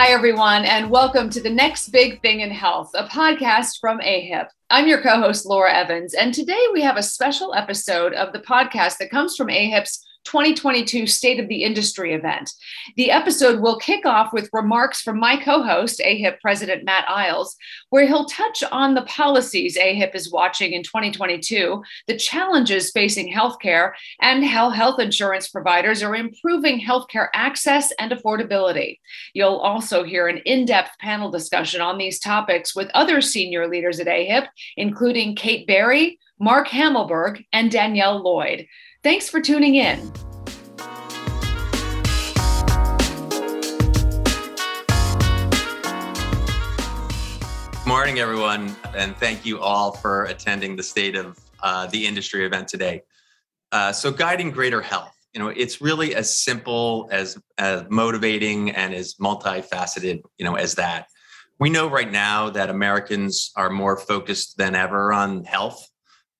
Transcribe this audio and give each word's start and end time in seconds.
Hi, 0.00 0.12
everyone, 0.12 0.64
and 0.64 0.88
welcome 0.88 1.28
to 1.28 1.42
the 1.42 1.50
next 1.50 1.90
big 1.90 2.22
thing 2.22 2.40
in 2.40 2.50
health, 2.50 2.90
a 2.94 3.04
podcast 3.04 3.80
from 3.82 4.00
AHIP. 4.00 4.48
I'm 4.70 4.88
your 4.88 5.02
co 5.02 5.20
host, 5.20 5.44
Laura 5.44 5.74
Evans, 5.74 6.14
and 6.14 6.32
today 6.32 6.64
we 6.72 6.80
have 6.80 6.96
a 6.96 7.02
special 7.02 7.52
episode 7.54 8.14
of 8.14 8.32
the 8.32 8.38
podcast 8.38 8.96
that 8.96 9.10
comes 9.10 9.36
from 9.36 9.48
AHIP's 9.48 10.02
2022 10.24 11.06
State 11.06 11.40
of 11.40 11.48
the 11.48 11.64
Industry 11.64 12.14
event. 12.14 12.52
The 12.96 13.10
episode 13.10 13.60
will 13.60 13.78
kick 13.78 14.06
off 14.06 14.32
with 14.32 14.50
remarks 14.52 15.00
from 15.00 15.18
my 15.18 15.36
co 15.36 15.62
host, 15.62 16.00
AHIP 16.04 16.40
President 16.40 16.84
Matt 16.84 17.04
Eyles, 17.08 17.56
where 17.90 18.06
he'll 18.06 18.26
touch 18.26 18.62
on 18.70 18.94
the 18.94 19.02
policies 19.02 19.76
AHIP 19.76 20.14
is 20.14 20.30
watching 20.30 20.72
in 20.72 20.82
2022, 20.82 21.82
the 22.06 22.16
challenges 22.16 22.90
facing 22.90 23.32
healthcare, 23.32 23.92
and 24.20 24.44
how 24.44 24.70
health 24.70 25.00
insurance 25.00 25.48
providers 25.48 26.02
are 26.02 26.14
improving 26.14 26.80
healthcare 26.80 27.28
access 27.34 27.92
and 27.98 28.12
affordability. 28.12 28.98
You'll 29.34 29.56
also 29.56 30.04
hear 30.04 30.28
an 30.28 30.38
in 30.38 30.64
depth 30.64 30.98
panel 30.98 31.30
discussion 31.30 31.80
on 31.80 31.98
these 31.98 32.18
topics 32.18 32.74
with 32.74 32.90
other 32.94 33.20
senior 33.20 33.68
leaders 33.68 34.00
at 34.00 34.06
AHIP, 34.06 34.48
including 34.76 35.34
Kate 35.34 35.66
Berry, 35.66 36.18
Mark 36.38 36.68
Hamelburg, 36.68 37.44
and 37.52 37.70
Danielle 37.70 38.22
Lloyd. 38.22 38.66
Thanks 39.02 39.30
for 39.30 39.40
tuning 39.40 39.76
in. 39.76 40.12
Good 47.70 47.86
Morning, 47.86 48.18
everyone, 48.18 48.76
and 48.94 49.16
thank 49.16 49.46
you 49.46 49.58
all 49.58 49.92
for 49.92 50.24
attending 50.24 50.76
the 50.76 50.82
State 50.82 51.16
of 51.16 51.38
uh, 51.62 51.86
the 51.86 52.06
Industry 52.06 52.44
event 52.44 52.68
today. 52.68 53.00
Uh, 53.72 53.90
so, 53.90 54.12
guiding 54.12 54.50
greater 54.50 54.82
health, 54.82 55.16
you 55.32 55.40
know, 55.40 55.48
it's 55.48 55.80
really 55.80 56.14
as 56.14 56.38
simple 56.38 57.08
as, 57.10 57.38
as 57.56 57.84
motivating 57.88 58.72
and 58.72 58.92
as 58.92 59.14
multifaceted, 59.14 60.20
you 60.36 60.44
know, 60.44 60.56
as 60.56 60.74
that. 60.74 61.06
We 61.58 61.70
know 61.70 61.88
right 61.88 62.10
now 62.10 62.50
that 62.50 62.68
Americans 62.68 63.50
are 63.56 63.70
more 63.70 63.96
focused 63.96 64.58
than 64.58 64.74
ever 64.74 65.10
on 65.10 65.44
health 65.44 65.89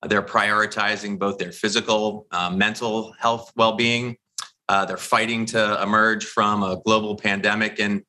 they're 0.07 0.21
prioritizing 0.21 1.19
both 1.19 1.37
their 1.37 1.51
physical, 1.51 2.27
uh, 2.31 2.49
mental 2.49 3.13
health 3.19 3.51
well 3.55 3.73
being. 3.73 4.17
Uh, 4.67 4.85
they're 4.85 4.97
fighting 4.97 5.45
to 5.45 5.81
emerge 5.81 6.25
from 6.25 6.63
a 6.63 6.81
global 6.85 7.15
pandemic. 7.15 7.79
And 7.79 8.03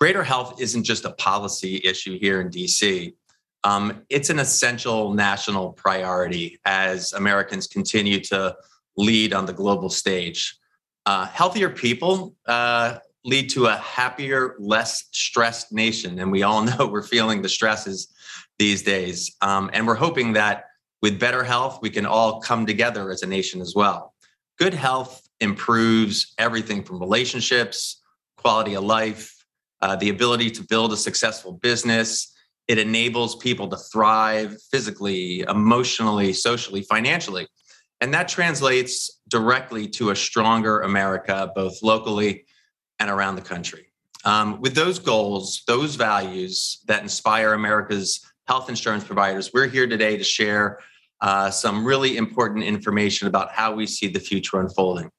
greater 0.00 0.22
health 0.22 0.60
isn't 0.60 0.84
just 0.84 1.04
a 1.04 1.12
policy 1.12 1.80
issue 1.84 2.18
here 2.18 2.40
in 2.40 2.50
DC. 2.50 3.14
Um, 3.64 4.02
it's 4.10 4.30
an 4.30 4.38
essential 4.38 5.12
national 5.12 5.72
priority 5.72 6.60
as 6.64 7.12
Americans 7.14 7.66
continue 7.66 8.20
to 8.20 8.56
lead 8.96 9.32
on 9.32 9.46
the 9.46 9.52
global 9.52 9.88
stage. 9.88 10.56
Uh, 11.06 11.26
healthier 11.26 11.70
people 11.70 12.34
uh, 12.46 12.98
lead 13.24 13.48
to 13.50 13.66
a 13.66 13.76
happier, 13.76 14.54
less 14.58 15.04
stressed 15.12 15.72
nation. 15.72 16.18
And 16.18 16.30
we 16.30 16.42
all 16.42 16.62
know 16.78 16.86
we're 16.86 17.02
feeling 17.02 17.42
the 17.42 17.48
stresses 17.48 18.08
these 18.58 18.82
days. 18.82 19.34
Um, 19.40 19.70
and 19.72 19.86
we're 19.86 19.94
hoping 19.94 20.34
that 20.34 20.66
with 21.04 21.20
better 21.20 21.44
health, 21.44 21.80
we 21.82 21.90
can 21.90 22.06
all 22.06 22.40
come 22.40 22.64
together 22.64 23.10
as 23.10 23.22
a 23.22 23.26
nation 23.26 23.60
as 23.60 23.74
well. 23.76 24.14
Good 24.58 24.72
health 24.72 25.28
improves 25.38 26.32
everything 26.38 26.82
from 26.82 26.98
relationships, 26.98 28.00
quality 28.38 28.72
of 28.72 28.84
life, 28.84 29.44
uh, 29.82 29.96
the 29.96 30.08
ability 30.08 30.50
to 30.52 30.62
build 30.62 30.94
a 30.94 30.96
successful 30.96 31.52
business. 31.52 32.34
It 32.68 32.78
enables 32.78 33.36
people 33.36 33.68
to 33.68 33.76
thrive 33.76 34.56
physically, 34.72 35.40
emotionally, 35.40 36.32
socially, 36.32 36.80
financially. 36.80 37.48
And 38.00 38.14
that 38.14 38.26
translates 38.26 39.20
directly 39.28 39.86
to 39.98 40.08
a 40.08 40.16
stronger 40.16 40.80
America, 40.80 41.52
both 41.54 41.82
locally 41.82 42.46
and 42.98 43.10
around 43.10 43.36
the 43.36 43.42
country. 43.42 43.92
Um, 44.24 44.58
with 44.62 44.74
those 44.74 44.98
goals, 44.98 45.64
those 45.66 45.96
values 45.96 46.78
that 46.86 47.02
inspire 47.02 47.52
America's 47.52 48.24
health 48.48 48.70
insurance 48.70 49.04
providers, 49.04 49.50
we're 49.52 49.68
here 49.68 49.86
today 49.86 50.16
to 50.16 50.24
share 50.24 50.78
uh, 51.24 51.50
some 51.50 51.86
really 51.86 52.18
important 52.18 52.62
information 52.62 53.26
about 53.26 53.50
how 53.50 53.74
we 53.74 53.86
see 53.86 54.06
the 54.06 54.20
future 54.20 54.60
unfolding. 54.60 55.10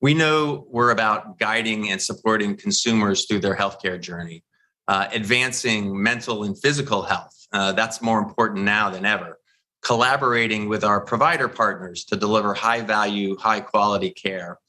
We 0.00 0.14
know 0.14 0.68
we're 0.70 0.92
about 0.92 1.40
guiding 1.40 1.90
and 1.90 2.00
supporting 2.00 2.56
consumers 2.56 3.26
through 3.26 3.40
their 3.40 3.56
healthcare 3.56 4.00
journey, 4.00 4.44
uh, 4.86 5.08
advancing 5.12 6.00
mental 6.00 6.44
and 6.44 6.56
physical 6.56 7.02
health. 7.02 7.34
Uh, 7.52 7.72
that's 7.72 8.00
more 8.00 8.20
important 8.20 8.64
now 8.64 8.88
than 8.88 9.04
ever. 9.04 9.40
Collaborating 9.82 10.68
with 10.68 10.84
our 10.84 11.00
provider 11.00 11.48
partners 11.48 12.04
to 12.04 12.14
deliver 12.14 12.54
high 12.54 12.82
value, 12.82 13.36
high 13.36 13.60
quality 13.60 14.10
care, 14.10 14.60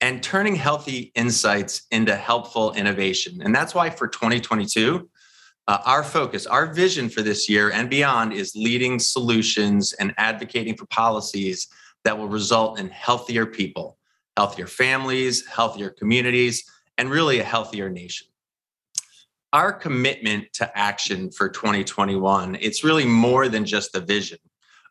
and 0.00 0.22
turning 0.22 0.54
healthy 0.54 1.12
insights 1.14 1.82
into 1.90 2.16
helpful 2.16 2.72
innovation. 2.72 3.42
And 3.42 3.54
that's 3.54 3.74
why 3.74 3.90
for 3.90 4.08
2022, 4.08 5.10
uh, 5.68 5.78
our 5.84 6.02
focus, 6.02 6.46
our 6.46 6.72
vision 6.72 7.08
for 7.08 7.22
this 7.22 7.48
year 7.48 7.70
and 7.70 7.88
beyond 7.88 8.32
is 8.32 8.54
leading 8.56 8.98
solutions 8.98 9.92
and 9.94 10.12
advocating 10.16 10.76
for 10.76 10.86
policies 10.86 11.68
that 12.04 12.18
will 12.18 12.28
result 12.28 12.80
in 12.80 12.88
healthier 12.88 13.46
people, 13.46 13.96
healthier 14.36 14.66
families, 14.66 15.46
healthier 15.46 15.90
communities, 15.90 16.64
and 16.98 17.10
really 17.10 17.38
a 17.38 17.44
healthier 17.44 17.88
nation. 17.88 18.26
Our 19.52 19.72
commitment 19.72 20.52
to 20.54 20.78
action 20.78 21.30
for 21.30 21.48
2021, 21.48 22.56
it's 22.60 22.82
really 22.82 23.04
more 23.04 23.48
than 23.48 23.64
just 23.64 23.94
a 23.94 24.00
vision. 24.00 24.38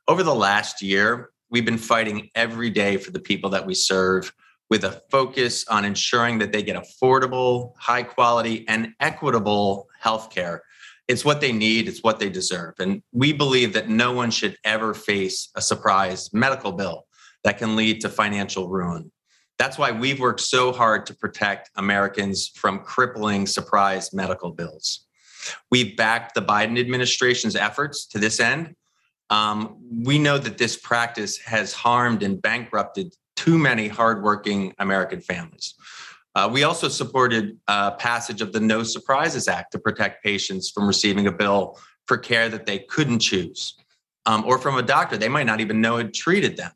Over 0.07 0.23
the 0.23 0.35
last 0.35 0.81
year, 0.81 1.31
we've 1.49 1.65
been 1.65 1.77
fighting 1.77 2.29
every 2.35 2.69
day 2.69 2.97
for 2.97 3.11
the 3.11 3.19
people 3.19 3.49
that 3.49 3.65
we 3.65 3.73
serve 3.73 4.31
with 4.69 4.85
a 4.85 5.01
focus 5.11 5.67
on 5.67 5.83
ensuring 5.83 6.37
that 6.39 6.53
they 6.53 6.63
get 6.63 6.81
affordable, 6.81 7.73
high 7.77 8.03
quality, 8.03 8.65
and 8.69 8.93
equitable 9.01 9.89
healthcare. 10.03 10.59
It's 11.07 11.25
what 11.25 11.41
they 11.41 11.51
need, 11.51 11.87
it's 11.87 12.03
what 12.03 12.19
they 12.19 12.29
deserve. 12.29 12.75
And 12.79 13.01
we 13.11 13.33
believe 13.33 13.73
that 13.73 13.89
no 13.89 14.13
one 14.13 14.31
should 14.31 14.57
ever 14.63 14.93
face 14.93 15.49
a 15.55 15.61
surprise 15.61 16.31
medical 16.33 16.71
bill 16.71 17.05
that 17.43 17.57
can 17.57 17.75
lead 17.75 18.01
to 18.01 18.09
financial 18.09 18.69
ruin. 18.69 19.11
That's 19.57 19.77
why 19.77 19.91
we've 19.91 20.19
worked 20.19 20.39
so 20.39 20.71
hard 20.71 21.05
to 21.07 21.13
protect 21.13 21.69
Americans 21.75 22.47
from 22.55 22.79
crippling 22.79 23.45
surprise 23.45 24.13
medical 24.13 24.51
bills. 24.51 25.05
We've 25.69 25.95
backed 25.97 26.35
the 26.35 26.41
Biden 26.41 26.79
administration's 26.79 27.55
efforts 27.55 28.05
to 28.07 28.19
this 28.19 28.39
end. 28.39 28.75
Um, 29.29 29.77
we 30.03 30.19
know 30.19 30.37
that 30.37 30.57
this 30.57 30.77
practice 30.77 31.37
has 31.39 31.73
harmed 31.73 32.21
and 32.23 32.41
bankrupted 32.41 33.13
too 33.35 33.57
many 33.57 33.87
hardworking 33.87 34.73
American 34.77 35.21
families. 35.21 35.75
Uh, 36.33 36.49
we 36.51 36.63
also 36.63 36.87
supported 36.87 37.57
uh, 37.67 37.91
passage 37.91 38.41
of 38.41 38.53
the 38.53 38.59
No 38.59 38.83
Surprises 38.83 39.47
Act 39.47 39.71
to 39.73 39.79
protect 39.79 40.23
patients 40.23 40.69
from 40.69 40.87
receiving 40.87 41.27
a 41.27 41.31
bill 41.31 41.77
for 42.07 42.17
care 42.17 42.49
that 42.49 42.65
they 42.65 42.79
couldn't 42.79 43.19
choose, 43.19 43.75
um, 44.25 44.45
or 44.45 44.57
from 44.57 44.77
a 44.77 44.81
doctor 44.81 45.17
they 45.17 45.29
might 45.29 45.45
not 45.45 45.59
even 45.59 45.81
know 45.81 45.97
had 45.97 46.13
treated 46.13 46.57
them. 46.57 46.71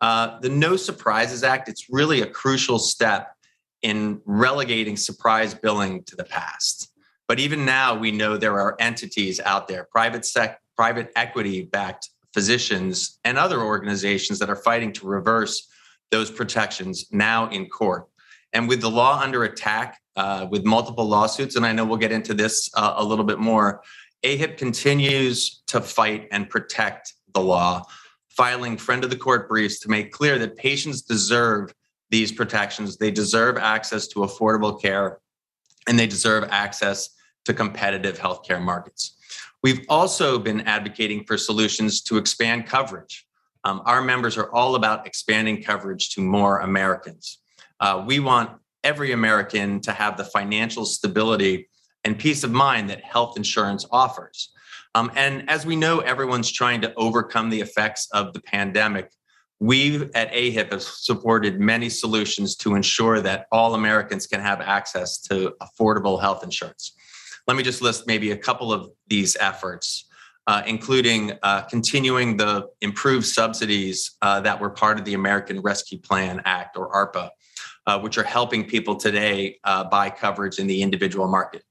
Uh, 0.00 0.38
the 0.40 0.48
No 0.48 0.76
Surprises 0.76 1.42
Act, 1.42 1.68
it's 1.68 1.86
really 1.90 2.22
a 2.22 2.26
crucial 2.26 2.78
step 2.78 3.34
in 3.82 4.20
relegating 4.24 4.96
surprise 4.96 5.54
billing 5.54 6.02
to 6.04 6.16
the 6.16 6.24
past. 6.24 6.90
But 7.28 7.38
even 7.38 7.64
now, 7.64 7.94
we 7.94 8.12
know 8.12 8.36
there 8.36 8.60
are 8.60 8.76
entities 8.78 9.40
out 9.40 9.68
there, 9.68 9.84
private 9.90 10.24
sec, 10.24 10.60
private 10.76 11.12
equity 11.16 11.62
backed 11.62 12.10
physicians, 12.32 13.18
and 13.24 13.36
other 13.38 13.60
organizations 13.60 14.38
that 14.38 14.50
are 14.50 14.56
fighting 14.56 14.92
to 14.92 15.06
reverse 15.06 15.68
those 16.10 16.30
protections 16.30 17.06
now 17.10 17.48
in 17.50 17.68
court. 17.68 18.06
And 18.56 18.66
with 18.66 18.80
the 18.80 18.90
law 18.90 19.20
under 19.20 19.44
attack, 19.44 20.00
uh, 20.16 20.46
with 20.50 20.64
multiple 20.64 21.06
lawsuits, 21.06 21.56
and 21.56 21.66
I 21.66 21.72
know 21.72 21.84
we'll 21.84 21.98
get 21.98 22.10
into 22.10 22.32
this 22.32 22.70
uh, 22.72 22.94
a 22.96 23.04
little 23.04 23.26
bit 23.26 23.38
more, 23.38 23.82
AHIP 24.24 24.56
continues 24.56 25.62
to 25.66 25.82
fight 25.82 26.26
and 26.32 26.48
protect 26.48 27.12
the 27.34 27.40
law, 27.42 27.84
filing 28.30 28.78
friend 28.78 29.04
of 29.04 29.10
the 29.10 29.16
court 29.16 29.46
briefs 29.46 29.78
to 29.80 29.90
make 29.90 30.10
clear 30.10 30.38
that 30.38 30.56
patients 30.56 31.02
deserve 31.02 31.74
these 32.08 32.32
protections. 32.32 32.96
They 32.96 33.10
deserve 33.10 33.58
access 33.58 34.08
to 34.08 34.20
affordable 34.20 34.80
care, 34.80 35.20
and 35.86 35.98
they 35.98 36.06
deserve 36.06 36.44
access 36.50 37.10
to 37.44 37.52
competitive 37.52 38.18
healthcare 38.18 38.62
markets. 38.62 39.18
We've 39.62 39.84
also 39.90 40.38
been 40.38 40.62
advocating 40.62 41.24
for 41.24 41.36
solutions 41.36 42.00
to 42.04 42.16
expand 42.16 42.66
coverage 42.66 43.26
um, 43.66 43.82
our 43.84 44.00
members 44.00 44.38
are 44.38 44.48
all 44.54 44.76
about 44.76 45.08
expanding 45.08 45.60
coverage 45.60 46.10
to 46.10 46.20
more 46.20 46.60
Americans. 46.60 47.38
Uh, 47.80 48.04
we 48.06 48.20
want 48.20 48.50
every 48.84 49.12
American 49.12 49.80
to 49.80 49.92
have 49.92 50.16
the 50.16 50.24
financial 50.24 50.84
stability 50.84 51.68
and 52.04 52.18
peace 52.18 52.44
of 52.44 52.52
mind 52.52 52.88
that 52.90 53.02
health 53.02 53.36
insurance 53.36 53.84
offers. 53.90 54.52
Um, 54.94 55.10
and 55.14 55.48
as 55.50 55.66
we 55.66 55.76
know, 55.76 56.00
everyone's 56.00 56.50
trying 56.50 56.80
to 56.82 56.94
overcome 56.94 57.50
the 57.50 57.60
effects 57.60 58.08
of 58.12 58.32
the 58.32 58.40
pandemic. 58.40 59.10
We 59.58 60.04
at 60.14 60.32
AHIP 60.32 60.72
have 60.72 60.82
supported 60.82 61.60
many 61.60 61.88
solutions 61.88 62.56
to 62.56 62.74
ensure 62.74 63.20
that 63.20 63.46
all 63.50 63.74
Americans 63.74 64.26
can 64.26 64.40
have 64.40 64.60
access 64.60 65.18
to 65.22 65.54
affordable 65.62 66.20
health 66.20 66.44
insurance. 66.44 66.92
Let 67.46 67.56
me 67.56 67.62
just 67.62 67.82
list 67.82 68.06
maybe 68.06 68.30
a 68.30 68.36
couple 68.36 68.72
of 68.72 68.90
these 69.08 69.36
efforts 69.38 70.06
uh, 70.46 70.62
including 70.66 71.32
uh, 71.42 71.62
continuing 71.62 72.36
the 72.36 72.68
improved 72.80 73.26
subsidies 73.26 74.16
uh, 74.22 74.40
that 74.40 74.60
were 74.60 74.70
part 74.70 74.98
of 74.98 75.04
the 75.04 75.14
American 75.14 75.60
Rescue 75.60 75.98
Plan 75.98 76.40
Act 76.44 76.76
or 76.76 76.90
ARPA. 76.92 77.30
Uh, 77.86 77.98
which 77.98 78.18
are 78.18 78.24
helping 78.24 78.64
people 78.64 78.96
today 78.96 79.58
uh, 79.64 79.84
buy 79.84 80.10
coverage 80.10 80.58
in 80.58 80.66
the 80.66 80.82
individual 80.82 81.28
market. 81.28 81.62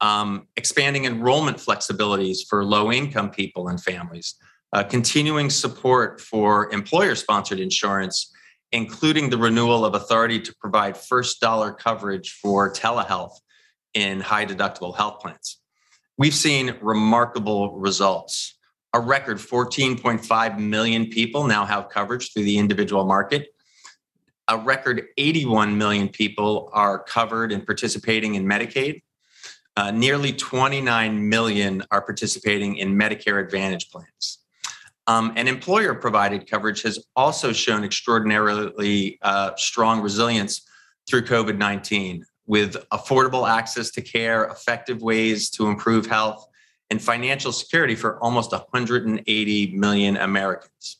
Um, 0.00 0.46
expanding 0.56 1.04
enrollment 1.04 1.58
flexibilities 1.58 2.38
for 2.48 2.64
low 2.64 2.90
income 2.90 3.30
people 3.30 3.68
and 3.68 3.80
families, 3.80 4.34
uh, 4.72 4.82
continuing 4.82 5.50
support 5.50 6.20
for 6.20 6.72
employer 6.72 7.14
sponsored 7.14 7.60
insurance, 7.60 8.32
including 8.72 9.28
the 9.28 9.36
renewal 9.36 9.84
of 9.84 9.94
authority 9.94 10.40
to 10.40 10.54
provide 10.60 10.96
first 10.96 11.40
dollar 11.40 11.72
coverage 11.72 12.38
for 12.40 12.72
telehealth 12.72 13.32
in 13.92 14.20
high 14.20 14.46
deductible 14.46 14.96
health 14.96 15.20
plans. 15.20 15.58
We've 16.16 16.34
seen 16.34 16.76
remarkable 16.80 17.78
results. 17.78 18.56
A 18.94 19.00
record 19.00 19.38
14.5 19.38 20.58
million 20.58 21.06
people 21.06 21.46
now 21.46 21.64
have 21.64 21.88
coverage 21.90 22.32
through 22.32 22.44
the 22.44 22.58
individual 22.58 23.04
market 23.04 23.48
a 24.50 24.58
record 24.58 25.06
81 25.16 25.78
million 25.78 26.08
people 26.08 26.68
are 26.72 26.98
covered 26.98 27.52
and 27.52 27.64
participating 27.64 28.34
in 28.34 28.44
Medicaid. 28.44 29.02
Uh, 29.76 29.92
nearly 29.92 30.32
29 30.32 31.28
million 31.28 31.82
are 31.92 32.02
participating 32.02 32.76
in 32.76 32.94
Medicare 32.94 33.42
Advantage 33.42 33.88
plans. 33.90 34.38
Um, 35.06 35.32
and 35.36 35.48
employer 35.48 35.94
provided 35.94 36.50
coverage 36.50 36.82
has 36.82 37.02
also 37.16 37.52
shown 37.52 37.84
extraordinarily 37.84 39.18
uh, 39.22 39.52
strong 39.56 40.02
resilience 40.02 40.62
through 41.08 41.22
COVID 41.22 41.56
19 41.56 42.24
with 42.46 42.76
affordable 42.92 43.48
access 43.48 43.90
to 43.92 44.02
care, 44.02 44.44
effective 44.46 45.00
ways 45.00 45.48
to 45.50 45.68
improve 45.68 46.06
health, 46.06 46.44
and 46.90 47.00
financial 47.00 47.52
security 47.52 47.94
for 47.94 48.18
almost 48.22 48.50
180 48.50 49.76
million 49.76 50.16
Americans. 50.16 50.99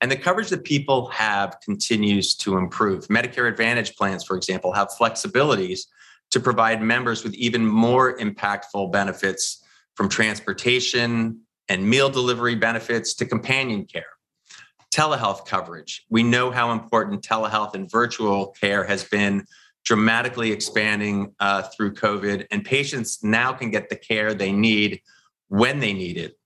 And 0.00 0.10
the 0.10 0.16
coverage 0.16 0.48
that 0.50 0.64
people 0.64 1.08
have 1.08 1.56
continues 1.60 2.36
to 2.36 2.56
improve. 2.56 3.08
Medicare 3.08 3.48
Advantage 3.48 3.96
plans, 3.96 4.24
for 4.24 4.36
example, 4.36 4.72
have 4.72 4.88
flexibilities 4.90 5.86
to 6.30 6.40
provide 6.40 6.82
members 6.82 7.24
with 7.24 7.34
even 7.34 7.66
more 7.66 8.16
impactful 8.18 8.92
benefits 8.92 9.64
from 9.94 10.08
transportation 10.08 11.40
and 11.68 11.88
meal 11.88 12.08
delivery 12.08 12.54
benefits 12.54 13.14
to 13.14 13.26
companion 13.26 13.84
care. 13.84 14.04
Telehealth 14.94 15.46
coverage. 15.46 16.04
We 16.08 16.22
know 16.22 16.50
how 16.50 16.72
important 16.72 17.22
telehealth 17.22 17.74
and 17.74 17.90
virtual 17.90 18.54
care 18.60 18.84
has 18.84 19.04
been 19.04 19.44
dramatically 19.84 20.52
expanding 20.52 21.34
uh, 21.40 21.62
through 21.62 21.94
COVID, 21.94 22.46
and 22.50 22.64
patients 22.64 23.22
now 23.22 23.52
can 23.52 23.70
get 23.70 23.88
the 23.88 23.96
care 23.96 24.34
they 24.34 24.52
need 24.52 25.00
when 25.48 25.80
they 25.80 25.92
need 25.92 26.16
it, 26.16 26.38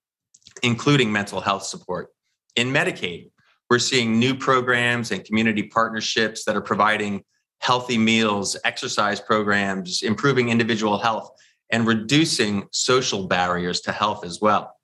including 0.61 1.11
mental 1.11 1.41
health 1.41 1.63
support. 1.63 2.09
In 2.55 2.69
Medicaid, 2.71 3.31
we're 3.73 3.79
seeing 3.79 4.19
new 4.19 4.35
programs 4.35 5.09
and 5.09 5.25
community 5.25 5.63
partnerships 5.63 6.45
that 6.45 6.55
are 6.55 6.61
providing 6.61 7.23
healthy 7.57 7.97
meals, 7.97 8.55
exercise 8.65 9.19
programs, 9.19 10.03
improving 10.03 10.49
individual 10.49 10.99
health, 10.99 11.31
and 11.71 11.87
reducing 11.87 12.67
social 12.71 13.25
barriers 13.25 13.81
to 13.81 13.91
health 13.91 14.23
as 14.23 14.39
well. 14.39 14.75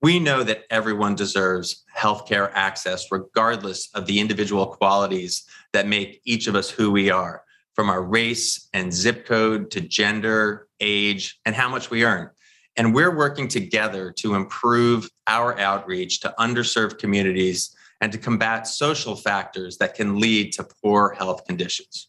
We 0.00 0.20
know 0.20 0.44
that 0.44 0.62
everyone 0.70 1.16
deserves 1.16 1.82
healthcare 1.92 2.52
access, 2.54 3.10
regardless 3.10 3.90
of 3.94 4.06
the 4.06 4.20
individual 4.20 4.66
qualities 4.66 5.44
that 5.72 5.88
make 5.88 6.20
each 6.24 6.46
of 6.46 6.54
us 6.54 6.70
who 6.70 6.92
we 6.92 7.10
are, 7.10 7.42
from 7.74 7.90
our 7.90 8.04
race 8.04 8.68
and 8.72 8.94
zip 8.94 9.26
code 9.26 9.72
to 9.72 9.80
gender, 9.80 10.68
age, 10.78 11.40
and 11.46 11.56
how 11.56 11.68
much 11.68 11.90
we 11.90 12.04
earn. 12.04 12.30
And 12.76 12.94
we're 12.94 13.16
working 13.16 13.48
together 13.48 14.12
to 14.18 14.36
improve 14.36 15.10
our 15.26 15.58
outreach 15.58 16.20
to 16.20 16.32
underserved 16.38 16.98
communities 16.98 17.74
and 18.00 18.12
to 18.12 18.18
combat 18.18 18.66
social 18.66 19.16
factors 19.16 19.78
that 19.78 19.94
can 19.94 20.20
lead 20.20 20.52
to 20.52 20.66
poor 20.82 21.14
health 21.18 21.44
conditions. 21.46 22.08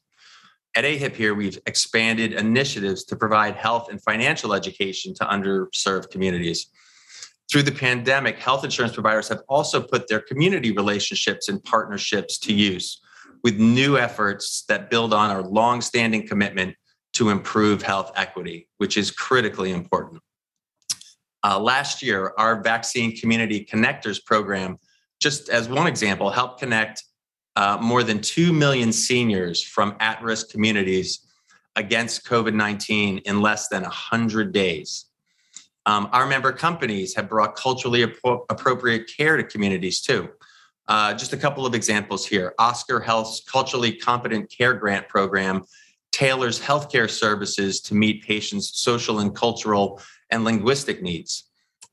At 0.76 0.84
AHIP 0.84 1.16
here, 1.16 1.34
we've 1.34 1.58
expanded 1.66 2.34
initiatives 2.34 3.06
to 3.06 3.16
provide 3.16 3.56
health 3.56 3.90
and 3.90 4.02
financial 4.02 4.54
education 4.54 5.14
to 5.16 5.26
underserved 5.26 6.10
communities. 6.10 6.68
Through 7.50 7.64
the 7.64 7.72
pandemic, 7.72 8.40
health 8.40 8.66
insurance 8.66 8.94
providers 8.94 9.30
have 9.30 9.44
also 9.48 9.82
put 9.82 10.08
their 10.10 10.20
community 10.20 10.72
relationships 10.72 11.48
and 11.48 11.64
partnerships 11.64 12.38
to 12.40 12.54
use 12.54 13.00
with 13.44 13.58
new 13.58 13.98
efforts 13.98 14.66
that 14.68 14.90
build 14.90 15.14
on 15.14 15.30
our 15.30 15.44
longstanding 15.44 16.28
commitment 16.28 16.76
to 17.14 17.30
improve 17.30 17.82
health 17.82 18.12
equity, 18.16 18.68
which 18.78 18.98
is 18.98 19.12
critically 19.12 19.72
important. 19.72 20.22
Uh, 21.44 21.60
last 21.60 22.02
year, 22.02 22.34
our 22.38 22.62
Vaccine 22.62 23.16
Community 23.16 23.64
Connectors 23.64 24.24
program 24.26 24.78
just 25.26 25.50
as 25.50 25.68
one 25.68 25.88
example, 25.88 26.30
help 26.30 26.60
connect 26.60 27.04
uh, 27.56 27.80
more 27.82 28.04
than 28.04 28.22
2 28.22 28.54
million 28.54 28.92
seniors 28.92 29.64
from 29.64 29.96
at 30.00 30.22
risk 30.22 30.52
communities 30.52 31.26
against 31.76 32.28
COVID 32.28 32.54
19 32.54 33.18
in 33.26 33.42
less 33.42 33.68
than 33.68 33.82
100 33.82 34.52
days. 34.54 35.06
Um, 35.88 36.10
our 36.12 36.28
member 36.28 36.52
companies 36.52 37.16
have 37.16 37.28
brought 37.28 37.56
culturally 37.56 38.04
ap- 38.04 38.44
appropriate 38.52 39.10
care 39.18 39.36
to 39.36 39.44
communities 39.44 40.00
too. 40.00 40.30
Uh, 40.88 41.16
just 41.16 41.34
a 41.34 41.38
couple 41.38 41.66
of 41.66 41.74
examples 41.74 42.28
here 42.28 42.54
Oscar 42.60 43.00
Health's 43.00 43.42
Culturally 43.52 43.94
Competent 43.94 44.52
Care 44.56 44.76
Grant 44.76 45.08
Program 45.10 45.64
tailors 46.12 46.60
healthcare 46.60 47.10
services 47.10 47.82
to 47.82 47.96
meet 47.96 48.22
patients' 48.22 48.80
social 48.80 49.22
and 49.22 49.36
cultural 49.36 50.00
and 50.30 50.44
linguistic 50.44 51.02
needs 51.02 51.46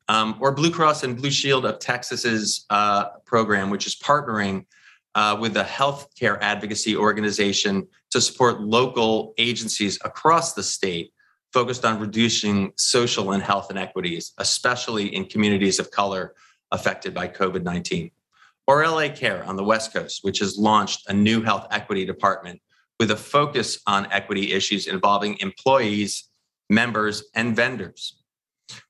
um, 0.09 0.37
or 0.41 0.53
Blue 0.53 0.71
Cross 0.71 1.03
and 1.05 1.17
Blue 1.17 1.31
Shield 1.31 1.65
of 1.65 1.79
Texas's 1.79 2.67
uh, 2.71 3.11
program, 3.25 3.71
which 3.71 3.87
is 3.87 3.97
partnering 3.97 4.67
uh, 5.15 5.37
with 5.41 5.55
the 5.55 5.63
healthcare 5.63 6.39
advocacy 6.41 6.97
organization 6.97 7.87
to 8.11 8.21
support 8.21 8.61
local 8.61 9.35
agencies 9.39 9.99
across 10.05 10.55
the 10.55 10.63
state 10.63 11.13
focused 11.53 11.85
on 11.85 12.01
reducing 12.01 12.73
social 12.77 13.33
and 13.33 13.43
health 13.43 13.71
inequities, 13.71 14.33
especially 14.39 15.15
in 15.15 15.27
communities 15.27 15.79
of 15.79 15.91
color 15.91 16.35
affected 16.71 17.13
by 17.13 17.29
COVID 17.29 17.63
19. 17.63 18.11
Or 18.67 18.87
LA 18.87 19.09
Care 19.09 19.45
on 19.45 19.57
the 19.57 19.65
West 19.65 19.93
Coast, 19.93 20.21
which 20.23 20.39
has 20.39 20.57
launched 20.57 21.09
a 21.09 21.13
new 21.13 21.43
health 21.43 21.67
equity 21.71 22.07
department 22.07 22.61
with 22.99 23.11
a 23.11 23.17
focus 23.17 23.81
on 23.87 24.11
equity 24.13 24.53
issues 24.53 24.87
involving 24.87 25.37
employees, 25.41 26.29
members, 26.71 27.25
and 27.35 27.57
vendors. 27.57 28.22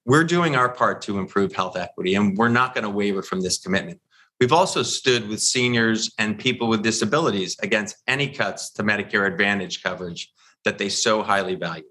We're 0.04 0.24
doing 0.24 0.56
our 0.56 0.68
part 0.68 1.02
to 1.02 1.18
improve 1.18 1.52
health 1.52 1.76
equity, 1.76 2.14
and 2.14 2.36
we're 2.36 2.48
not 2.48 2.74
going 2.74 2.84
to 2.84 2.90
waver 2.90 3.22
from 3.22 3.40
this 3.40 3.58
commitment. 3.58 4.00
We've 4.40 4.52
also 4.52 4.82
stood 4.82 5.28
with 5.28 5.40
seniors 5.40 6.12
and 6.18 6.38
people 6.38 6.68
with 6.68 6.82
disabilities 6.82 7.56
against 7.62 7.96
any 8.08 8.28
cuts 8.28 8.70
to 8.70 8.82
Medicare 8.82 9.26
Advantage 9.26 9.82
coverage 9.82 10.32
that 10.64 10.78
they 10.78 10.88
so 10.88 11.22
highly 11.22 11.54
value. 11.54 11.84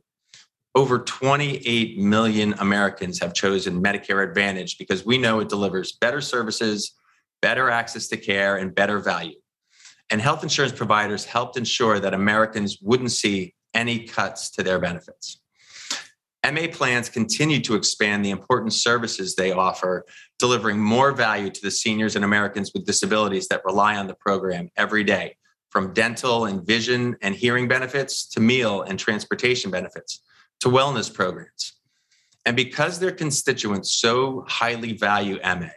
Over 0.74 1.00
28 1.00 1.98
million 1.98 2.54
Americans 2.60 3.20
have 3.20 3.34
chosen 3.34 3.84
Medicare 3.84 4.28
Advantage 4.28 4.78
because 4.78 5.06
we 5.06 5.18
know 5.18 5.40
it 5.40 5.50
delivers 5.50 5.94
better 5.94 6.22
services, 6.22 6.94
better 7.42 7.70
access 7.70 8.08
to 8.08 8.18
care, 8.18 8.56
and 8.56 8.74
better 8.74 9.00
value. 9.00 9.36
And 10.10 10.22
health 10.22 10.44
insurance 10.44 10.74
providers 10.74 11.26
helped 11.26 11.58
ensure 11.58 12.00
that 12.00 12.14
Americans 12.14 12.80
wouldn't 12.82 13.12
see 13.12 13.54
any 13.74 14.06
cuts 14.06 14.50
to 14.52 14.64
their 14.64 14.80
benefits. 14.80 15.41
MA 16.50 16.68
plans 16.72 17.08
continue 17.08 17.60
to 17.62 17.76
expand 17.76 18.26
the 18.26 18.32
important 18.32 18.74
services 18.74 19.36
they 19.36 19.52
offer, 19.52 20.06
delivering 20.40 20.80
more 20.80 21.12
value 21.12 21.52
to 21.52 21.62
the 21.62 21.70
seniors 21.70 22.16
and 22.16 22.26
Americans 22.26 22.72
with 22.74 22.86
disabilities 22.86 23.48
that 23.50 23.64
rely 23.64 23.96
on 23.96 24.08
the 24.08 24.16
program 24.16 24.70
every 24.76 25.04
day, 25.04 25.36
from 25.70 25.94
dental 25.94 26.46
and 26.46 26.66
vision 26.66 27.16
and 27.22 27.36
hearing 27.36 27.68
benefits 27.68 28.28
to 28.28 28.40
meal 28.40 28.82
and 28.82 28.98
transportation 28.98 29.70
benefits 29.70 30.24
to 30.60 30.68
wellness 30.68 31.14
programs. 31.14 31.74
And 32.46 32.56
because 32.56 33.00
their 33.00 33.12
constituents 33.12 33.92
so 33.92 34.44
highly 34.48 34.94
value 34.94 35.38
MA, 35.44 35.70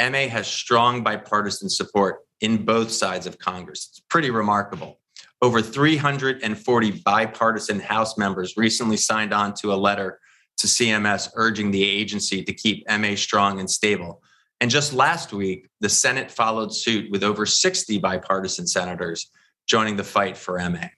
MA 0.00 0.28
has 0.28 0.46
strong 0.46 1.02
bipartisan 1.02 1.68
support 1.68 2.20
in 2.40 2.64
both 2.64 2.92
sides 2.92 3.26
of 3.26 3.38
Congress. 3.38 3.88
It's 3.90 4.00
pretty 4.08 4.30
remarkable. 4.30 5.00
Over 5.42 5.60
340 5.60 6.90
bipartisan 7.04 7.80
House 7.80 8.16
members 8.16 8.54
recently 8.56 8.96
signed 8.96 9.34
on 9.34 9.52
to 9.54 9.72
a 9.72 9.76
letter 9.76 10.18
to 10.58 10.66
CMS 10.66 11.28
urging 11.34 11.70
the 11.70 11.84
agency 11.84 12.42
to 12.42 12.52
keep 12.54 12.84
MA 12.88 13.14
strong 13.16 13.60
and 13.60 13.70
stable. 13.70 14.22
And 14.60 14.70
just 14.70 14.94
last 14.94 15.34
week, 15.34 15.68
the 15.80 15.88
Senate 15.88 16.30
followed 16.30 16.74
suit 16.74 17.10
with 17.10 17.22
over 17.22 17.44
60 17.44 17.98
bipartisan 17.98 18.66
senators 18.66 19.30
joining 19.66 19.96
the 19.96 20.04
fight 20.04 20.36
for 20.36 20.58
MA. 20.58 20.88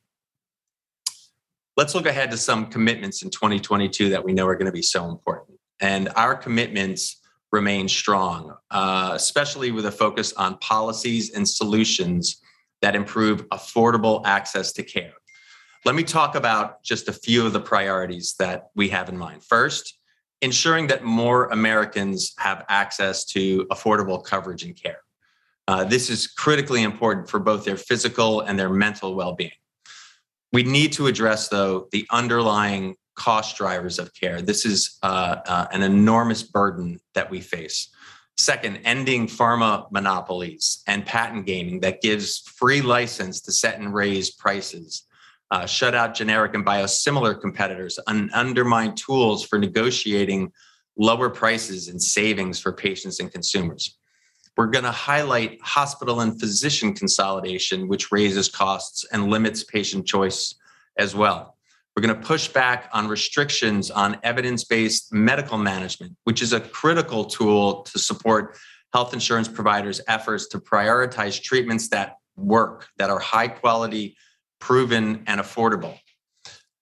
Let's 1.76 1.94
look 1.94 2.06
ahead 2.06 2.30
to 2.30 2.36
some 2.36 2.66
commitments 2.66 3.22
in 3.22 3.30
2022 3.30 4.10
that 4.10 4.24
we 4.24 4.32
know 4.32 4.46
are 4.46 4.56
going 4.56 4.66
to 4.66 4.72
be 4.72 4.82
so 4.82 5.08
important. 5.08 5.58
And 5.80 6.08
our 6.14 6.36
commitments 6.36 7.20
remain 7.50 7.88
strong, 7.88 8.54
uh, 8.70 9.12
especially 9.14 9.70
with 9.70 9.86
a 9.86 9.92
focus 9.92 10.32
on 10.34 10.58
policies 10.58 11.34
and 11.34 11.48
solutions 11.48 12.40
that 12.82 12.94
improve 12.94 13.48
affordable 13.48 14.22
access 14.24 14.72
to 14.72 14.82
care. 14.82 15.12
Let 15.84 15.94
me 15.94 16.02
talk 16.02 16.34
about 16.34 16.82
just 16.82 17.08
a 17.08 17.12
few 17.12 17.46
of 17.46 17.52
the 17.52 17.60
priorities 17.60 18.34
that 18.38 18.68
we 18.74 18.88
have 18.88 19.08
in 19.08 19.16
mind. 19.16 19.44
First, 19.44 19.98
ensuring 20.42 20.86
that 20.88 21.04
more 21.04 21.46
Americans 21.46 22.34
have 22.38 22.64
access 22.68 23.24
to 23.26 23.64
affordable 23.66 24.22
coverage 24.22 24.64
and 24.64 24.76
care. 24.76 25.00
Uh, 25.66 25.84
this 25.84 26.08
is 26.08 26.26
critically 26.26 26.82
important 26.82 27.28
for 27.28 27.38
both 27.38 27.64
their 27.64 27.76
physical 27.76 28.40
and 28.40 28.58
their 28.58 28.70
mental 28.70 29.14
well 29.14 29.34
being. 29.34 29.50
We 30.52 30.62
need 30.62 30.92
to 30.92 31.06
address, 31.06 31.48
though, 31.48 31.88
the 31.92 32.06
underlying 32.10 32.96
cost 33.16 33.56
drivers 33.56 33.98
of 33.98 34.14
care. 34.14 34.40
This 34.40 34.64
is 34.64 34.98
uh, 35.02 35.36
uh, 35.46 35.66
an 35.72 35.82
enormous 35.82 36.42
burden 36.42 37.00
that 37.14 37.30
we 37.30 37.40
face. 37.40 37.88
Second, 38.38 38.78
ending 38.84 39.26
pharma 39.26 39.90
monopolies 39.90 40.84
and 40.86 41.04
patent 41.04 41.44
gaming 41.44 41.80
that 41.80 42.00
gives 42.00 42.38
free 42.38 42.80
license 42.80 43.40
to 43.40 43.52
set 43.52 43.80
and 43.80 43.92
raise 43.92 44.30
prices, 44.30 45.04
uh, 45.50 45.66
shut 45.66 45.92
out 45.92 46.14
generic 46.14 46.54
and 46.54 46.64
biosimilar 46.64 47.38
competitors, 47.40 47.98
and 48.06 48.30
undermine 48.32 48.94
tools 48.94 49.44
for 49.44 49.58
negotiating 49.58 50.52
lower 50.96 51.28
prices 51.28 51.88
and 51.88 52.00
savings 52.00 52.60
for 52.60 52.72
patients 52.72 53.18
and 53.18 53.32
consumers. 53.32 53.98
We're 54.56 54.68
going 54.68 54.84
to 54.84 54.92
highlight 54.92 55.60
hospital 55.62 56.20
and 56.20 56.38
physician 56.38 56.94
consolidation, 56.94 57.88
which 57.88 58.12
raises 58.12 58.48
costs 58.48 59.04
and 59.12 59.30
limits 59.30 59.64
patient 59.64 60.06
choice 60.06 60.54
as 60.96 61.12
well. 61.12 61.57
We're 61.98 62.06
going 62.06 62.20
to 62.20 62.28
push 62.28 62.46
back 62.46 62.88
on 62.92 63.08
restrictions 63.08 63.90
on 63.90 64.20
evidence 64.22 64.62
based 64.62 65.12
medical 65.12 65.58
management, 65.58 66.14
which 66.22 66.42
is 66.42 66.52
a 66.52 66.60
critical 66.60 67.24
tool 67.24 67.82
to 67.82 67.98
support 67.98 68.56
health 68.92 69.12
insurance 69.12 69.48
providers' 69.48 70.00
efforts 70.06 70.46
to 70.50 70.60
prioritize 70.60 71.42
treatments 71.42 71.88
that 71.88 72.18
work, 72.36 72.86
that 72.98 73.10
are 73.10 73.18
high 73.18 73.48
quality, 73.48 74.16
proven, 74.60 75.24
and 75.26 75.40
affordable. 75.40 75.98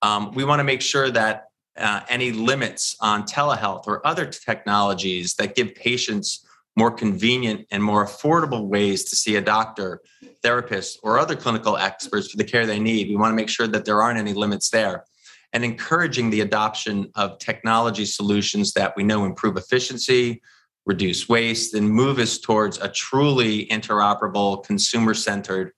Um, 0.02 0.32
we 0.34 0.44
want 0.44 0.60
to 0.60 0.64
make 0.64 0.82
sure 0.82 1.10
that 1.10 1.44
uh, 1.78 2.02
any 2.10 2.32
limits 2.32 2.94
on 3.00 3.22
telehealth 3.22 3.86
or 3.86 4.06
other 4.06 4.26
technologies 4.26 5.32
that 5.36 5.54
give 5.54 5.74
patients 5.74 6.45
more 6.76 6.90
convenient 6.90 7.66
and 7.70 7.82
more 7.82 8.04
affordable 8.04 8.66
ways 8.66 9.04
to 9.04 9.16
see 9.16 9.36
a 9.36 9.40
doctor, 9.40 10.00
therapist, 10.42 10.98
or 11.02 11.18
other 11.18 11.34
clinical 11.34 11.76
experts 11.76 12.30
for 12.30 12.36
the 12.36 12.44
care 12.44 12.66
they 12.66 12.78
need. 12.78 13.08
We 13.08 13.16
want 13.16 13.32
to 13.32 13.36
make 13.36 13.48
sure 13.48 13.66
that 13.66 13.84
there 13.84 14.02
aren't 14.02 14.18
any 14.18 14.34
limits 14.34 14.68
there 14.68 15.04
and 15.52 15.64
encouraging 15.64 16.28
the 16.28 16.42
adoption 16.42 17.10
of 17.14 17.38
technology 17.38 18.04
solutions 18.04 18.74
that 18.74 18.94
we 18.94 19.02
know 19.02 19.24
improve 19.24 19.56
efficiency, 19.56 20.42
reduce 20.84 21.28
waste, 21.28 21.72
and 21.74 21.88
move 21.88 22.18
us 22.18 22.38
towards 22.38 22.78
a 22.78 22.88
truly 22.88 23.66
interoperable, 23.68 24.62
consumer 24.64 25.14
centered 25.14 25.72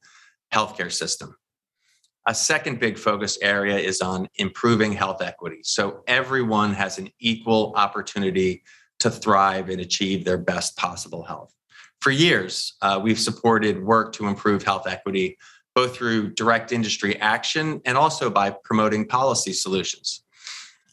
healthcare 0.52 0.92
system. 0.92 1.36
A 2.26 2.34
second 2.34 2.80
big 2.80 2.98
focus 2.98 3.38
area 3.40 3.78
is 3.78 4.00
on 4.00 4.28
improving 4.34 4.92
health 4.92 5.22
equity. 5.22 5.60
So 5.62 6.02
everyone 6.06 6.74
has 6.74 6.98
an 6.98 7.10
equal 7.20 7.72
opportunity 7.76 8.64
to 9.00 9.10
thrive 9.10 9.68
and 9.68 9.80
achieve 9.80 10.24
their 10.24 10.38
best 10.38 10.76
possible 10.76 11.22
health. 11.22 11.52
For 12.00 12.10
years, 12.10 12.74
uh, 12.82 13.00
we've 13.02 13.18
supported 13.18 13.82
work 13.82 14.12
to 14.14 14.26
improve 14.26 14.62
health 14.62 14.86
equity, 14.86 15.36
both 15.74 15.96
through 15.96 16.34
direct 16.34 16.72
industry 16.72 17.16
action 17.16 17.80
and 17.84 17.96
also 17.96 18.30
by 18.30 18.50
promoting 18.50 19.06
policy 19.06 19.52
solutions. 19.52 20.24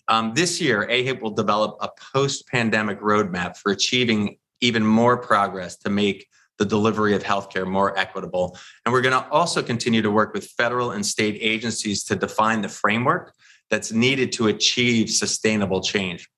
Um, 0.08 0.34
this 0.36 0.62
year, 0.62 0.88
AHIP 0.88 1.22
will 1.22 1.32
develop 1.32 1.78
a 1.82 1.90
post 2.14 2.48
pandemic 2.48 3.00
roadmap 3.02 3.58
for 3.58 3.72
achieving 3.72 4.38
even 4.62 4.86
more 4.86 5.18
progress 5.18 5.78
to 5.78 5.90
make 5.90 6.28
the 6.58 6.66
delivery 6.66 7.16
of 7.16 7.24
healthcare 7.24 7.68
more 7.68 7.98
equitable. 7.98 8.58
And 8.86 8.94
we're 8.94 9.02
going 9.02 9.20
to 9.20 9.28
also 9.30 9.62
continue 9.62 10.02
to 10.02 10.12
work 10.12 10.34
with 10.34 10.46
federal 10.46 10.92
and 10.92 11.06
state 11.06 11.38
agencies 11.42 12.04
to 12.06 12.16
define 12.16 12.62
the 12.62 12.70
framework 12.70 13.34
that's 13.70 13.92
needed 13.92 14.32
to 14.34 14.48
achieve 14.48 15.10
sustainable 15.10 15.82
change. 15.82 16.30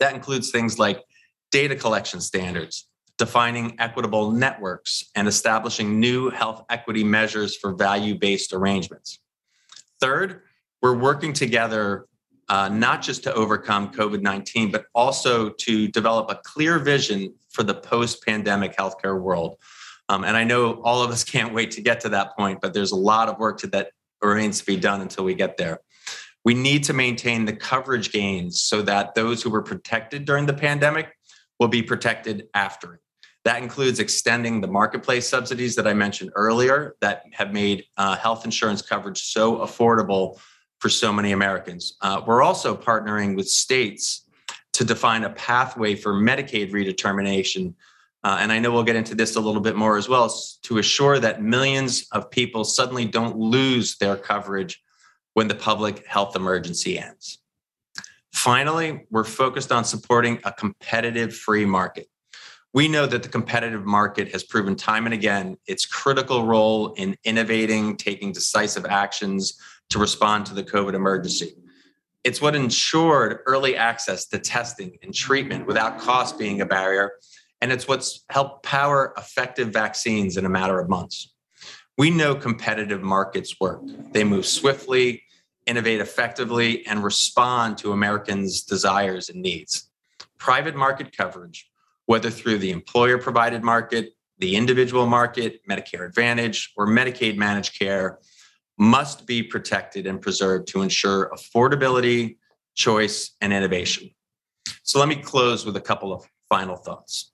That 0.00 0.14
includes 0.14 0.50
things 0.50 0.78
like 0.78 1.02
data 1.50 1.76
collection 1.76 2.20
standards, 2.20 2.88
defining 3.18 3.76
equitable 3.78 4.32
networks, 4.32 5.04
and 5.14 5.28
establishing 5.28 6.00
new 6.00 6.30
health 6.30 6.64
equity 6.68 7.04
measures 7.04 7.56
for 7.56 7.74
value 7.74 8.18
based 8.18 8.52
arrangements. 8.52 9.20
Third, 10.00 10.42
we're 10.82 10.96
working 10.96 11.32
together 11.32 12.06
uh, 12.48 12.68
not 12.68 13.02
just 13.02 13.22
to 13.24 13.32
overcome 13.34 13.90
COVID 13.92 14.20
19, 14.20 14.70
but 14.70 14.84
also 14.94 15.50
to 15.50 15.88
develop 15.88 16.30
a 16.30 16.40
clear 16.44 16.78
vision 16.78 17.34
for 17.48 17.62
the 17.62 17.74
post 17.74 18.24
pandemic 18.24 18.76
healthcare 18.76 19.18
world. 19.18 19.56
Um, 20.08 20.24
and 20.24 20.36
I 20.36 20.44
know 20.44 20.82
all 20.82 21.02
of 21.02 21.10
us 21.10 21.24
can't 21.34 21.54
wait 21.54 21.70
to 21.72 21.80
get 21.80 22.00
to 22.00 22.10
that 22.10 22.36
point, 22.36 22.60
but 22.60 22.74
there's 22.74 22.92
a 22.92 22.96
lot 22.96 23.28
of 23.28 23.38
work 23.38 23.60
that 23.60 23.90
remains 24.20 24.60
to 24.60 24.66
be 24.66 24.76
done 24.76 25.00
until 25.00 25.24
we 25.24 25.34
get 25.34 25.56
there. 25.56 25.80
We 26.44 26.54
need 26.54 26.84
to 26.84 26.92
maintain 26.92 27.44
the 27.44 27.54
coverage 27.54 28.12
gains 28.12 28.60
so 28.60 28.82
that 28.82 29.14
those 29.14 29.42
who 29.42 29.50
were 29.50 29.62
protected 29.62 30.24
during 30.24 30.46
the 30.46 30.52
pandemic 30.52 31.16
will 31.58 31.68
be 31.68 31.82
protected 31.82 32.48
after 32.54 32.94
it. 32.94 33.00
That 33.44 33.62
includes 33.62 33.98
extending 33.98 34.60
the 34.60 34.66
marketplace 34.66 35.28
subsidies 35.28 35.76
that 35.76 35.86
I 35.86 35.94
mentioned 35.94 36.30
earlier 36.34 36.96
that 37.00 37.24
have 37.32 37.52
made 37.52 37.84
uh, 37.96 38.16
health 38.16 38.44
insurance 38.44 38.80
coverage 38.82 39.22
so 39.22 39.58
affordable 39.58 40.38
for 40.80 40.88
so 40.88 41.12
many 41.12 41.32
Americans. 41.32 41.96
Uh, 42.00 42.22
we're 42.26 42.42
also 42.42 42.74
partnering 42.76 43.36
with 43.36 43.48
states 43.48 44.28
to 44.74 44.84
define 44.84 45.24
a 45.24 45.30
pathway 45.30 45.94
for 45.94 46.14
Medicaid 46.14 46.72
redetermination. 46.72 47.74
Uh, 48.22 48.38
and 48.40 48.50
I 48.50 48.58
know 48.58 48.72
we'll 48.72 48.82
get 48.82 48.96
into 48.96 49.14
this 49.14 49.36
a 49.36 49.40
little 49.40 49.60
bit 49.60 49.76
more 49.76 49.96
as 49.96 50.08
well 50.08 50.34
to 50.62 50.78
assure 50.78 51.18
that 51.20 51.42
millions 51.42 52.06
of 52.12 52.30
people 52.30 52.64
suddenly 52.64 53.04
don't 53.04 53.36
lose 53.36 53.96
their 53.98 54.16
coverage 54.16 54.82
when 55.34 55.48
the 55.48 55.54
public 55.54 56.06
health 56.06 56.34
emergency 56.34 56.98
ends. 56.98 57.38
Finally, 58.32 59.06
we're 59.10 59.24
focused 59.24 59.70
on 59.70 59.84
supporting 59.84 60.40
a 60.44 60.52
competitive 60.52 61.34
free 61.36 61.64
market. 61.64 62.08
We 62.72 62.88
know 62.88 63.06
that 63.06 63.22
the 63.22 63.28
competitive 63.28 63.84
market 63.84 64.32
has 64.32 64.42
proven 64.42 64.74
time 64.74 65.04
and 65.04 65.14
again 65.14 65.56
its 65.66 65.86
critical 65.86 66.44
role 66.44 66.92
in 66.94 67.16
innovating, 67.22 67.96
taking 67.96 68.32
decisive 68.32 68.84
actions 68.84 69.56
to 69.90 70.00
respond 70.00 70.46
to 70.46 70.54
the 70.54 70.64
COVID 70.64 70.94
emergency. 70.94 71.54
It's 72.24 72.40
what 72.40 72.56
ensured 72.56 73.40
early 73.46 73.76
access 73.76 74.26
to 74.26 74.38
testing 74.38 74.96
and 75.02 75.14
treatment 75.14 75.66
without 75.66 75.98
cost 75.98 76.38
being 76.38 76.60
a 76.60 76.66
barrier. 76.66 77.12
And 77.60 77.70
it's 77.70 77.86
what's 77.86 78.24
helped 78.30 78.64
power 78.64 79.14
effective 79.16 79.68
vaccines 79.68 80.36
in 80.36 80.44
a 80.44 80.48
matter 80.48 80.80
of 80.80 80.88
months. 80.88 81.32
We 81.96 82.10
know 82.10 82.34
competitive 82.34 83.02
markets 83.02 83.60
work. 83.60 83.82
They 84.12 84.24
move 84.24 84.46
swiftly, 84.46 85.22
innovate 85.66 86.00
effectively, 86.00 86.86
and 86.86 87.02
respond 87.02 87.78
to 87.78 87.92
Americans' 87.92 88.62
desires 88.62 89.28
and 89.28 89.40
needs. 89.40 89.90
Private 90.38 90.76
market 90.76 91.16
coverage, 91.16 91.70
whether 92.06 92.30
through 92.30 92.58
the 92.58 92.70
employer 92.70 93.18
provided 93.18 93.62
market, 93.62 94.12
the 94.38 94.56
individual 94.56 95.06
market, 95.06 95.60
Medicare 95.68 96.06
Advantage, 96.06 96.72
or 96.76 96.86
Medicaid 96.86 97.36
managed 97.36 97.78
care, 97.78 98.18
must 98.76 99.26
be 99.26 99.42
protected 99.42 100.06
and 100.06 100.20
preserved 100.20 100.68
to 100.68 100.82
ensure 100.82 101.30
affordability, 101.30 102.36
choice, 102.74 103.36
and 103.40 103.52
innovation. 103.52 104.10
So 104.82 104.98
let 104.98 105.08
me 105.08 105.16
close 105.16 105.64
with 105.64 105.76
a 105.76 105.80
couple 105.80 106.12
of 106.12 106.24
final 106.48 106.76
thoughts. 106.76 107.32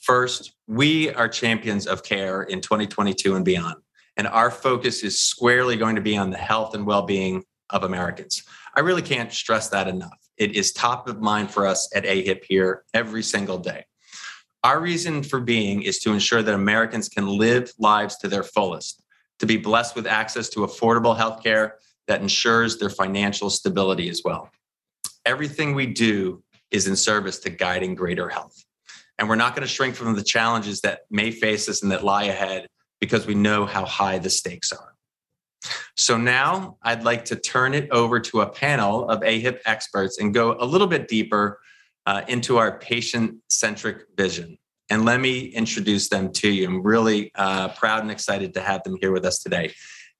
First, 0.00 0.54
we 0.66 1.12
are 1.12 1.28
champions 1.28 1.86
of 1.86 2.02
care 2.02 2.42
in 2.42 2.60
2022 2.60 3.36
and 3.36 3.44
beyond, 3.44 3.76
and 4.16 4.26
our 4.26 4.50
focus 4.50 5.02
is 5.02 5.20
squarely 5.20 5.76
going 5.76 5.96
to 5.96 6.00
be 6.00 6.16
on 6.16 6.30
the 6.30 6.38
health 6.38 6.74
and 6.74 6.86
well 6.86 7.02
being 7.02 7.44
of 7.70 7.84
Americans. 7.84 8.42
I 8.76 8.80
really 8.80 9.02
can't 9.02 9.32
stress 9.32 9.68
that 9.70 9.88
enough. 9.88 10.18
It 10.36 10.56
is 10.56 10.72
top 10.72 11.08
of 11.08 11.20
mind 11.20 11.50
for 11.50 11.66
us 11.66 11.88
at 11.94 12.04
AHIP 12.04 12.44
here 12.48 12.84
every 12.94 13.22
single 13.22 13.58
day. 13.58 13.84
Our 14.62 14.80
reason 14.80 15.22
for 15.22 15.40
being 15.40 15.82
is 15.82 16.00
to 16.00 16.12
ensure 16.12 16.42
that 16.42 16.54
Americans 16.54 17.08
can 17.08 17.26
live 17.26 17.72
lives 17.78 18.16
to 18.18 18.28
their 18.28 18.42
fullest, 18.42 19.02
to 19.38 19.46
be 19.46 19.56
blessed 19.56 19.96
with 19.96 20.06
access 20.06 20.48
to 20.50 20.60
affordable 20.60 21.16
health 21.16 21.42
care 21.42 21.78
that 22.08 22.20
ensures 22.20 22.78
their 22.78 22.90
financial 22.90 23.48
stability 23.50 24.10
as 24.10 24.22
well. 24.24 24.50
Everything 25.24 25.74
we 25.74 25.86
do 25.86 26.42
is 26.70 26.86
in 26.86 26.96
service 26.96 27.38
to 27.40 27.50
guiding 27.50 27.94
greater 27.94 28.28
health. 28.28 28.64
And 29.18 29.28
we're 29.28 29.36
not 29.36 29.54
going 29.54 29.66
to 29.66 29.72
shrink 29.72 29.94
from 29.94 30.14
the 30.14 30.22
challenges 30.22 30.80
that 30.80 31.00
may 31.10 31.30
face 31.30 31.68
us 31.68 31.82
and 31.82 31.92
that 31.92 32.04
lie 32.04 32.24
ahead 32.24 32.68
because 33.00 33.26
we 33.26 33.34
know 33.34 33.66
how 33.66 33.84
high 33.84 34.18
the 34.18 34.30
stakes 34.30 34.72
are. 34.72 34.94
So 35.96 36.16
now 36.16 36.78
I'd 36.82 37.04
like 37.04 37.24
to 37.26 37.36
turn 37.36 37.74
it 37.74 37.90
over 37.90 38.20
to 38.20 38.40
a 38.40 38.48
panel 38.48 39.08
of 39.08 39.20
AHIP 39.20 39.60
experts 39.66 40.18
and 40.18 40.32
go 40.32 40.56
a 40.58 40.64
little 40.64 40.86
bit 40.86 41.08
deeper 41.08 41.60
uh, 42.06 42.22
into 42.28 42.56
our 42.56 42.78
patient 42.78 43.36
centric 43.50 44.04
vision. 44.16 44.58
And 44.88 45.04
let 45.04 45.20
me 45.20 45.46
introduce 45.46 46.08
them 46.08 46.32
to 46.32 46.48
you. 46.48 46.66
I'm 46.66 46.82
really 46.82 47.30
uh, 47.34 47.68
proud 47.68 48.02
and 48.02 48.10
excited 48.10 48.54
to 48.54 48.60
have 48.60 48.82
them 48.82 48.96
here 49.00 49.12
with 49.12 49.24
us 49.24 49.42
today. 49.42 49.72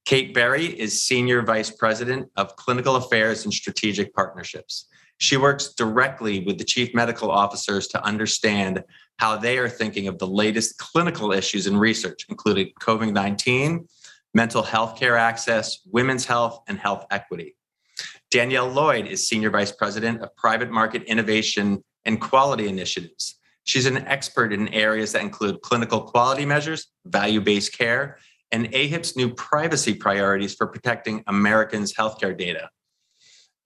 Kate 0.05 0.33
Berry 0.33 0.67
is 0.67 1.03
Senior 1.03 1.43
Vice 1.43 1.71
President 1.71 2.29
of 2.37 2.55
Clinical 2.57 2.97
Affairs 2.97 3.45
and 3.45 3.53
Strategic 3.53 4.15
Partnerships. 4.15 4.87
She 5.19 5.37
works 5.37 5.75
directly 5.75 6.41
with 6.41 6.57
the 6.57 6.65
chief 6.65 6.95
medical 6.95 7.31
officers 7.31 7.89
to 7.89 8.03
understand 8.03 8.83
how 9.19 9.37
they 9.37 9.59
are 9.59 9.69
thinking 9.69 10.09
of 10.09 10.19
the 10.19 10.27
latest 10.27 10.79
clinical 10.79 11.33
issues 11.33 11.67
and 11.67 11.79
research, 11.79 12.25
including 12.31 12.73
COVID 12.81 13.13
19 13.13 13.87
mental 14.35 14.63
health 14.63 14.99
care 14.99 15.17
access, 15.17 15.81
women's 15.91 16.25
health, 16.25 16.61
and 16.69 16.79
health 16.79 17.07
equity. 17.11 17.57
Danielle 18.31 18.69
Lloyd 18.69 19.07
is 19.07 19.29
Senior 19.29 19.51
Vice 19.51 19.73
President 19.73 20.23
of 20.23 20.35
Private 20.37 20.71
Market 20.71 21.03
Innovation 21.05 21.83
and 22.05 22.21
Quality 22.21 22.69
Initiatives. 22.69 23.37
She's 23.65 23.87
an 23.87 23.99
expert 24.07 24.53
in 24.53 24.69
areas 24.69 25.13
that 25.13 25.23
include 25.23 25.61
clinical 25.63 26.01
quality 26.01 26.47
measures, 26.47 26.89
value 27.05 27.41
based 27.41 27.77
care, 27.77 28.19
and 28.53 28.67
AHIP's 28.75 29.17
new 29.17 29.35
privacy 29.35 29.95
priorities 29.95 30.55
for 30.55 30.67
protecting 30.67 31.23
Americans' 31.27 31.93
healthcare 31.93 32.37
data. 32.37 32.71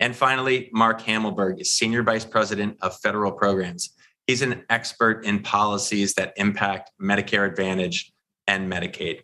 And 0.00 0.14
finally, 0.14 0.70
Mark 0.72 1.00
Hamelburg 1.00 1.60
is 1.60 1.72
Senior 1.72 2.02
Vice 2.02 2.24
President 2.24 2.76
of 2.82 2.98
Federal 3.00 3.32
Programs. 3.32 3.90
He's 4.26 4.42
an 4.42 4.64
expert 4.68 5.24
in 5.24 5.42
policies 5.42 6.14
that 6.14 6.32
impact 6.36 6.90
Medicare 7.00 7.48
Advantage 7.48 8.12
and 8.46 8.70
Medicaid. 8.70 9.20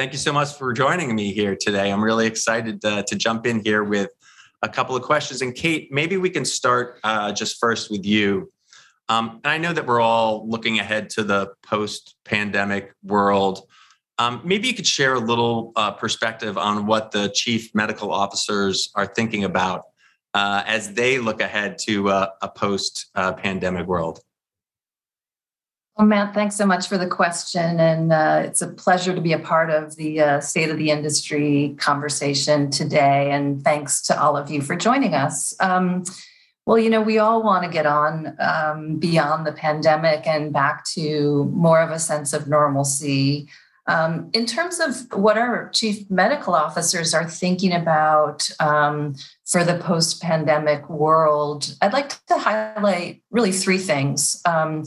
Thank 0.00 0.14
you 0.14 0.18
so 0.18 0.32
much 0.32 0.54
for 0.56 0.72
joining 0.72 1.14
me 1.14 1.30
here 1.30 1.54
today. 1.54 1.92
I'm 1.92 2.02
really 2.02 2.26
excited 2.26 2.82
uh, 2.82 3.02
to 3.02 3.14
jump 3.16 3.46
in 3.46 3.60
here 3.62 3.84
with 3.84 4.08
a 4.62 4.68
couple 4.70 4.96
of 4.96 5.02
questions. 5.02 5.42
And 5.42 5.54
Kate, 5.54 5.92
maybe 5.92 6.16
we 6.16 6.30
can 6.30 6.46
start 6.46 6.98
uh, 7.04 7.32
just 7.32 7.60
first 7.60 7.90
with 7.90 8.06
you. 8.06 8.50
Um, 9.10 9.42
and 9.44 9.52
I 9.52 9.58
know 9.58 9.74
that 9.74 9.86
we're 9.86 10.00
all 10.00 10.48
looking 10.48 10.78
ahead 10.78 11.10
to 11.10 11.22
the 11.22 11.52
post 11.62 12.16
pandemic 12.24 12.94
world. 13.02 13.68
Um, 14.16 14.40
maybe 14.42 14.68
you 14.68 14.74
could 14.74 14.86
share 14.86 15.12
a 15.12 15.20
little 15.20 15.72
uh, 15.76 15.90
perspective 15.90 16.56
on 16.56 16.86
what 16.86 17.10
the 17.10 17.30
chief 17.34 17.74
medical 17.74 18.10
officers 18.10 18.90
are 18.94 19.04
thinking 19.04 19.44
about 19.44 19.82
uh, 20.32 20.62
as 20.66 20.94
they 20.94 21.18
look 21.18 21.42
ahead 21.42 21.76
to 21.80 22.08
uh, 22.08 22.28
a 22.40 22.48
post 22.48 23.10
pandemic 23.14 23.86
world. 23.86 24.20
Well, 25.96 26.06
Matt, 26.06 26.34
thanks 26.34 26.56
so 26.56 26.64
much 26.64 26.88
for 26.88 26.96
the 26.96 27.06
question. 27.06 27.78
And 27.78 28.12
uh, 28.12 28.42
it's 28.44 28.62
a 28.62 28.68
pleasure 28.68 29.14
to 29.14 29.20
be 29.20 29.32
a 29.32 29.38
part 29.38 29.70
of 29.70 29.96
the 29.96 30.20
uh, 30.20 30.40
state 30.40 30.70
of 30.70 30.78
the 30.78 30.90
industry 30.90 31.74
conversation 31.78 32.70
today. 32.70 33.30
And 33.30 33.62
thanks 33.62 34.00
to 34.02 34.18
all 34.20 34.36
of 34.36 34.50
you 34.50 34.62
for 34.62 34.76
joining 34.76 35.14
us. 35.14 35.54
Um, 35.60 36.04
well, 36.64 36.78
you 36.78 36.88
know, 36.88 37.02
we 37.02 37.18
all 37.18 37.42
want 37.42 37.64
to 37.64 37.70
get 37.70 37.86
on 37.86 38.36
um, 38.38 38.96
beyond 38.96 39.46
the 39.46 39.52
pandemic 39.52 40.26
and 40.26 40.52
back 40.52 40.84
to 40.94 41.50
more 41.52 41.80
of 41.80 41.90
a 41.90 41.98
sense 41.98 42.32
of 42.32 42.48
normalcy. 42.48 43.48
Um, 43.86 44.30
in 44.32 44.46
terms 44.46 44.78
of 44.78 45.12
what 45.12 45.36
our 45.36 45.68
chief 45.70 46.08
medical 46.10 46.54
officers 46.54 47.12
are 47.12 47.28
thinking 47.28 47.72
about 47.72 48.48
um, 48.60 49.16
for 49.44 49.64
the 49.64 49.78
post 49.78 50.22
pandemic 50.22 50.88
world, 50.88 51.74
I'd 51.82 51.92
like 51.92 52.10
to 52.26 52.38
highlight 52.38 53.22
really 53.30 53.52
three 53.52 53.78
things. 53.78 54.40
Um, 54.44 54.84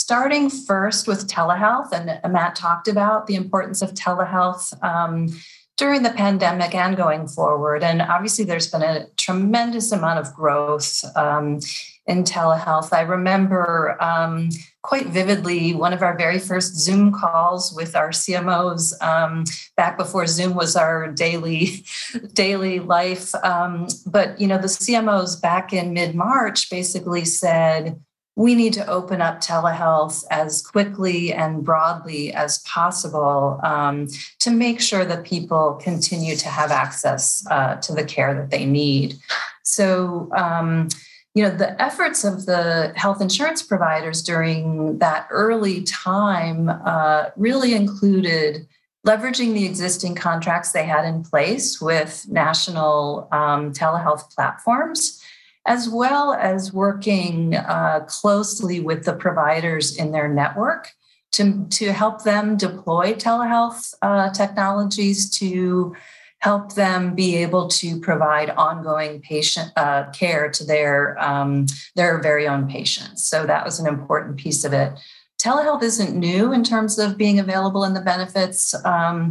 starting 0.00 0.48
first 0.48 1.06
with 1.06 1.28
telehealth, 1.28 1.92
and 1.92 2.32
Matt 2.32 2.56
talked 2.56 2.88
about 2.88 3.26
the 3.26 3.34
importance 3.34 3.82
of 3.82 3.92
telehealth 3.92 4.72
um, 4.82 5.28
during 5.76 6.02
the 6.02 6.10
pandemic 6.10 6.74
and 6.74 6.96
going 6.96 7.28
forward. 7.28 7.84
And 7.84 8.00
obviously, 8.00 8.46
there's 8.46 8.70
been 8.70 8.82
a 8.82 9.06
tremendous 9.18 9.92
amount 9.92 10.18
of 10.18 10.34
growth 10.34 11.04
um, 11.16 11.60
in 12.06 12.24
telehealth. 12.24 12.94
I 12.94 13.02
remember 13.02 14.02
um, 14.02 14.48
quite 14.82 15.08
vividly 15.08 15.74
one 15.74 15.92
of 15.92 16.02
our 16.02 16.16
very 16.16 16.38
first 16.38 16.76
Zoom 16.76 17.12
calls 17.12 17.72
with 17.74 17.94
our 17.94 18.08
CMOs 18.08 19.00
um, 19.02 19.44
back 19.76 19.98
before 19.98 20.26
Zoom 20.26 20.54
was 20.54 20.76
our 20.76 21.08
daily 21.08 21.84
daily 22.32 22.80
life. 22.80 23.34
Um, 23.36 23.88
but 24.06 24.40
you 24.40 24.46
know, 24.46 24.58
the 24.58 24.66
CMOs 24.66 25.40
back 25.40 25.74
in 25.74 25.92
mid 25.92 26.14
March 26.14 26.70
basically 26.70 27.26
said. 27.26 28.00
We 28.36 28.54
need 28.54 28.72
to 28.74 28.86
open 28.86 29.20
up 29.20 29.40
telehealth 29.40 30.24
as 30.30 30.62
quickly 30.62 31.32
and 31.32 31.64
broadly 31.64 32.32
as 32.32 32.58
possible 32.60 33.60
um, 33.62 34.08
to 34.38 34.50
make 34.50 34.80
sure 34.80 35.04
that 35.04 35.24
people 35.24 35.78
continue 35.82 36.36
to 36.36 36.48
have 36.48 36.70
access 36.70 37.44
uh, 37.50 37.76
to 37.76 37.92
the 37.92 38.04
care 38.04 38.34
that 38.34 38.50
they 38.50 38.64
need. 38.64 39.16
So, 39.62 40.30
um, 40.34 40.88
you 41.34 41.44
know 41.44 41.50
the 41.50 41.80
efforts 41.80 42.24
of 42.24 42.46
the 42.46 42.92
health 42.96 43.20
insurance 43.20 43.62
providers 43.62 44.22
during 44.22 44.98
that 44.98 45.28
early 45.30 45.82
time 45.82 46.68
uh, 46.68 47.26
really 47.36 47.74
included 47.74 48.66
leveraging 49.06 49.54
the 49.54 49.64
existing 49.64 50.14
contracts 50.14 50.72
they 50.72 50.84
had 50.84 51.04
in 51.04 51.22
place 51.22 51.80
with 51.80 52.26
national 52.28 53.28
um, 53.32 53.72
telehealth 53.72 54.34
platforms 54.34 55.19
as 55.66 55.88
well 55.88 56.32
as 56.32 56.72
working 56.72 57.54
uh, 57.54 58.00
closely 58.06 58.80
with 58.80 59.04
the 59.04 59.12
providers 59.12 59.96
in 59.96 60.12
their 60.12 60.28
network 60.28 60.92
to, 61.32 61.66
to 61.70 61.92
help 61.92 62.24
them 62.24 62.56
deploy 62.56 63.12
telehealth 63.14 63.94
uh, 64.02 64.30
technologies 64.30 65.30
to 65.38 65.94
help 66.40 66.74
them 66.74 67.14
be 67.14 67.36
able 67.36 67.68
to 67.68 68.00
provide 68.00 68.50
ongoing 68.50 69.20
patient 69.20 69.70
uh, 69.76 70.10
care 70.10 70.50
to 70.50 70.64
their 70.64 71.18
um, 71.22 71.66
their 71.94 72.20
very 72.20 72.48
own 72.48 72.66
patients. 72.66 73.24
So 73.24 73.46
that 73.46 73.64
was 73.64 73.78
an 73.78 73.86
important 73.86 74.38
piece 74.38 74.64
of 74.64 74.72
it. 74.72 74.98
Telehealth 75.40 75.82
isn't 75.82 76.18
new 76.18 76.52
in 76.52 76.64
terms 76.64 76.98
of 76.98 77.16
being 77.16 77.38
available 77.38 77.84
in 77.84 77.94
the 77.94 78.00
benefits, 78.00 78.74
um, 78.84 79.30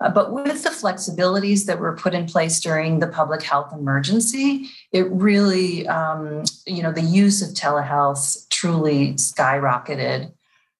uh, 0.00 0.10
but 0.10 0.32
with 0.32 0.62
the 0.62 0.70
flexibilities 0.70 1.66
that 1.66 1.78
were 1.78 1.94
put 1.94 2.14
in 2.14 2.26
place 2.26 2.60
during 2.60 3.00
the 3.00 3.06
public 3.06 3.42
health 3.42 3.72
emergency, 3.72 4.66
it 4.92 5.10
really, 5.10 5.86
um, 5.88 6.42
you 6.66 6.82
know, 6.82 6.92
the 6.92 7.02
use 7.02 7.42
of 7.42 7.50
telehealth 7.50 8.48
truly 8.48 9.12
skyrocketed. 9.14 10.32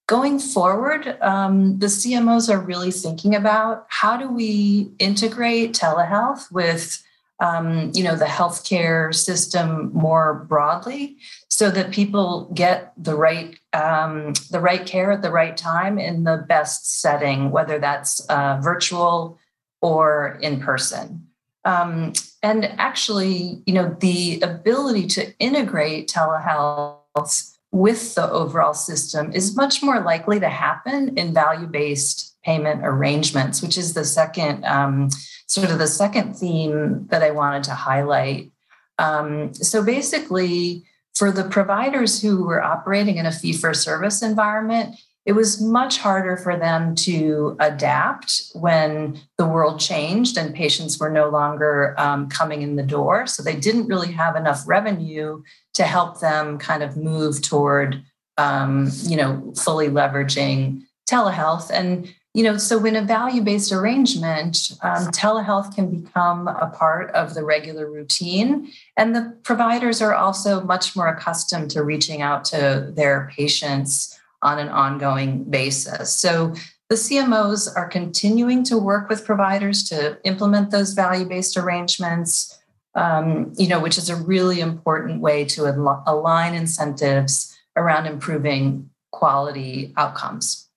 Going 0.06 0.38
forward, 0.38 1.16
um, 1.20 1.78
the 1.78 1.86
CMOs 1.86 2.52
are 2.52 2.58
really 2.58 2.90
thinking 2.90 3.34
about 3.34 3.86
how 3.88 4.16
do 4.16 4.28
we 4.28 4.90
integrate 4.98 5.74
telehealth 5.74 6.50
with 6.50 7.02
um, 7.40 7.90
you 7.94 8.04
know 8.04 8.16
the 8.16 8.26
healthcare 8.26 9.14
system 9.14 9.90
more 9.94 10.46
broadly 10.48 11.16
so 11.60 11.70
that 11.70 11.90
people 11.90 12.50
get 12.54 12.94
the 12.96 13.14
right 13.14 13.54
um, 13.74 14.32
the 14.50 14.60
right 14.60 14.86
care 14.86 15.12
at 15.12 15.20
the 15.20 15.30
right 15.30 15.58
time 15.58 15.98
in 15.98 16.24
the 16.24 16.38
best 16.48 17.02
setting 17.02 17.50
whether 17.50 17.78
that's 17.78 18.20
uh, 18.30 18.58
virtual 18.62 19.38
or 19.82 20.38
in 20.40 20.58
person 20.58 21.26
um, 21.66 22.14
and 22.42 22.64
actually 22.78 23.62
you 23.66 23.74
know 23.74 23.94
the 24.00 24.40
ability 24.40 25.06
to 25.06 25.36
integrate 25.38 26.08
telehealth 26.08 27.58
with 27.72 28.14
the 28.14 28.30
overall 28.30 28.72
system 28.72 29.30
is 29.32 29.54
much 29.54 29.82
more 29.82 30.00
likely 30.00 30.40
to 30.40 30.48
happen 30.48 31.16
in 31.18 31.34
value 31.34 31.66
based 31.66 32.36
payment 32.42 32.80
arrangements, 32.82 33.60
which 33.60 33.76
is 33.76 33.92
the 33.92 34.04
second 34.04 34.64
um, 34.64 35.10
sort 35.46 35.70
of 35.70 35.78
the 35.78 35.86
second 35.86 36.34
theme 36.34 37.06
that 37.10 37.22
I 37.22 37.30
wanted 37.30 37.64
to 37.64 37.74
highlight. 37.74 38.50
Um, 38.98 39.52
so 39.54 39.84
basically, 39.84 40.84
for 41.20 41.30
the 41.30 41.44
providers 41.44 42.22
who 42.22 42.44
were 42.44 42.62
operating 42.62 43.18
in 43.18 43.26
a 43.26 43.30
fee 43.30 43.52
for 43.52 43.74
service 43.74 44.22
environment, 44.22 44.96
it 45.26 45.32
was 45.32 45.60
much 45.60 45.98
harder 45.98 46.34
for 46.38 46.56
them 46.56 46.94
to 46.94 47.58
adapt 47.60 48.40
when 48.54 49.20
the 49.36 49.46
world 49.46 49.78
changed 49.78 50.38
and 50.38 50.54
patients 50.54 50.98
were 50.98 51.10
no 51.10 51.28
longer 51.28 51.94
um, 51.98 52.30
coming 52.30 52.62
in 52.62 52.76
the 52.76 52.82
door. 52.82 53.26
So 53.26 53.42
they 53.42 53.54
didn't 53.54 53.86
really 53.86 54.12
have 54.12 54.34
enough 54.34 54.66
revenue 54.66 55.42
to 55.74 55.82
help 55.82 56.20
them 56.20 56.56
kind 56.56 56.82
of 56.82 56.96
move 56.96 57.42
toward, 57.42 58.02
um, 58.38 58.90
you 59.02 59.18
know, 59.18 59.52
fully 59.58 59.88
leveraging 59.88 60.84
telehealth. 61.06 61.70
And 61.70 62.10
you 62.32 62.44
know, 62.44 62.56
so 62.56 62.84
in 62.84 62.94
a 62.94 63.02
value-based 63.02 63.72
arrangement, 63.72 64.70
um, 64.82 65.08
telehealth 65.08 65.74
can 65.74 66.02
become 66.02 66.46
a 66.46 66.68
part 66.68 67.10
of 67.10 67.34
the 67.34 67.44
regular 67.44 67.90
routine, 67.90 68.70
and 68.96 69.16
the 69.16 69.36
providers 69.42 70.00
are 70.00 70.14
also 70.14 70.60
much 70.60 70.94
more 70.94 71.08
accustomed 71.08 71.70
to 71.72 71.82
reaching 71.82 72.22
out 72.22 72.44
to 72.46 72.92
their 72.94 73.32
patients 73.36 74.16
on 74.42 74.58
an 74.60 74.68
ongoing 74.68 75.42
basis. 75.44 76.14
So 76.14 76.54
the 76.88 76.94
CMOs 76.94 77.68
are 77.76 77.88
continuing 77.88 78.62
to 78.64 78.78
work 78.78 79.08
with 79.08 79.24
providers 79.24 79.88
to 79.88 80.18
implement 80.24 80.70
those 80.70 80.92
value 80.92 81.24
based 81.24 81.56
arrangements, 81.56 82.58
um, 82.94 83.52
you 83.56 83.66
know, 83.66 83.80
which 83.80 83.98
is 83.98 84.08
a 84.08 84.16
really 84.16 84.60
important 84.60 85.20
way 85.20 85.44
to 85.46 85.66
al- 85.66 86.02
align 86.06 86.54
incentives 86.54 87.56
around 87.76 88.06
improving 88.06 88.88
quality 89.10 89.92
outcomes. 89.96 90.69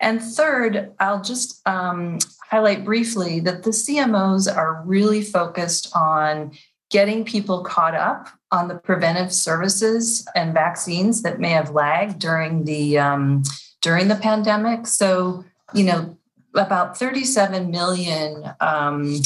And 0.00 0.22
third, 0.22 0.92
I'll 0.98 1.22
just 1.22 1.66
um, 1.68 2.18
highlight 2.50 2.84
briefly 2.84 3.40
that 3.40 3.62
the 3.62 3.70
CMOs 3.70 4.54
are 4.54 4.82
really 4.84 5.22
focused 5.22 5.94
on 5.94 6.52
getting 6.90 7.24
people 7.24 7.62
caught 7.62 7.94
up 7.94 8.28
on 8.50 8.68
the 8.68 8.74
preventive 8.74 9.32
services 9.32 10.26
and 10.34 10.52
vaccines 10.52 11.22
that 11.22 11.38
may 11.38 11.50
have 11.50 11.70
lagged 11.70 12.18
during 12.18 12.64
the 12.64 12.98
um, 12.98 13.42
during 13.80 14.08
the 14.08 14.16
pandemic. 14.16 14.86
So, 14.86 15.44
you 15.72 15.84
know, 15.84 16.16
about 16.54 16.96
37 16.96 17.70
million 17.70 18.52
um, 18.60 19.20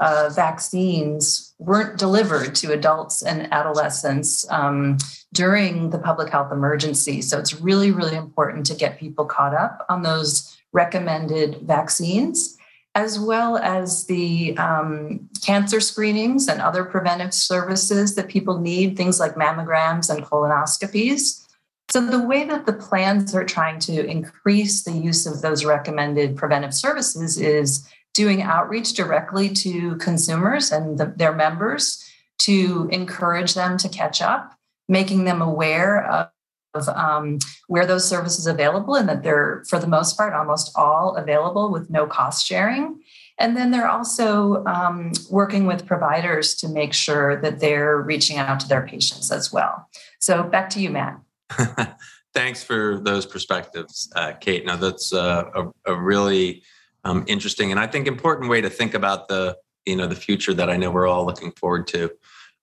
uh, 0.00 0.30
vaccines 0.34 1.54
weren't 1.58 1.98
delivered 1.98 2.54
to 2.54 2.72
adults 2.72 3.22
and 3.22 3.52
adolescents 3.52 4.50
um, 4.50 4.96
during 5.32 5.90
the 5.90 5.98
public 5.98 6.30
health 6.30 6.52
emergency. 6.52 7.20
So 7.22 7.38
it's 7.38 7.60
really, 7.60 7.90
really 7.90 8.16
important 8.16 8.66
to 8.66 8.74
get 8.74 8.98
people 8.98 9.24
caught 9.24 9.54
up 9.54 9.84
on 9.88 10.02
those 10.02 10.56
recommended 10.72 11.60
vaccines 11.62 12.56
as 12.94 13.20
well 13.20 13.56
as 13.56 14.06
the 14.06 14.56
um, 14.58 15.28
cancer 15.44 15.80
screenings 15.80 16.48
and 16.48 16.60
other 16.60 16.84
preventive 16.84 17.32
services 17.32 18.16
that 18.16 18.28
people 18.28 18.58
need, 18.58 18.96
things 18.96 19.20
like 19.20 19.36
mammograms 19.36 20.12
and 20.12 20.24
colonoscopies. 20.24 21.46
So, 21.90 22.06
the 22.06 22.22
way 22.22 22.44
that 22.44 22.66
the 22.66 22.72
plans 22.72 23.34
are 23.34 23.44
trying 23.44 23.80
to 23.80 24.06
increase 24.06 24.84
the 24.84 24.92
use 24.92 25.26
of 25.26 25.42
those 25.42 25.64
recommended 25.64 26.36
preventive 26.36 26.72
services 26.72 27.36
is 27.36 27.86
doing 28.14 28.42
outreach 28.42 28.94
directly 28.94 29.48
to 29.48 29.96
consumers 29.96 30.70
and 30.70 30.98
the, 30.98 31.12
their 31.16 31.32
members 31.34 32.04
to 32.38 32.88
encourage 32.92 33.54
them 33.54 33.76
to 33.78 33.88
catch 33.88 34.22
up, 34.22 34.54
making 34.88 35.24
them 35.24 35.42
aware 35.42 36.04
of, 36.06 36.28
of 36.74 36.88
um, 36.88 37.38
where 37.66 37.86
those 37.86 38.08
services 38.08 38.46
are 38.46 38.52
available 38.52 38.94
and 38.94 39.08
that 39.08 39.22
they're, 39.22 39.64
for 39.68 39.78
the 39.78 39.86
most 39.86 40.16
part, 40.16 40.32
almost 40.32 40.72
all 40.76 41.16
available 41.16 41.70
with 41.70 41.90
no 41.90 42.06
cost 42.06 42.46
sharing. 42.46 43.00
And 43.38 43.56
then 43.56 43.70
they're 43.70 43.88
also 43.88 44.64
um, 44.66 45.12
working 45.30 45.66
with 45.66 45.86
providers 45.86 46.54
to 46.56 46.68
make 46.68 46.92
sure 46.92 47.40
that 47.40 47.58
they're 47.58 47.96
reaching 47.96 48.36
out 48.36 48.60
to 48.60 48.68
their 48.68 48.86
patients 48.86 49.32
as 49.32 49.52
well. 49.52 49.88
So 50.20 50.42
back 50.44 50.70
to 50.70 50.80
you, 50.80 50.90
Matt. 50.90 51.20
Thanks 52.34 52.62
for 52.62 53.00
those 53.00 53.26
perspectives, 53.26 54.10
uh, 54.14 54.32
Kate. 54.32 54.64
Now 54.64 54.76
that's 54.76 55.12
uh, 55.12 55.50
a, 55.54 55.92
a, 55.92 55.96
really 55.96 56.62
um, 57.04 57.24
interesting 57.26 57.70
and 57.70 57.80
I 57.80 57.86
think 57.86 58.06
important 58.06 58.50
way 58.50 58.60
to 58.60 58.70
think 58.70 58.94
about 58.94 59.28
the 59.28 59.56
you 59.84 59.96
know 59.96 60.06
the 60.06 60.14
future 60.14 60.54
that 60.54 60.70
I 60.70 60.76
know 60.76 60.90
we're 60.90 61.08
all 61.08 61.26
looking 61.26 61.50
forward 61.52 61.86
to. 61.88 62.10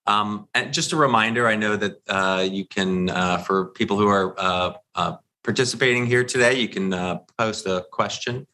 Um, 0.06 0.48
and 0.54 0.72
just 0.72 0.92
a 0.92 0.96
reminder, 0.96 1.46
I 1.46 1.56
know 1.56 1.76
that 1.76 2.00
uh, 2.08 2.48
you 2.50 2.64
can 2.64 3.10
uh, 3.10 3.38
for 3.38 3.66
people 3.66 3.98
who 3.98 4.08
are 4.08 4.34
uh, 4.38 4.72
uh, 4.94 5.16
participating 5.42 6.06
here 6.06 6.24
today, 6.24 6.58
you 6.58 6.68
can 6.68 7.20
post 7.36 7.66
a 7.66 7.84
question 7.92 8.46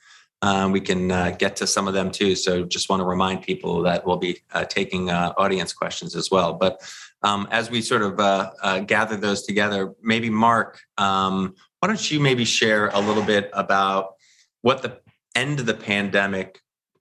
um, 0.45 0.73
we 0.73 0.81
can 0.83 1.11
uh, 1.11 1.31
get 1.31 1.57
to 1.57 1.67
some 1.67 1.89
of 1.89 1.95
them 1.95 2.11
too. 2.11 2.37
So 2.37 2.65
just 2.65 2.91
want 2.91 3.01
to 3.01 3.07
remind 3.07 3.41
people 3.41 3.81
that 3.85 4.05
we'll 4.05 4.19
be 4.19 4.43
uh, 4.53 4.67
taking 4.67 5.09
uh, 5.09 5.33
audience 5.39 5.73
questions 5.73 6.15
as 6.15 6.31
well. 6.31 6.53
But 6.53 6.83
um, 7.25 7.49
as 7.51 7.71
we 7.71 7.81
sort 7.81 8.03
of 8.03 8.21
uh, 8.21 8.51
uh, 8.63 8.79
gather 8.81 9.17
those 9.17 9.43
together, 9.43 9.93
maybe 10.03 10.31
Mark, 10.31 10.79
um, 10.99 11.55
why 11.81 11.89
don't 11.89 12.11
you 12.11 12.21
maybe 12.21 12.45
share 12.45 12.89
a 12.89 13.01
little 13.01 13.23
bit 13.23 13.51
about 13.55 14.15
what 14.63 14.83
the 14.83 15.01
end 15.35 15.59
of 15.59 15.67
the 15.67 15.75
pandemic 15.75 16.61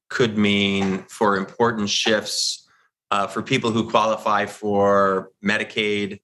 could 0.10 0.38
mean 0.38 1.04
for 1.10 1.38
important 1.38 1.90
shifts 1.90 2.68
uh, 3.12 3.28
for 3.28 3.42
people 3.42 3.72
who 3.72 3.90
qualify 3.90 4.46
for 4.46 5.32
Medicaid, 5.44 6.20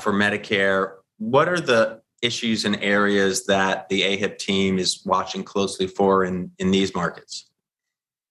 for 0.00 0.12
Medicare? 0.12 0.92
What 1.18 1.48
are 1.48 1.60
the 1.60 2.02
issues 2.22 2.64
and 2.64 2.76
areas 2.82 3.46
that 3.46 3.88
the 3.88 4.02
AHIP 4.02 4.38
team 4.38 4.78
is 4.78 5.02
watching 5.04 5.42
closely 5.42 5.86
for 5.86 6.24
in, 6.24 6.52
in 6.58 6.70
these 6.70 6.94
markets? 6.94 7.50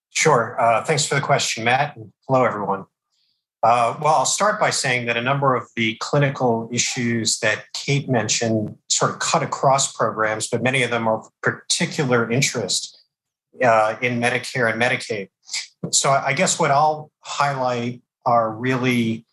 Sure. 0.10 0.60
Uh, 0.60 0.84
thanks 0.84 1.06
for 1.06 1.16
the 1.16 1.22
question, 1.22 1.64
Matt. 1.64 1.98
hello, 2.28 2.44
everyone. 2.44 2.86
Uh, 3.64 3.96
well, 4.02 4.16
I'll 4.16 4.26
start 4.26 4.60
by 4.60 4.72
saying 4.72 5.06
that 5.06 5.18
a 5.18 5.22
number 5.22 5.56
of 5.56 5.68
the 5.76 5.96
clinical 6.00 6.68
issues 6.72 7.40
that 7.40 7.66
Kate 7.74 8.10
mentioned 8.10 8.76
sort 8.90 9.12
of 9.12 9.20
cut 9.20 9.44
across 9.44 9.94
programs, 9.94 10.48
but 10.48 10.64
many 10.64 10.82
of 10.82 10.90
them 10.90 11.08
are 11.08 11.20
of 11.20 11.30
particular 11.44 12.30
interest 12.32 13.00
uh, 13.64 13.96
in 14.02 14.20
Medicare 14.20 14.72
and 14.72 14.82
Medicaid. 14.82 15.30
So 15.92 16.10
I 16.10 16.34
guess 16.34 16.60
what 16.60 16.72
I'll 16.72 17.12
highlight 17.20 18.02
are 18.26 18.52
really 18.52 19.26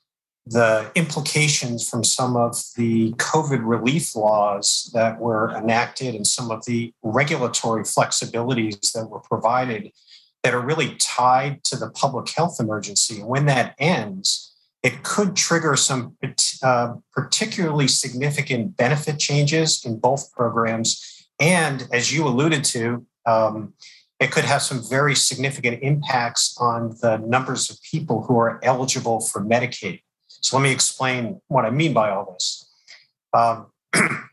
the 0.44 0.90
implications 0.94 1.88
from 1.88 2.02
some 2.04 2.36
of 2.36 2.62
the 2.76 3.12
COVID 3.12 3.60
relief 3.62 4.14
laws 4.14 4.90
that 4.94 5.20
were 5.20 5.50
enacted 5.50 6.14
and 6.14 6.26
some 6.26 6.50
of 6.50 6.64
the 6.66 6.92
regulatory 7.02 7.82
flexibilities 7.82 8.92
that 8.92 9.08
were 9.08 9.20
provided 9.20 9.92
that 10.42 10.54
are 10.54 10.60
really 10.60 10.96
tied 10.96 11.64
to 11.64 11.76
the 11.76 11.90
public 11.90 12.28
health 12.30 12.60
emergency. 12.60 13.20
When 13.22 13.46
that 13.46 13.74
ends, 13.78 14.54
it 14.82 15.02
could 15.02 15.34
trigger 15.34 15.76
some 15.76 16.16
uh, 16.62 16.94
particularly 17.12 17.88
significant 17.88 18.76
benefit 18.76 19.18
changes 19.18 19.84
in 19.84 19.98
both 19.98 20.32
programs. 20.32 21.26
And 21.40 21.88
as 21.92 22.12
you 22.12 22.26
alluded 22.26 22.64
to, 22.64 23.06
um, 23.26 23.74
it 24.20 24.32
could 24.32 24.44
have 24.44 24.62
some 24.62 24.82
very 24.88 25.14
significant 25.14 25.82
impacts 25.82 26.56
on 26.58 26.96
the 27.02 27.18
numbers 27.18 27.70
of 27.70 27.80
people 27.82 28.22
who 28.22 28.38
are 28.38 28.60
eligible 28.64 29.20
for 29.20 29.44
Medicaid. 29.44 30.02
So 30.26 30.56
let 30.56 30.62
me 30.62 30.72
explain 30.72 31.40
what 31.48 31.64
I 31.64 31.70
mean 31.70 31.92
by 31.92 32.10
all 32.10 32.32
this. 32.32 32.70
Um, 33.32 33.66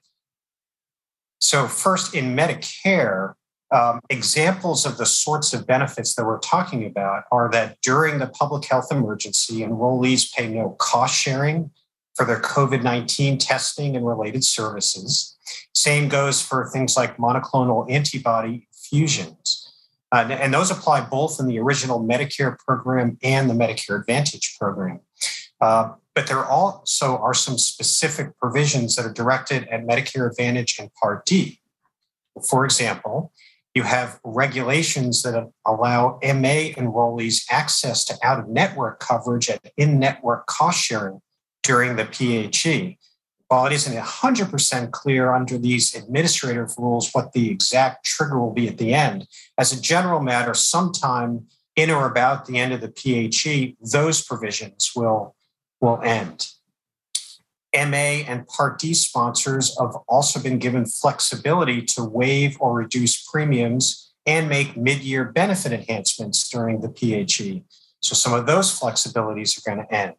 so, 1.39 1.67
first, 1.67 2.15
in 2.15 2.35
Medicare, 2.35 3.33
um, 3.75 3.99
examples 4.09 4.85
of 4.85 4.97
the 4.97 5.05
sorts 5.05 5.53
of 5.53 5.67
benefits 5.67 6.15
that 6.15 6.25
we're 6.25 6.39
talking 6.39 6.85
about 6.85 7.23
are 7.29 7.49
that 7.51 7.77
during 7.81 8.19
the 8.19 8.27
public 8.27 8.63
health 8.63 8.87
emergency, 8.89 9.59
enrollees 9.59 10.33
pay 10.33 10.47
no 10.47 10.77
cost 10.79 11.13
sharing 11.13 11.71
for 12.15 12.25
their 12.25 12.39
COVID 12.39 12.83
19 12.83 13.37
testing 13.37 13.97
and 13.97 14.07
related 14.07 14.45
services. 14.45 15.37
Same 15.73 16.07
goes 16.07 16.41
for 16.41 16.69
things 16.69 16.95
like 16.95 17.17
monoclonal 17.17 17.91
antibody 17.91 18.69
fusions. 18.71 19.73
Uh, 20.09 20.25
and 20.29 20.53
those 20.53 20.71
apply 20.71 21.01
both 21.01 21.37
in 21.41 21.45
the 21.45 21.59
original 21.59 22.01
Medicare 22.01 22.57
program 22.57 23.17
and 23.23 23.49
the 23.49 23.53
Medicare 23.53 23.99
Advantage 23.99 24.55
program. 24.57 25.01
Uh, 25.59 25.91
but 26.13 26.27
there 26.27 26.45
also 26.45 27.17
are 27.17 27.33
some 27.33 27.57
specific 27.57 28.37
provisions 28.39 28.95
that 28.95 29.05
are 29.05 29.11
directed 29.11 29.67
at 29.67 29.85
Medicare 29.85 30.29
Advantage 30.29 30.79
and 30.79 30.89
Part 30.93 31.25
D. 31.25 31.59
For 32.47 32.63
example, 32.63 33.33
you 33.75 33.83
have 33.83 34.19
regulations 34.23 35.21
that 35.23 35.51
allow 35.65 36.17
MA 36.23 36.71
enrollees 36.77 37.43
access 37.51 38.05
to 38.05 38.17
out 38.23 38.39
of 38.39 38.47
network 38.47 38.99
coverage 38.99 39.49
at 39.49 39.59
in 39.75 39.99
network 39.99 40.47
cost 40.47 40.81
sharing 40.81 41.21
during 41.61 41.97
the 41.97 42.05
PHE. 42.05 42.97
While 43.49 43.67
it 43.67 43.73
isn't 43.73 43.95
100% 43.95 44.91
clear 44.91 45.33
under 45.33 45.57
these 45.57 45.93
administrative 45.93 46.73
rules 46.77 47.11
what 47.11 47.33
the 47.33 47.51
exact 47.51 48.05
trigger 48.05 48.39
will 48.39 48.53
be 48.53 48.67
at 48.67 48.77
the 48.77 48.93
end, 48.93 49.27
as 49.57 49.71
a 49.71 49.79
general 49.79 50.21
matter, 50.21 50.53
sometime 50.53 51.45
in 51.75 51.91
or 51.91 52.07
about 52.07 52.45
the 52.45 52.57
end 52.57 52.73
of 52.73 52.81
the 52.81 52.89
PHE, 52.89 53.75
those 53.91 54.23
provisions 54.23 54.91
will 54.95 55.35
will 55.81 56.01
end. 56.01 56.47
MA 57.75 58.23
and 58.27 58.47
Part 58.47 58.79
D 58.79 58.93
sponsors 58.93 59.77
have 59.79 59.95
also 60.07 60.39
been 60.41 60.59
given 60.59 60.85
flexibility 60.85 61.81
to 61.81 62.03
waive 62.03 62.57
or 62.59 62.73
reduce 62.73 63.21
premiums 63.29 64.13
and 64.25 64.49
make 64.49 64.77
mid 64.77 65.01
year 65.01 65.25
benefit 65.25 65.71
enhancements 65.71 66.47
during 66.49 66.81
the 66.81 66.89
PHE. 66.89 67.63
So 67.99 68.15
some 68.15 68.33
of 68.33 68.45
those 68.45 68.77
flexibilities 68.77 69.57
are 69.57 69.75
going 69.75 69.85
to 69.85 69.93
end. 69.93 70.15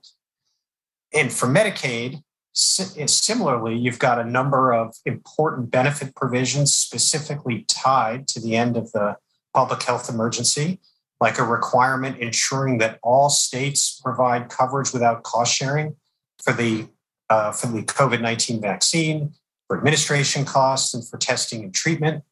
And 1.15 1.33
for 1.33 1.47
Medicaid, 1.47 2.23
similarly, 2.53 3.77
you've 3.77 3.99
got 3.99 4.19
a 4.19 4.25
number 4.25 4.73
of 4.73 4.95
important 5.05 5.71
benefit 5.71 6.15
provisions 6.15 6.75
specifically 6.75 7.65
tied 7.69 8.29
to 8.29 8.41
the 8.41 8.57
end 8.57 8.77
of 8.77 8.93
the 8.93 9.17
public 9.55 9.83
health 9.83 10.09
emergency 10.09 10.81
like 11.21 11.39
a 11.39 11.43
requirement 11.43 12.19
ensuring 12.19 12.79
that 12.79 12.99
all 13.03 13.31
states 13.31 14.01
provide 14.03 14.49
coverage 14.49 14.93
without 14.93 15.23
cost 15.23 15.55
sharing 15.55 15.97
for 16.43 16.53
the 16.53 16.87
uh, 17.31 17.53
for 17.53 17.69
the 17.69 17.83
COVID 17.83 18.21
nineteen 18.21 18.61
vaccine, 18.61 19.35
for 19.67 19.77
administration 19.77 20.45
costs, 20.45 20.95
and 20.95 21.07
for 21.07 21.19
testing 21.19 21.65
and 21.65 21.75
treatment, 21.75 22.25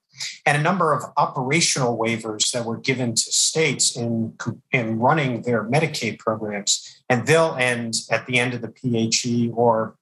and 0.46 0.56
a 0.56 0.62
number 0.62 0.92
of 0.92 1.02
operational 1.16 1.98
waivers 1.98 2.50
that 2.52 2.64
were 2.64 2.78
given 2.78 3.14
to 3.14 3.32
states 3.32 3.96
in 3.96 4.36
in 4.72 4.98
running 4.98 5.42
their 5.42 5.64
Medicaid 5.64 6.18
programs, 6.18 7.02
and 7.08 7.26
they'll 7.26 7.56
end 7.56 7.94
at 8.10 8.26
the 8.26 8.38
end 8.38 8.54
of 8.54 8.62
the 8.62 8.68
PHE 8.68 9.50
or 9.54 9.96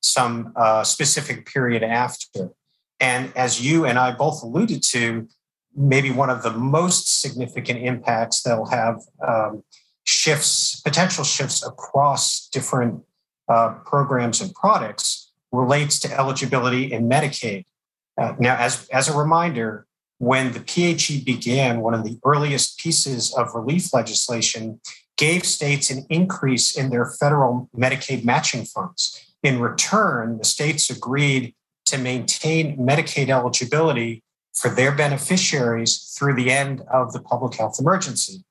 some 0.00 0.52
uh, 0.56 0.82
specific 0.82 1.46
period 1.46 1.82
after. 1.82 2.50
And 2.98 3.32
as 3.36 3.64
you 3.64 3.84
and 3.84 3.98
I 3.98 4.12
both 4.12 4.42
alluded 4.42 4.82
to, 4.90 5.28
maybe 5.74 6.10
one 6.10 6.30
of 6.30 6.42
the 6.42 6.50
most 6.52 7.20
significant 7.20 7.82
impacts 7.82 8.42
that'll 8.42 8.66
have 8.66 9.00
um, 9.26 9.64
shifts, 10.04 10.80
potential 10.80 11.24
shifts 11.24 11.64
across 11.66 12.48
different 12.48 13.02
uh, 13.52 13.74
programs 13.84 14.40
and 14.40 14.54
products 14.54 15.30
relates 15.52 15.98
to 16.00 16.18
eligibility 16.18 16.92
in 16.92 17.08
Medicaid. 17.08 17.64
Uh, 18.20 18.34
now, 18.38 18.56
as, 18.56 18.88
as 18.88 19.08
a 19.08 19.16
reminder, 19.16 19.86
when 20.18 20.52
the 20.52 20.60
PHE 20.60 21.24
began, 21.24 21.80
one 21.80 21.94
of 21.94 22.04
the 22.04 22.18
earliest 22.24 22.78
pieces 22.78 23.34
of 23.34 23.54
relief 23.54 23.92
legislation 23.92 24.80
gave 25.18 25.44
states 25.44 25.90
an 25.90 26.06
increase 26.08 26.76
in 26.76 26.90
their 26.90 27.06
federal 27.20 27.68
Medicaid 27.76 28.24
matching 28.24 28.64
funds. 28.64 29.20
In 29.42 29.60
return, 29.60 30.38
the 30.38 30.44
states 30.44 30.88
agreed 30.88 31.54
to 31.86 31.98
maintain 31.98 32.78
Medicaid 32.78 33.28
eligibility 33.28 34.22
for 34.54 34.68
their 34.70 34.92
beneficiaries 34.92 36.14
through 36.16 36.36
the 36.36 36.50
end 36.50 36.82
of 36.90 37.12
the 37.12 37.20
public 37.20 37.54
health 37.56 37.76
emergency. 37.78 38.44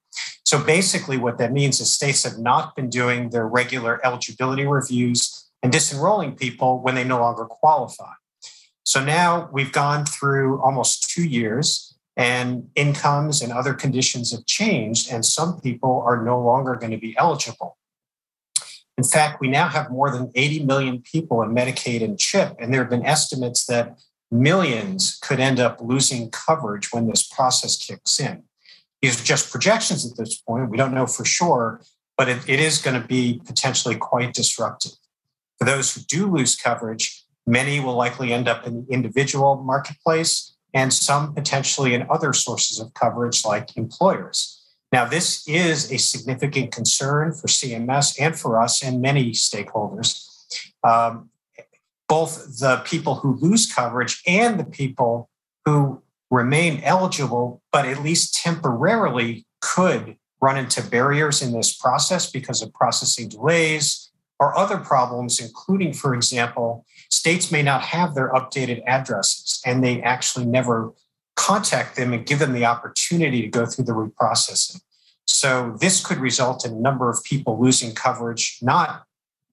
So 0.46 0.64
basically, 0.64 1.18
what 1.18 1.38
that 1.38 1.54
means 1.54 1.80
is 1.80 1.94
states 1.94 2.24
have 2.24 2.38
not 2.38 2.76
been 2.76 2.90
doing 2.90 3.30
their 3.30 3.48
regular 3.48 4.06
eligibility 4.06 4.66
reviews 4.66 5.50
and 5.64 5.72
disenrolling 5.72 6.38
people 6.38 6.82
when 6.82 6.96
they 6.96 7.04
no 7.04 7.20
longer 7.20 7.46
qualify. 7.46 8.14
So 8.84 9.04
now 9.04 9.50
we've 9.54 9.72
gone 9.72 10.06
through 10.06 10.62
almost 10.62 11.10
two 11.10 11.24
years, 11.24 11.98
and 12.18 12.70
incomes 12.76 13.42
and 13.42 13.54
other 13.54 13.74
conditions 13.74 14.32
have 14.32 14.46
changed, 14.46 15.12
and 15.12 15.26
some 15.26 15.62
people 15.62 16.04
are 16.06 16.22
no 16.24 16.40
longer 16.42 16.76
going 16.76 16.92
to 16.92 16.98
be 16.98 17.16
eligible. 17.18 17.78
In 18.98 19.04
fact, 19.04 19.40
we 19.40 19.48
now 19.48 19.68
have 19.68 19.90
more 19.90 20.12
than 20.12 20.32
80 20.36 20.66
million 20.66 21.02
people 21.02 21.42
in 21.42 21.50
Medicaid 21.50 22.04
and 22.04 22.20
CHIP, 22.20 22.58
and 22.60 22.74
there 22.74 22.82
have 22.82 22.90
been 22.90 23.06
estimates 23.06 23.66
that 23.66 24.00
millions 24.30 25.18
could 25.22 25.40
end 25.40 25.60
up 25.60 25.80
losing 25.82 26.30
coverage 26.30 26.92
when 26.92 27.08
this 27.08 27.28
process 27.28 27.78
kicks 27.78 28.20
in. 28.20 28.44
These 29.02 29.22
are 29.22 29.26
just 29.26 29.52
projections 29.52 30.10
at 30.10 30.18
this 30.18 30.40
point. 30.40 30.70
We 30.70 30.78
don't 30.78 30.94
know 30.94 31.08
for 31.08 31.26
sure, 31.26 31.82
but 32.18 32.30
it, 32.30 32.48
it 32.48 32.60
is 32.60 32.78
going 32.78 33.00
to 33.02 33.08
be 33.08 33.42
potentially 33.46 33.96
quite 33.96 34.34
disruptive. 34.34 34.94
For 35.58 35.66
those 35.66 35.94
who 35.94 36.02
do 36.02 36.32
lose 36.32 36.56
coverage, 36.56 37.26
many 37.48 37.80
will 37.80 37.96
likely 37.96 38.32
end 38.34 38.48
up 38.48 38.66
in 38.66 38.86
the 38.86 38.94
individual 38.94 39.64
marketplace 39.64 40.56
and 40.74 40.94
some 40.94 41.34
potentially 41.34 41.94
in 41.94 42.08
other 42.10 42.34
sources 42.34 42.80
of 42.80 42.94
coverage 42.94 43.44
like 43.44 43.76
employers. 43.76 44.62
Now, 44.92 45.06
this 45.06 45.48
is 45.48 45.92
a 45.92 45.98
significant 45.98 46.72
concern 46.72 47.34
for 47.34 47.48
CMS 47.48 48.16
and 48.20 48.38
for 48.38 48.62
us 48.62 48.84
and 48.84 49.02
many 49.02 49.32
stakeholders. 49.32 50.28
Um, 50.84 51.30
both 52.10 52.60
the 52.60 52.82
people 52.86 53.16
who 53.16 53.38
lose 53.38 53.72
coverage 53.72 54.22
and 54.28 54.60
the 54.60 54.66
people 54.66 55.30
who 55.66 56.04
remain 56.32 56.82
eligible, 56.84 57.62
but 57.72 57.86
at 57.86 58.02
least 58.02 58.34
temporarily 58.34 59.46
could 59.60 60.16
run 60.42 60.58
into 60.58 60.82
barriers 60.82 61.42
in 61.42 61.52
this 61.52 61.76
process 61.76 62.32
because 62.32 62.64
of 62.64 62.74
processing 62.74 63.30
delays 63.30 64.10
or 64.40 64.58
other 64.58 64.78
problems, 64.78 65.40
including, 65.40 65.94
for 65.94 66.16
example, 66.16 66.84
states 67.12 67.52
may 67.52 67.62
not 67.62 67.82
have 67.84 68.16
their 68.16 68.32
updated 68.32 68.82
addresses 68.88 69.62
and 69.66 69.84
they 69.84 70.02
actually 70.02 70.46
never 70.46 70.94
contact 71.36 71.96
them 71.96 72.12
and 72.14 72.26
give 72.26 72.40
them 72.40 72.54
the 72.54 72.66
opportunity 72.66 73.42
to 73.42 73.48
go 73.48 73.66
through 73.66 73.86
the 73.86 73.92
reprocessing. 73.92 74.82
So 75.28 75.78
this 75.80 76.04
could 76.04 76.18
result 76.18 76.66
in 76.66 76.74
a 76.74 76.80
number 76.80 77.10
of 77.10 77.24
people 77.24 77.62
losing 77.62 77.94
coverage, 77.94 78.58
not 78.62 79.04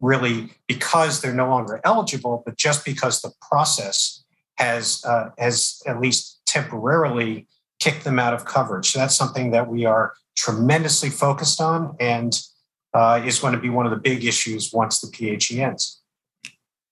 really 0.01 0.51
because 0.67 1.21
they're 1.21 1.35
no 1.35 1.49
longer 1.49 1.81
eligible, 1.85 2.43
but 2.47 2.57
just 2.57 2.85
because 2.85 3.21
the 3.21 3.33
process 3.43 4.25
has 4.57 5.05
uh, 5.05 5.31
has 5.39 5.83
at 5.87 6.01
least 6.01 6.38
temporarily 6.49 7.47
kick 7.79 8.03
them 8.03 8.19
out 8.19 8.35
of 8.35 8.45
coverage. 8.45 8.91
So 8.91 8.99
that's 8.99 9.15
something 9.15 9.53
that 9.53 9.69
we 9.69 9.85
are 9.85 10.15
tremendously 10.37 11.11
focused 11.11 11.61
on 11.61 11.95
and 12.01 12.39
uh, 12.95 13.23
is 13.25 13.39
going 13.39 13.53
to 13.53 13.61
be 13.61 13.69
one 13.69 13.87
of 13.87 13.91
the 13.91 13.99
big 13.99 14.25
issues 14.25 14.73
once 14.73 15.01
the 15.01 15.09
PHE 15.09 15.63
ends. 15.63 16.01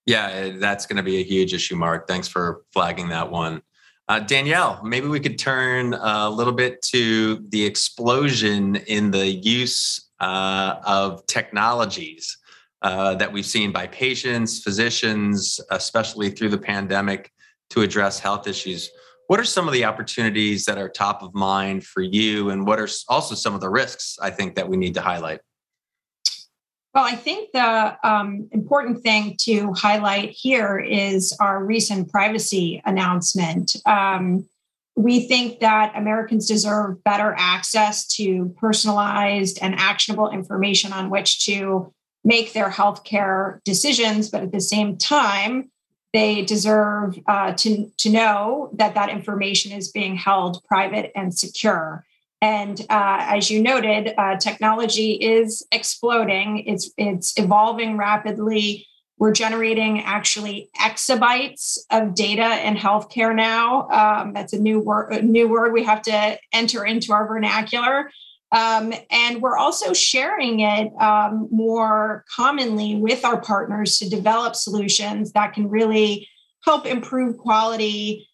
Yeah, 0.05 0.51
that's 0.59 0.87
going 0.87 0.99
to 0.99 1.03
be 1.03 1.16
a 1.16 1.25
huge 1.25 1.53
issue, 1.53 1.75
Mark. 1.75 2.07
Thanks 2.07 2.29
for 2.29 2.62
flagging 2.73 3.09
that 3.09 3.31
one. 3.31 3.62
Uh, 4.09 4.21
Danielle, 4.21 4.81
maybe 4.85 5.09
we 5.09 5.19
could 5.19 5.37
turn 5.37 5.95
a 5.95 6.31
little 6.31 6.53
bit 6.53 6.81
to 6.81 7.45
the 7.49 7.64
explosion 7.64 8.77
in 8.77 9.11
the 9.11 9.27
use 9.27 10.11
uh, 10.21 10.77
of 10.87 11.27
technologies 11.27 12.38
uh, 12.83 13.16
that 13.16 13.33
we've 13.33 13.47
seen 13.47 13.73
by 13.73 13.88
patients, 13.88 14.62
physicians, 14.62 15.59
especially 15.73 16.31
through 16.31 16.51
the 16.51 16.59
pandemic 16.59 17.33
to 17.71 17.83
address 17.83 18.21
health 18.21 18.47
issues. 18.47 18.88
What 19.29 19.41
are 19.41 19.45
some 19.45 19.67
of 19.67 19.75
the 19.75 19.85
opportunities 19.85 20.65
that 20.67 20.79
are 20.79 20.89
top 20.89 21.23
of 21.23 21.35
mind 21.35 21.85
for 21.85 22.01
you, 22.01 22.51
and 22.51 22.67
what 22.67 22.79
are 22.79 22.89
also 23.09 23.35
some 23.35 23.55
of 23.55 23.61
the 23.61 23.69
risks 23.69 24.19
I 24.23 24.31
think 24.31 24.55
that 24.55 24.69
we 24.69 24.77
need 24.77 24.95
to 24.95 25.01
highlight? 25.01 25.41
Well, 26.95 27.05
I 27.05 27.15
think 27.15 27.51
the 27.53 27.99
um, 28.09 28.49
important 28.53 29.03
thing 29.03 29.37
to 29.41 29.75
highlight 29.75 30.31
here 30.31 30.79
is 30.79 31.37
our 31.41 31.62
recent 31.62 32.11
privacy 32.11 32.81
announcement. 32.87 33.77
Um, 33.85 34.49
we 34.97 35.29
think 35.29 35.61
that 35.61 35.93
Americans 35.95 36.49
deserve 36.49 37.05
better 37.05 37.35
access 37.37 38.07
to 38.17 38.55
personalized 38.59 39.59
and 39.61 39.75
actionable 39.77 40.31
information 40.31 40.95
on 40.95 41.11
which 41.11 41.45
to 41.45 41.93
make 42.25 42.55
their 42.55 42.71
healthcare 42.71 43.62
decisions, 43.65 44.31
but 44.31 44.43
at 44.43 44.53
the 44.53 44.61
same 44.61 44.97
time, 44.97 45.71
they 46.17 46.41
deserve 46.41 47.19
uh, 47.27 47.53
to, 47.53 47.93
to 47.99 48.09
know 48.09 48.71
that 48.73 48.95
that 48.95 49.11
information 49.11 49.71
is 49.71 49.93
being 49.93 50.17
held 50.17 50.65
private 50.65 51.13
and 51.15 51.37
secure. 51.37 52.07
And 52.41 52.81
uh, 52.89 53.19
as 53.21 53.51
you 53.51 53.63
noted, 53.63 54.15
uh, 54.17 54.37
technology 54.37 55.13
is 55.13 55.67
exploding. 55.71 56.65
It's 56.67 56.91
it's 56.97 57.39
evolving 57.39 57.99
rapidly. 57.99 58.87
We're 59.19 59.33
generating 59.33 60.03
actually 60.03 60.71
exabytes 60.79 61.77
of 61.91 62.15
data 62.15 62.67
in 62.67 62.77
healthcare 62.77 63.35
now. 63.35 63.89
Um, 63.89 64.33
that's 64.33 64.55
a 64.55 64.59
new 64.59 64.81
word. 64.81 65.13
A 65.13 65.23
new 65.23 65.49
word 65.49 65.75
we 65.75 65.85
have 65.85 66.01
to 66.03 66.39
enter 66.53 66.85
into 66.85 67.13
our 67.13 67.27
vernacular. 67.27 68.11
Um, 68.53 68.95
and 69.11 69.43
we're 69.43 69.57
also 69.57 69.93
sharing 69.93 70.61
it 70.61 70.93
um, 71.01 71.49
more 71.51 72.25
commonly 72.35 72.95
with 72.97 73.25
our 73.25 73.41
partners 73.41 73.99
to 73.99 74.09
develop 74.09 74.55
solutions 74.55 75.33
that 75.33 75.53
can 75.53 75.69
really 75.69 76.29
help 76.65 76.87
improve 76.87 77.39
quality, 77.39 78.29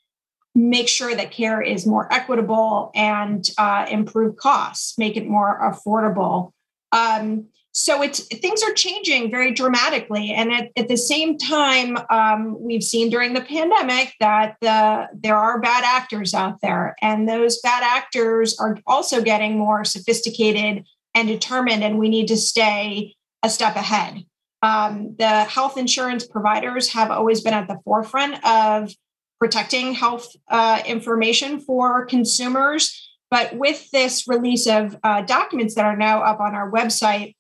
make 0.55 0.89
sure 0.89 1.15
that 1.15 1.31
care 1.31 1.63
is 1.63 1.87
more 1.87 2.13
equitable, 2.13 2.91
and 2.95 3.49
uh, 3.57 3.87
improve 3.91 4.37
costs, 4.37 4.99
make 4.99 5.17
it 5.17 5.27
more 5.27 5.59
affordable. 5.61 6.53
Um, 6.93 7.47
so 7.73 8.03
it's 8.03 8.21
things 8.27 8.63
are 8.63 8.75
changing 8.75 9.31
very 9.31 9.51
dramatically. 9.51 10.31
And 10.31 10.53
at, 10.53 10.71
at 10.77 10.89
the 10.89 10.97
same 10.97 11.39
time 11.39 11.97
um, 12.11 12.57
we've 12.61 12.85
seen 12.85 13.09
during 13.09 13.33
the 13.33 13.41
pandemic 13.41 14.15
that 14.21 14.57
the, 14.61 15.09
there 15.15 15.37
are 15.37 15.59
bad 15.59 15.83
actors 15.83 16.35
out 16.35 16.61
there. 16.61 16.95
And 17.01 17.27
those 17.27 17.61
bad 17.63 17.83
actors 17.83 18.59
are 18.61 18.79
also 18.87 19.23
getting 19.23 19.59
more 19.59 19.85
sophisticated 19.85 20.85
and 21.15 21.29
determined 21.29 21.83
and 21.83 21.99
we 21.99 22.11
need 22.11 22.29
to 22.29 22.37
stay 22.37 23.15
a 23.43 23.49
step 23.49 23.75
ahead. 23.75 24.25
Um, 24.61 25.17
the 25.19 25.45
health 25.45 25.79
insurance 25.79 26.27
providers 26.27 26.89
have 26.91 27.11
always 27.11 27.41
been 27.41 27.55
at 27.55 27.69
the 27.69 27.81
forefront 27.85 28.45
of 28.45 28.93
protecting 29.41 29.95
health 29.95 30.29
uh, 30.49 30.83
information 30.87 31.59
for 31.59 32.05
consumers. 32.05 33.09
But 33.31 33.57
with 33.57 33.91
this 33.93 34.29
release 34.29 34.67
of 34.67 34.95
uh, 35.03 35.23
documents 35.23 35.75
that 35.75 35.87
are 35.87 35.97
now 35.97 36.23
up 36.23 36.39
on 36.39 36.55
our 36.55 36.71
website 36.71 37.35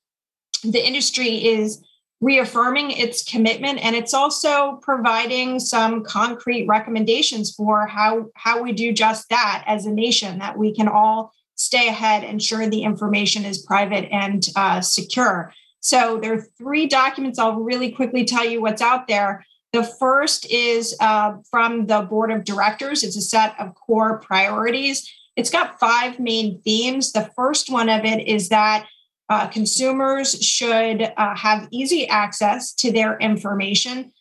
the 0.62 0.84
industry 0.84 1.44
is 1.44 1.82
reaffirming 2.20 2.92
its 2.92 3.24
commitment 3.24 3.80
and 3.84 3.96
it's 3.96 4.14
also 4.14 4.78
providing 4.80 5.58
some 5.58 6.04
concrete 6.04 6.66
recommendations 6.66 7.52
for 7.52 7.86
how 7.88 8.26
how 8.36 8.62
we 8.62 8.72
do 8.72 8.92
just 8.92 9.28
that 9.28 9.64
as 9.66 9.86
a 9.86 9.92
nation 9.92 10.38
that 10.38 10.56
we 10.56 10.72
can 10.72 10.86
all 10.86 11.32
stay 11.56 11.88
ahead 11.88 12.22
and 12.22 12.34
ensure 12.34 12.68
the 12.68 12.84
information 12.84 13.44
is 13.44 13.58
private 13.62 14.08
and 14.12 14.46
uh, 14.56 14.80
secure. 14.80 15.52
So 15.80 16.18
there 16.18 16.34
are 16.34 16.46
three 16.58 16.86
documents 16.86 17.40
i'll 17.40 17.60
really 17.60 17.90
quickly 17.90 18.24
tell 18.24 18.44
you 18.44 18.62
what's 18.62 18.82
out 18.82 19.08
there. 19.08 19.44
The 19.72 19.82
first 19.82 20.48
is 20.50 20.94
uh, 21.00 21.38
from 21.50 21.86
the 21.86 22.02
board 22.02 22.30
of 22.30 22.44
directors. 22.44 23.02
It's 23.02 23.16
a 23.16 23.22
set 23.22 23.58
of 23.58 23.74
core 23.74 24.18
priorities. 24.18 25.10
It's 25.34 25.50
got 25.50 25.80
five 25.80 26.20
main 26.20 26.60
themes. 26.60 27.12
The 27.12 27.30
first 27.34 27.70
one 27.70 27.88
of 27.88 28.04
it 28.04 28.28
is 28.28 28.50
that 28.50 28.86
uh, 29.32 29.46
consumers 29.46 30.38
should 30.44 31.10
uh, 31.16 31.34
have 31.34 31.66
easy 31.70 32.06
access 32.06 32.74
to 32.74 32.92
their 32.92 33.16
information, 33.16 34.12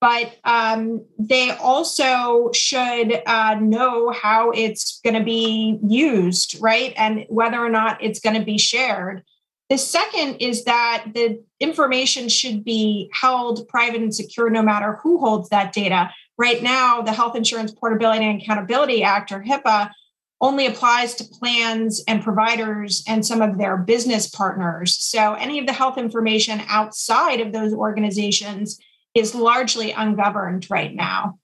but 0.00 0.36
um, 0.44 1.04
they 1.18 1.50
also 1.50 2.52
should 2.52 3.20
uh, 3.26 3.56
know 3.60 4.10
how 4.12 4.52
it's 4.52 5.00
going 5.02 5.16
to 5.16 5.24
be 5.24 5.80
used, 5.82 6.56
right? 6.60 6.94
And 6.96 7.26
whether 7.28 7.58
or 7.58 7.68
not 7.68 8.00
it's 8.00 8.20
going 8.20 8.38
to 8.38 8.44
be 8.44 8.58
shared. 8.58 9.24
The 9.70 9.76
second 9.76 10.36
is 10.36 10.62
that 10.66 11.06
the 11.14 11.42
information 11.58 12.28
should 12.28 12.64
be 12.64 13.10
held 13.12 13.66
private 13.66 14.02
and 14.02 14.14
secure 14.14 14.50
no 14.50 14.62
matter 14.62 15.00
who 15.02 15.18
holds 15.18 15.48
that 15.48 15.72
data. 15.72 16.12
Right 16.38 16.62
now, 16.62 17.02
the 17.02 17.12
Health 17.12 17.34
Insurance 17.34 17.72
Portability 17.72 18.24
and 18.24 18.40
Accountability 18.40 19.02
Act, 19.02 19.32
or 19.32 19.42
HIPAA, 19.42 19.90
only 20.40 20.66
applies 20.66 21.14
to 21.14 21.24
plans 21.24 22.02
and 22.08 22.22
providers 22.22 23.04
and 23.06 23.24
some 23.24 23.42
of 23.42 23.58
their 23.58 23.76
business 23.76 24.28
partners. 24.28 24.96
So 24.96 25.34
any 25.34 25.58
of 25.58 25.66
the 25.66 25.72
health 25.72 25.98
information 25.98 26.62
outside 26.66 27.40
of 27.40 27.52
those 27.52 27.74
organizations 27.74 28.80
is 29.14 29.34
largely 29.34 29.92
ungoverned 29.92 30.70
right 30.70 30.94
now. 30.94 31.38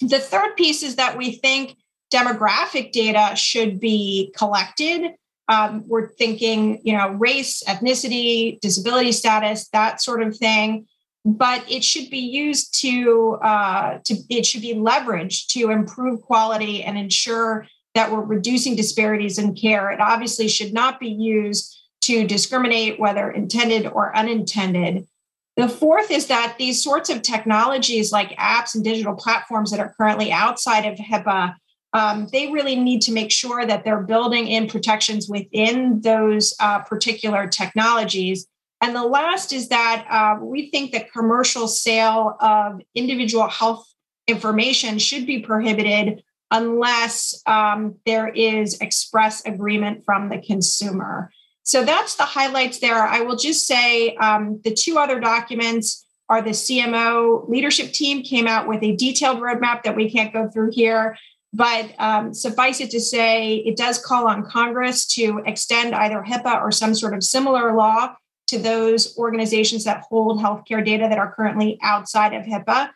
The 0.00 0.18
third 0.18 0.56
piece 0.56 0.82
is 0.82 0.96
that 0.96 1.16
we 1.16 1.32
think 1.32 1.76
demographic 2.12 2.92
data 2.92 3.34
should 3.36 3.80
be 3.80 4.32
collected. 4.36 5.12
Um, 5.48 5.84
we're 5.86 6.08
thinking, 6.08 6.80
you 6.84 6.96
know, 6.96 7.10
race, 7.10 7.62
ethnicity, 7.66 8.60
disability 8.60 9.12
status, 9.12 9.68
that 9.68 10.02
sort 10.02 10.22
of 10.22 10.36
thing. 10.36 10.86
But 11.24 11.64
it 11.68 11.82
should 11.82 12.10
be 12.10 12.18
used 12.18 12.80
to, 12.82 13.38
uh, 13.42 13.98
to 14.04 14.16
it 14.28 14.46
should 14.46 14.60
be 14.60 14.74
leveraged 14.74 15.48
to 15.48 15.70
improve 15.70 16.20
quality 16.22 16.84
and 16.84 16.96
ensure 16.96 17.66
that 17.96 18.12
we're 18.12 18.20
reducing 18.20 18.76
disparities 18.76 19.38
in 19.38 19.54
care. 19.54 19.90
It 19.90 20.00
obviously 20.00 20.48
should 20.48 20.74
not 20.74 21.00
be 21.00 21.08
used 21.08 21.74
to 22.02 22.26
discriminate, 22.26 23.00
whether 23.00 23.30
intended 23.30 23.86
or 23.86 24.14
unintended. 24.14 25.08
The 25.56 25.70
fourth 25.70 26.10
is 26.10 26.26
that 26.26 26.56
these 26.58 26.84
sorts 26.84 27.08
of 27.08 27.22
technologies 27.22 28.12
like 28.12 28.36
apps 28.36 28.74
and 28.74 28.84
digital 28.84 29.14
platforms 29.14 29.70
that 29.70 29.80
are 29.80 29.94
currently 29.98 30.30
outside 30.30 30.84
of 30.84 30.98
HIPAA, 30.98 31.56
um, 31.94 32.28
they 32.30 32.52
really 32.52 32.76
need 32.76 33.00
to 33.00 33.12
make 33.12 33.32
sure 33.32 33.64
that 33.64 33.82
they're 33.82 34.02
building 34.02 34.46
in 34.46 34.68
protections 34.68 35.26
within 35.30 36.02
those 36.02 36.54
uh, 36.60 36.80
particular 36.80 37.46
technologies. 37.46 38.46
And 38.82 38.94
the 38.94 39.04
last 39.04 39.54
is 39.54 39.70
that 39.70 40.06
uh, 40.10 40.44
we 40.44 40.70
think 40.70 40.92
that 40.92 41.10
commercial 41.10 41.66
sale 41.66 42.36
of 42.40 42.82
individual 42.94 43.48
health 43.48 43.90
information 44.28 44.98
should 44.98 45.26
be 45.26 45.38
prohibited 45.38 46.22
unless 46.50 47.42
um, 47.46 47.96
there 48.06 48.28
is 48.28 48.78
express 48.80 49.44
agreement 49.44 50.04
from 50.04 50.28
the 50.28 50.38
consumer. 50.38 51.30
So 51.62 51.84
that's 51.84 52.14
the 52.14 52.24
highlights 52.24 52.78
there. 52.78 53.02
I 53.02 53.20
will 53.20 53.36
just 53.36 53.66
say 53.66 54.14
um, 54.16 54.60
the 54.62 54.72
two 54.72 54.98
other 54.98 55.18
documents 55.18 56.06
are 56.28 56.42
the 56.42 56.50
CMO 56.50 57.48
leadership 57.48 57.92
team 57.92 58.22
came 58.22 58.46
out 58.46 58.68
with 58.68 58.82
a 58.82 58.94
detailed 58.96 59.38
roadmap 59.38 59.82
that 59.82 59.96
we 59.96 60.10
can't 60.10 60.32
go 60.32 60.48
through 60.48 60.70
here. 60.72 61.16
But 61.52 61.92
um, 61.98 62.34
suffice 62.34 62.80
it 62.80 62.90
to 62.90 63.00
say, 63.00 63.56
it 63.56 63.76
does 63.76 63.98
call 63.98 64.28
on 64.28 64.44
Congress 64.44 65.06
to 65.14 65.42
extend 65.46 65.94
either 65.94 66.22
HIPAA 66.22 66.60
or 66.60 66.70
some 66.70 66.94
sort 66.94 67.14
of 67.14 67.24
similar 67.24 67.74
law 67.74 68.14
to 68.48 68.58
those 68.58 69.16
organizations 69.16 69.84
that 69.84 70.04
hold 70.08 70.40
healthcare 70.40 70.84
data 70.84 71.06
that 71.08 71.18
are 71.18 71.34
currently 71.34 71.78
outside 71.82 72.34
of 72.34 72.44
HIPAA. 72.44 72.90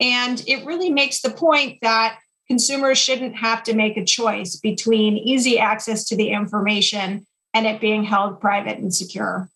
And 0.00 0.42
it 0.46 0.64
really 0.64 0.90
makes 0.90 1.20
the 1.20 1.30
point 1.30 1.78
that 1.82 2.18
consumers 2.48 2.98
shouldn't 2.98 3.36
have 3.36 3.62
to 3.64 3.74
make 3.74 3.96
a 3.96 4.04
choice 4.04 4.56
between 4.56 5.16
easy 5.16 5.58
access 5.58 6.04
to 6.04 6.16
the 6.16 6.30
information 6.30 7.26
and 7.54 7.66
it 7.66 7.80
being 7.80 8.04
held 8.04 8.40
private 8.40 8.78
and 8.78 8.94
secure. 8.94 9.48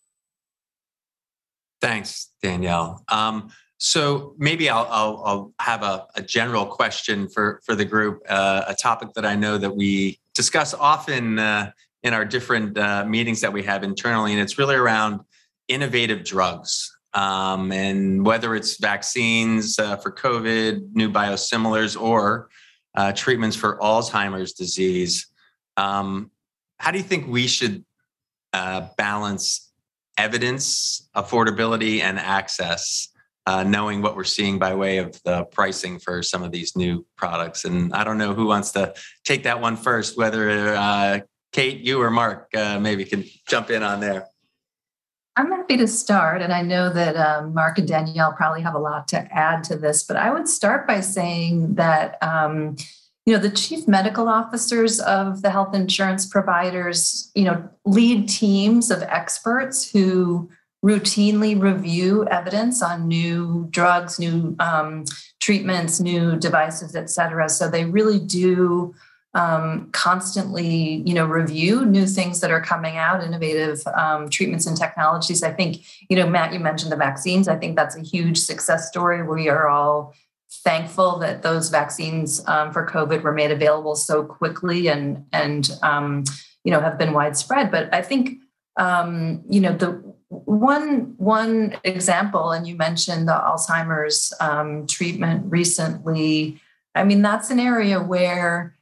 Thanks, 1.81 2.31
Danielle. 2.42 3.05
Um, 3.09 3.50
so 3.79 4.35
maybe 4.37 4.68
I'll, 4.68 4.87
I'll, 4.90 5.22
I'll 5.24 5.53
have 5.59 5.83
a, 5.83 6.07
a, 6.14 6.20
general 6.20 6.66
question 6.66 7.29
for, 7.29 7.61
for 7.64 7.74
the 7.74 7.85
group, 7.87 8.22
uh, 8.29 8.64
a 8.66 8.74
topic 8.74 9.14
that 9.14 9.24
I 9.24 9.35
know 9.35 9.57
that 9.57 9.74
we 9.74 10.20
discuss 10.35 10.74
often 10.74 11.38
uh, 11.38 11.70
in 12.03 12.12
our 12.12 12.26
different 12.26 12.76
uh, 12.76 13.07
meetings 13.07 13.40
that 13.40 13.53
we 13.53 13.62
have 13.62 13.83
internally, 13.83 14.33
and 14.33 14.40
it's 14.40 14.59
really 14.59 14.74
around 14.74 15.20
innovative 15.68 16.24
drugs. 16.24 16.94
Um, 17.14 17.72
and 17.72 18.24
whether 18.24 18.55
it's 18.55 18.79
vaccines 18.79 19.79
uh, 19.79 19.96
for 19.96 20.12
COVID, 20.12 20.94
new 20.94 21.11
biosimilars, 21.11 22.00
or 22.00 22.50
uh, 22.94 23.12
treatments 23.12 23.57
for 23.57 23.79
Alzheimer's 23.79 24.53
disease, 24.53 25.26
um, 25.76 26.31
how 26.79 26.90
do 26.90 26.98
you 26.98 27.05
think 27.05 27.29
we 27.29 27.46
should 27.46 27.85
uh, 28.53 28.88
balance 28.96 29.70
evidence, 30.16 31.09
affordability, 31.16 32.00
and 32.00 32.18
access, 32.18 33.09
uh, 33.46 33.62
knowing 33.62 34.03
what 34.03 34.16
we're 34.16 34.24
seeing 34.24 34.59
by 34.59 34.74
way 34.74 34.98
of 34.98 35.20
the 35.24 35.44
pricing 35.44 35.98
for 35.98 36.22
some 36.22 36.42
of 36.42 36.53
these 36.53 36.76
new 36.76 37.07
products. 37.16 37.64
And 37.64 37.92
I 37.94 38.05
don't 38.05 38.18
know 38.18 38.35
who 38.35 38.46
wants 38.46 38.72
to 38.72 38.94
take 39.24 39.44
that 39.44 39.61
one 39.61 39.76
first, 39.76 40.18
whether 40.18 40.74
uh, 40.74 41.20
Kate, 41.53 41.81
you 41.81 42.03
or 42.03 42.11
Mark 42.11 42.48
uh, 42.55 42.79
maybe 42.79 43.05
can 43.05 43.24
jump 43.48 43.70
in 43.70 43.83
on 43.83 44.00
there. 44.00 44.26
I'm 45.40 45.50
happy 45.50 45.79
to 45.79 45.88
start. 45.88 46.42
And 46.42 46.53
I 46.53 46.61
know 46.61 46.92
that 46.92 47.16
um, 47.16 47.55
Mark 47.55 47.79
and 47.79 47.88
Danielle 47.88 48.35
probably 48.35 48.61
have 48.61 48.74
a 48.74 48.79
lot 48.79 49.09
to 49.09 49.26
add 49.35 49.64
to 49.64 49.76
this, 49.76 50.03
but 50.03 50.18
I 50.18 50.31
would 50.31 50.46
start 50.46 50.87
by 50.87 51.00
saying 51.00 51.76
that. 51.76 52.18
Um, 52.22 52.76
you 53.26 53.37
know 53.37 53.42
the 53.42 53.50
chief 53.50 53.87
medical 53.87 54.29
officers 54.29 54.98
of 54.98 55.42
the 55.42 55.50
health 55.50 55.74
insurance 55.74 56.26
providers 56.26 57.31
you 57.35 57.44
know 57.44 57.68
lead 57.85 58.29
teams 58.29 58.90
of 58.90 59.03
experts 59.03 59.88
who 59.88 60.48
routinely 60.85 61.61
review 61.61 62.26
evidence 62.29 62.83
on 62.83 63.07
new 63.07 63.68
drugs 63.70 64.18
new 64.18 64.57
um, 64.59 65.05
treatments 65.38 66.00
new 66.00 66.35
devices 66.37 66.96
et 66.96 67.11
cetera 67.11 67.48
so 67.48 67.68
they 67.68 67.85
really 67.85 68.18
do 68.18 68.92
um, 69.35 69.88
constantly 69.93 71.03
you 71.07 71.14
know 71.14 71.25
review 71.25 71.85
new 71.85 72.07
things 72.07 72.40
that 72.40 72.51
are 72.51 72.61
coming 72.61 72.97
out 72.97 73.23
innovative 73.23 73.81
um, 73.95 74.29
treatments 74.29 74.66
and 74.66 74.77
technologies 74.77 75.43
i 75.43 75.53
think 75.53 75.85
you 76.09 76.16
know 76.16 76.29
matt 76.29 76.53
you 76.53 76.59
mentioned 76.59 76.90
the 76.90 76.97
vaccines 76.97 77.47
i 77.47 77.57
think 77.57 77.77
that's 77.77 77.97
a 77.97 78.03
huge 78.03 78.38
success 78.38 78.88
story 78.88 79.23
we 79.23 79.49
are 79.49 79.69
all 79.69 80.12
thankful 80.51 81.19
that 81.19 81.43
those 81.43 81.69
vaccines 81.69 82.47
um, 82.47 82.73
for 82.73 82.87
COVID 82.87 83.23
were 83.23 83.33
made 83.33 83.51
available 83.51 83.95
so 83.95 84.25
quickly 84.25 84.88
and 84.88 85.25
and 85.33 85.71
um, 85.83 86.25
you 86.64 86.73
know 86.73 86.81
have 86.81 86.99
been 86.99 87.12
widespread. 87.12 87.71
But 87.71 87.93
I 87.95 88.03
think 88.03 88.38
um, 88.77 89.43
you 89.49 89.61
know 89.61 89.75
the 89.75 90.03
one 90.29 91.14
one 91.16 91.79
example, 91.85 92.51
and 92.51 92.66
you 92.66 92.77
mentioned 92.77 93.29
the 93.29 93.33
Alzheimer's 93.33 94.33
um, 94.40 94.87
treatment 94.87 95.51
recently. 95.51 96.61
I 96.95 97.05
mean 97.05 97.23
that's 97.23 97.51
an 97.51 97.61
area 97.61 98.03
where 98.03 98.77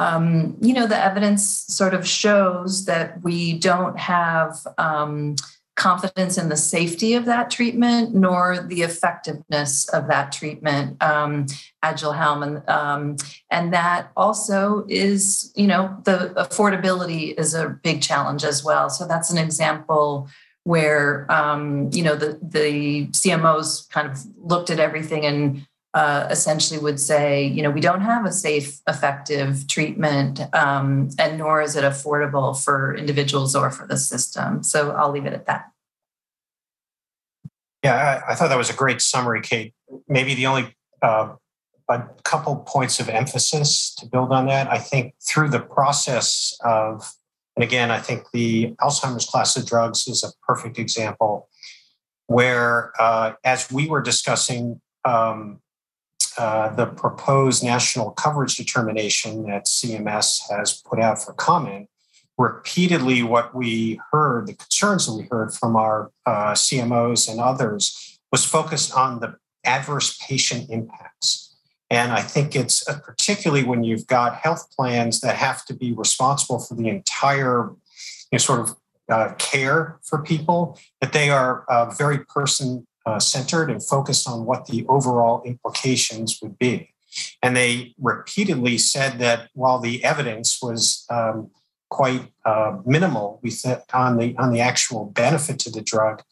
um, 0.00 0.56
you 0.62 0.72
know 0.72 0.86
the 0.86 0.98
evidence 0.98 1.46
sort 1.68 1.92
of 1.92 2.08
shows 2.08 2.86
that 2.86 3.22
we 3.22 3.58
don't 3.58 3.98
have 3.98 4.56
um, 4.78 5.36
confidence 5.76 6.38
in 6.38 6.48
the 6.48 6.56
safety 6.56 7.12
of 7.14 7.26
that 7.26 7.50
treatment 7.50 8.14
nor 8.14 8.62
the 8.62 8.80
effectiveness 8.80 9.88
of 9.90 10.08
that 10.08 10.32
treatment 10.32 10.96
um, 11.02 11.44
Aduhelm 11.84 12.42
and 12.46 12.68
um, 12.68 13.16
and 13.50 13.74
that 13.74 14.10
also 14.16 14.86
is 14.88 15.52
you 15.54 15.66
know 15.66 15.98
the 16.04 16.32
affordability 16.36 17.38
is 17.38 17.52
a 17.52 17.68
big 17.68 18.00
challenge 18.00 18.42
as 18.42 18.64
well. 18.64 18.88
So 18.88 19.06
that's 19.06 19.30
an 19.30 19.38
example 19.38 20.30
where 20.64 21.30
um, 21.30 21.90
you 21.92 22.02
know 22.02 22.14
the 22.14 22.38
the 22.42 23.06
cmos 23.08 23.88
kind 23.90 24.10
of 24.10 24.18
looked 24.38 24.70
at 24.70 24.80
everything 24.80 25.24
and 25.26 25.66
uh, 25.94 26.28
essentially 26.30 26.78
would 26.78 27.00
say, 27.00 27.44
you 27.44 27.62
know, 27.62 27.70
we 27.70 27.80
don't 27.80 28.02
have 28.02 28.24
a 28.24 28.32
safe, 28.32 28.80
effective 28.86 29.66
treatment, 29.66 30.40
um, 30.54 31.08
and 31.18 31.38
nor 31.38 31.60
is 31.60 31.74
it 31.74 31.84
affordable 31.84 32.56
for 32.56 32.94
individuals 32.94 33.56
or 33.56 33.70
for 33.70 33.86
the 33.86 33.96
system. 33.96 34.62
So 34.62 34.92
I'll 34.92 35.10
leave 35.10 35.26
it 35.26 35.32
at 35.32 35.46
that. 35.46 35.70
Yeah, 37.82 38.22
I, 38.26 38.32
I 38.32 38.34
thought 38.34 38.48
that 38.48 38.58
was 38.58 38.70
a 38.70 38.74
great 38.74 39.00
summary, 39.00 39.40
Kate. 39.40 39.74
Maybe 40.06 40.34
the 40.34 40.46
only 40.46 40.76
uh, 41.02 41.34
a 41.88 42.08
couple 42.22 42.56
points 42.56 43.00
of 43.00 43.08
emphasis 43.08 43.94
to 43.96 44.06
build 44.06 44.32
on 44.32 44.46
that. 44.46 44.70
I 44.70 44.78
think 44.78 45.14
through 45.20 45.48
the 45.48 45.60
process 45.60 46.56
of, 46.64 47.12
and 47.56 47.64
again, 47.64 47.90
I 47.90 47.98
think 47.98 48.30
the 48.32 48.74
Alzheimer's 48.80 49.26
class 49.26 49.56
of 49.56 49.66
drugs 49.66 50.06
is 50.06 50.22
a 50.22 50.28
perfect 50.46 50.78
example 50.78 51.48
where, 52.28 52.92
uh, 53.00 53.32
as 53.42 53.72
we 53.72 53.88
were 53.88 54.00
discussing 54.00 54.80
um, 55.04 55.60
uh, 56.38 56.74
the 56.74 56.86
proposed 56.86 57.64
national 57.64 58.10
coverage 58.12 58.56
determination 58.56 59.44
that 59.44 59.66
CMS 59.66 60.40
has 60.50 60.82
put 60.82 61.00
out 61.00 61.22
for 61.22 61.32
comment, 61.32 61.88
repeatedly 62.38 63.22
what 63.22 63.54
we 63.54 64.00
heard, 64.12 64.46
the 64.46 64.54
concerns 64.54 65.06
that 65.06 65.14
we 65.14 65.28
heard 65.30 65.52
from 65.52 65.76
our 65.76 66.10
uh, 66.26 66.52
CMOs 66.52 67.30
and 67.30 67.40
others, 67.40 68.18
was 68.32 68.44
focused 68.44 68.94
on 68.94 69.20
the 69.20 69.36
adverse 69.64 70.18
patient 70.26 70.70
impacts. 70.70 71.56
And 71.90 72.12
I 72.12 72.22
think 72.22 72.54
it's 72.54 72.88
uh, 72.88 72.98
particularly 73.00 73.64
when 73.64 73.82
you've 73.82 74.06
got 74.06 74.36
health 74.36 74.70
plans 74.76 75.20
that 75.20 75.36
have 75.36 75.64
to 75.66 75.74
be 75.74 75.92
responsible 75.92 76.60
for 76.60 76.74
the 76.74 76.88
entire 76.88 77.70
you 77.70 77.76
know, 78.32 78.38
sort 78.38 78.60
of 78.60 78.76
uh, 79.08 79.34
care 79.38 79.98
for 80.04 80.22
people, 80.22 80.78
that 81.00 81.12
they 81.12 81.30
are 81.30 81.64
very 81.98 82.20
person 82.24 82.86
uh, 83.06 83.18
centered 83.18 83.70
and 83.70 83.84
focused 83.84 84.28
on 84.28 84.44
what 84.44 84.66
the 84.66 84.86
overall 84.88 85.42
implications 85.42 86.38
would 86.42 86.58
be. 86.58 86.90
And 87.42 87.56
they 87.56 87.94
repeatedly 87.98 88.78
said 88.78 89.18
that 89.18 89.48
while 89.54 89.80
the 89.80 90.04
evidence 90.04 90.58
was 90.62 91.06
um, 91.10 91.50
quite 91.90 92.32
uh, 92.44 92.78
minimal 92.86 93.40
we 93.42 93.50
th- 93.50 93.78
on 93.92 94.16
the 94.16 94.34
on 94.38 94.52
the 94.52 94.60
actual 94.60 95.06
benefit 95.06 95.58
to 95.58 95.70
the 95.70 95.82
drug 95.82 96.22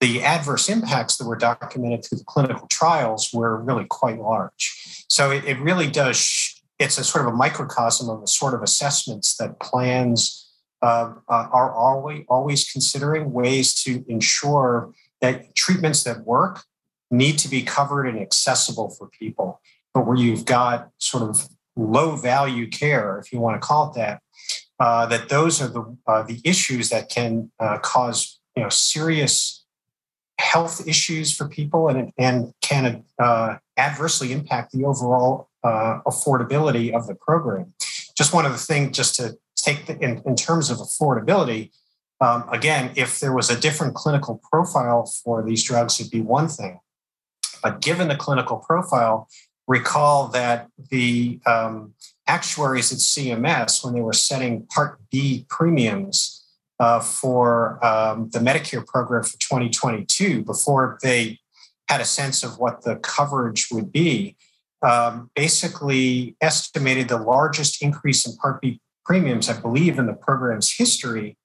the 0.00 0.22
adverse 0.22 0.68
impacts 0.68 1.16
that 1.16 1.26
were 1.26 1.36
documented 1.36 2.04
through 2.04 2.18
the 2.18 2.24
clinical 2.24 2.68
trials 2.68 3.30
were 3.32 3.56
really 3.56 3.86
quite 3.86 4.18
large 4.18 5.04
so 5.08 5.30
it, 5.30 5.42
it 5.44 5.58
really 5.58 5.90
does 5.90 6.16
sh- 6.16 6.60
it's 6.78 6.98
a 6.98 7.04
sort 7.04 7.26
of 7.26 7.32
a 7.32 7.36
microcosm 7.36 8.10
of 8.10 8.20
the 8.20 8.26
sort 8.26 8.52
of 8.52 8.62
assessments 8.62 9.36
that 9.38 9.58
plans 9.58 10.52
uh, 10.82 11.14
uh, 11.28 11.48
are 11.50 11.72
always 11.72 12.24
always 12.28 12.70
considering 12.70 13.32
ways 13.32 13.74
to 13.82 14.04
ensure 14.08 14.92
that 15.20 15.54
treatments 15.54 16.04
that 16.04 16.24
work 16.24 16.64
need 17.10 17.38
to 17.38 17.48
be 17.48 17.62
covered 17.62 18.06
and 18.06 18.18
accessible 18.18 18.90
for 18.90 19.08
people 19.08 19.60
but 19.94 20.06
where 20.06 20.16
you've 20.16 20.44
got 20.44 20.90
sort 20.98 21.22
of 21.22 21.48
low 21.76 22.16
value 22.16 22.66
care 22.68 23.18
if 23.18 23.32
you 23.32 23.40
want 23.40 23.60
to 23.60 23.66
call 23.66 23.90
it 23.90 23.94
that 23.94 24.20
uh, 24.78 25.06
that 25.06 25.28
those 25.28 25.62
are 25.62 25.68
the 25.68 25.96
uh, 26.06 26.22
the 26.22 26.40
issues 26.44 26.90
that 26.90 27.08
can 27.08 27.50
uh, 27.60 27.78
cause 27.78 28.38
you 28.56 28.62
know 28.62 28.68
serious 28.68 29.64
health 30.38 30.86
issues 30.86 31.34
for 31.34 31.48
people 31.48 31.88
and 31.88 32.12
and 32.18 32.52
can 32.60 33.04
uh, 33.18 33.56
adversely 33.76 34.32
impact 34.32 34.72
the 34.72 34.84
overall 34.84 35.48
uh, 35.64 36.00
affordability 36.06 36.92
of 36.92 37.06
the 37.06 37.14
program. 37.14 37.72
Just 38.16 38.32
one 38.32 38.46
of 38.46 38.52
the 38.52 38.58
things, 38.58 38.96
just 38.96 39.14
to 39.16 39.36
take 39.56 39.86
the, 39.86 39.98
in, 39.98 40.22
in 40.24 40.36
terms 40.36 40.70
of 40.70 40.78
affordability. 40.78 41.70
Um, 42.20 42.48
again, 42.50 42.92
if 42.96 43.20
there 43.20 43.32
was 43.32 43.50
a 43.50 43.58
different 43.58 43.94
clinical 43.94 44.40
profile 44.50 45.10
for 45.24 45.42
these 45.42 45.62
drugs, 45.62 46.00
it'd 46.00 46.10
be 46.10 46.20
one 46.20 46.48
thing. 46.48 46.80
But 47.62 47.80
given 47.80 48.08
the 48.08 48.16
clinical 48.16 48.56
profile, 48.58 49.28
recall 49.66 50.28
that 50.28 50.68
the 50.90 51.40
um, 51.46 51.94
actuaries 52.26 52.92
at 52.92 52.98
CMS, 52.98 53.84
when 53.84 53.94
they 53.94 54.00
were 54.00 54.12
setting 54.12 54.66
Part 54.66 54.98
B 55.10 55.46
premiums, 55.48 56.44
uh, 56.78 57.00
for 57.00 57.84
um, 57.84 58.28
the 58.30 58.38
Medicare 58.38 58.86
program 58.86 59.22
for 59.22 59.38
2022 59.38 60.42
before 60.42 60.98
they 61.02 61.38
had 61.88 62.00
a 62.00 62.04
sense 62.04 62.42
of 62.42 62.58
what 62.58 62.82
the 62.82 62.96
coverage 62.96 63.68
would 63.70 63.90
be. 63.92 64.36
Um, 64.82 65.30
basically, 65.34 66.36
estimated 66.40 67.08
the 67.08 67.16
largest 67.16 67.82
increase 67.82 68.26
in 68.26 68.36
Part 68.36 68.60
B 68.60 68.80
premiums, 69.04 69.48
I 69.48 69.58
believe, 69.58 69.98
in 69.98 70.06
the 70.06 70.12
program's 70.12 70.74
history 70.76 71.36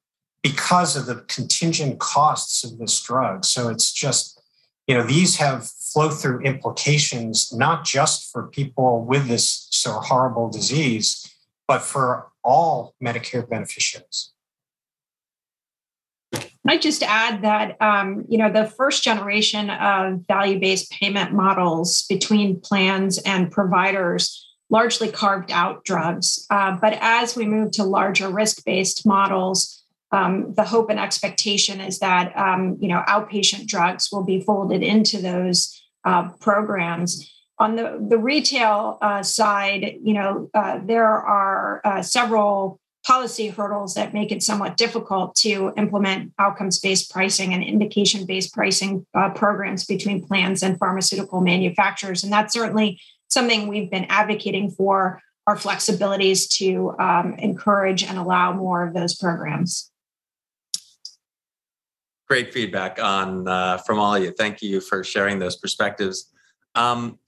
because 0.44 0.96
of 0.96 1.06
the 1.06 1.24
contingent 1.28 2.00
costs 2.00 2.64
of 2.64 2.78
this 2.80 3.00
drug. 3.02 3.46
So 3.46 3.70
it's 3.70 3.92
just, 3.92 4.42
you 4.88 4.96
know, 4.96 5.04
these 5.04 5.38
have 5.38 5.68
flow 5.68 6.10
through 6.10 6.42
implications, 6.42 7.54
not 7.54 7.86
just 7.86 8.32
for 8.32 8.48
people 8.48 9.04
with 9.04 9.28
this 9.28 9.68
so 9.72 9.94
horrible 9.94 10.50
disease, 10.50 11.30
but 11.68 11.82
for 11.82 12.28
all 12.44 12.96
Medicare 13.04 13.48
beneficiaries. 13.48 14.32
I 16.68 16.78
just 16.78 17.04
add 17.04 17.42
that 17.42 17.82
um, 17.82 18.24
you 18.30 18.38
know 18.38 18.52
the 18.52 18.66
first 18.66 19.04
generation 19.04 19.70
of 19.70 20.26
value-based 20.28 20.92
payment 20.92 21.34
models 21.34 22.04
between 22.04 22.60
plans 22.62 23.18
and 23.20 23.52
providers 23.52 24.48
largely 24.70 25.12
carved 25.12 25.52
out 25.52 25.84
drugs, 25.84 26.46
uh, 26.50 26.78
but 26.80 26.98
as 27.02 27.36
we 27.36 27.46
move 27.46 27.72
to 27.72 27.84
larger 27.84 28.30
risk-based 28.30 29.06
models, 29.06 29.81
um, 30.12 30.54
the 30.56 30.64
hope 30.64 30.90
and 30.90 31.00
expectation 31.00 31.80
is 31.80 32.00
that 32.00 32.36
um, 32.38 32.78
you 32.80 32.88
know 32.88 33.04
outpatient 33.08 33.68
drugs 33.68 34.10
will 34.12 34.24
be 34.24 34.42
folded 34.42 34.84
into 34.84 35.22
those 35.22 35.82
uh, 36.04 36.30
programs. 36.40 37.32
On 37.60 37.76
the 37.76 38.06
the 38.10 38.18
retail 38.18 38.98
uh, 39.02 39.24
side, 39.24 39.98
you 40.04 40.14
know 40.14 40.50
uh, 40.54 40.80
there 40.84 41.08
are 41.08 41.82
uh, 41.86 42.02
several 42.02 42.80
policy 43.06 43.48
hurdles 43.48 43.96
that 43.96 44.14
make 44.14 44.32
it 44.32 44.44
somewhat 44.44 44.78
difficult 44.78 45.36
to 45.36 45.74
implement 45.76 46.32
outcomes 46.38 46.80
based 46.80 47.12
pricing 47.12 47.54
and 47.54 47.64
indication 47.64 48.26
based 48.26 48.54
pricing 48.54 49.06
uh, 49.16 49.30
programs 49.32 49.86
between 49.86 50.26
plans 50.26 50.62
and 50.62 50.78
pharmaceutical 50.78 51.42
manufacturers. 51.42 52.24
And 52.24 52.32
that's 52.32 52.54
certainly 52.54 53.02
something 53.28 53.68
we've 53.68 53.90
been 53.90 54.06
advocating 54.06 54.70
for 54.70 55.20
our 55.48 55.56
flexibilities 55.56 56.48
to 56.58 56.96
um, 57.00 57.34
encourage 57.40 58.04
and 58.04 58.18
allow 58.18 58.54
more 58.54 58.86
of 58.86 58.94
those 58.94 59.16
programs. 59.16 59.91
Great 62.32 62.54
feedback 62.54 62.98
on 62.98 63.46
uh, 63.46 63.76
from 63.80 64.00
all 64.00 64.16
of 64.16 64.24
you. 64.24 64.32
Thank 64.32 64.62
you 64.62 64.80
for 64.80 65.04
sharing 65.04 65.38
those 65.38 65.58
perspectives. 65.58 66.32
Um, 66.76 67.20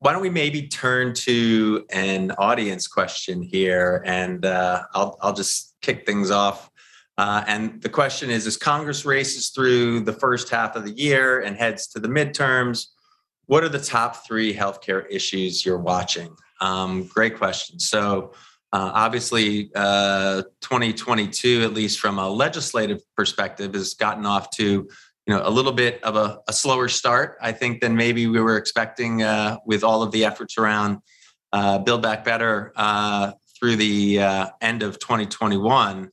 why 0.00 0.10
don't 0.12 0.20
we 0.20 0.30
maybe 0.30 0.66
turn 0.66 1.14
to 1.14 1.86
an 1.90 2.32
audience 2.32 2.88
question 2.88 3.40
here 3.40 4.02
and 4.04 4.44
uh, 4.44 4.82
I'll, 4.94 5.16
I'll 5.22 5.32
just 5.32 5.76
kick 5.80 6.04
things 6.04 6.32
off 6.32 6.72
uh, 7.18 7.44
and 7.46 7.80
the 7.82 7.88
question 7.88 8.30
is 8.30 8.48
as 8.48 8.56
congress 8.56 9.04
races 9.04 9.50
through 9.50 10.00
the 10.00 10.12
first 10.12 10.48
half 10.48 10.74
of 10.74 10.84
the 10.84 10.90
year 10.90 11.42
and 11.42 11.56
heads 11.56 11.86
to 11.90 12.00
the 12.00 12.08
midterms 12.08 12.86
what 13.46 13.62
are 13.62 13.68
the 13.68 13.78
top 13.78 14.26
three 14.26 14.52
healthcare 14.52 15.06
issues 15.08 15.64
you're 15.64 15.78
watching 15.78 16.34
um, 16.60 17.06
great 17.06 17.36
question 17.36 17.78
so 17.78 18.32
uh, 18.72 18.90
obviously, 18.94 19.70
uh, 19.74 20.42
2022, 20.60 21.62
at 21.62 21.72
least 21.72 22.00
from 22.00 22.18
a 22.18 22.28
legislative 22.28 23.00
perspective, 23.16 23.74
has 23.74 23.94
gotten 23.94 24.26
off 24.26 24.50
to 24.50 24.88
you 25.28 25.34
know 25.34 25.42
a 25.44 25.50
little 25.50 25.72
bit 25.72 26.02
of 26.02 26.16
a, 26.16 26.40
a 26.48 26.52
slower 26.52 26.88
start 26.88 27.36
i 27.40 27.52
think 27.52 27.80
than 27.80 27.94
maybe 27.94 28.26
we 28.26 28.40
were 28.40 28.56
expecting 28.56 29.22
uh, 29.22 29.58
with 29.66 29.84
all 29.84 30.02
of 30.02 30.10
the 30.10 30.24
efforts 30.24 30.56
around 30.56 30.98
uh, 31.52 31.78
build 31.78 32.02
back 32.02 32.24
better 32.24 32.72
uh, 32.76 33.32
through 33.58 33.76
the 33.76 34.18
uh, 34.20 34.46
end 34.60 34.82
of 34.82 34.98
2021 34.98 36.10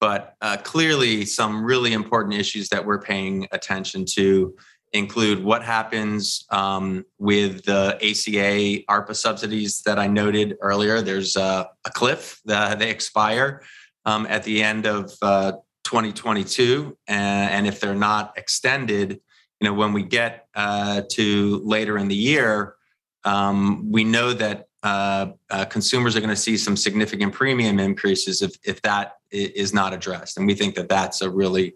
but 0.00 0.34
clearly 0.64 1.24
some 1.24 1.64
really 1.64 1.94
important 1.94 2.34
issues 2.34 2.68
that 2.68 2.84
we're 2.84 3.00
paying 3.00 3.46
attention 3.52 4.04
to 4.04 4.54
include 4.94 5.42
what 5.44 5.62
happens 5.62 6.46
um, 6.50 7.04
with 7.18 7.64
the 7.64 7.98
aca 8.00 8.84
arpa 8.88 9.14
subsidies 9.14 9.82
that 9.82 9.98
i 9.98 10.06
noted 10.06 10.56
earlier. 10.62 11.02
There's 11.02 11.36
a, 11.36 11.68
a 11.84 11.90
cliff 11.90 12.40
that 12.46 12.78
they 12.78 12.90
expire 12.90 13.62
um, 14.06 14.26
at 14.30 14.44
the 14.44 14.62
end 14.62 14.86
of 14.86 15.12
uh, 15.20 15.52
2022 15.82 16.96
and, 17.08 17.66
if 17.66 17.80
they're 17.80 17.94
not 17.94 18.32
extended 18.36 19.20
you 19.60 19.68
know 19.68 19.74
when 19.74 19.92
we 19.92 20.02
get 20.02 20.46
uh, 20.54 21.02
to 21.12 21.60
later 21.64 21.98
in 21.98 22.08
the 22.08 22.14
year 22.14 22.76
um, 23.24 23.90
we 23.90 24.04
know 24.04 24.32
that 24.32 24.68
uh, 24.84 25.32
uh, 25.50 25.64
consumers 25.64 26.14
are 26.14 26.20
going 26.20 26.28
to 26.28 26.36
see 26.36 26.56
some 26.56 26.76
significant 26.76 27.32
premium 27.32 27.80
increases 27.80 28.42
if, 28.42 28.54
if 28.64 28.82
that 28.82 29.14
is 29.30 29.72
not 29.72 29.94
addressed. 29.94 30.36
And 30.36 30.46
we 30.46 30.54
think 30.54 30.74
that 30.74 30.90
that's 30.90 31.22
a 31.22 31.30
really 31.30 31.74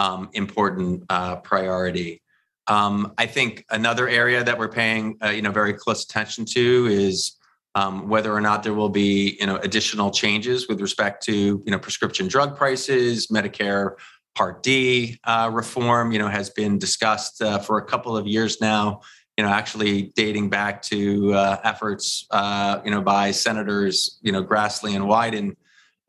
um, 0.00 0.28
important 0.32 1.04
uh, 1.08 1.36
priority 1.36 2.22
um, 2.70 3.12
i 3.18 3.26
think 3.26 3.66
another 3.70 4.08
area 4.08 4.42
that 4.42 4.58
we're 4.58 4.68
paying 4.68 5.18
uh, 5.22 5.28
you 5.28 5.42
know 5.42 5.50
very 5.50 5.74
close 5.74 6.04
attention 6.04 6.46
to 6.46 6.86
is 6.86 7.36
um, 7.74 8.08
whether 8.08 8.32
or 8.32 8.40
not 8.40 8.62
there 8.62 8.74
will 8.74 8.88
be 8.88 9.36
you 9.38 9.46
know 9.46 9.56
additional 9.56 10.10
changes 10.10 10.68
with 10.68 10.80
respect 10.80 11.24
to 11.24 11.62
you 11.64 11.70
know 11.70 11.78
prescription 11.78 12.28
drug 12.28 12.56
prices, 12.56 13.28
Medicare 13.28 13.92
Part 14.34 14.62
D 14.62 15.18
uh, 15.24 15.50
reform. 15.52 16.12
You 16.12 16.18
know 16.18 16.28
has 16.28 16.50
been 16.50 16.78
discussed 16.78 17.40
uh, 17.42 17.58
for 17.58 17.78
a 17.78 17.84
couple 17.84 18.16
of 18.16 18.26
years 18.26 18.60
now. 18.60 19.00
You 19.36 19.46
know, 19.46 19.52
actually 19.52 20.12
dating 20.16 20.50
back 20.50 20.82
to 20.82 21.32
uh, 21.32 21.60
efforts 21.64 22.26
uh, 22.30 22.80
you 22.84 22.90
know 22.90 23.00
by 23.00 23.30
senators 23.30 24.18
you 24.22 24.32
know 24.32 24.42
Grassley 24.42 24.96
and 24.96 25.04
Wyden. 25.04 25.56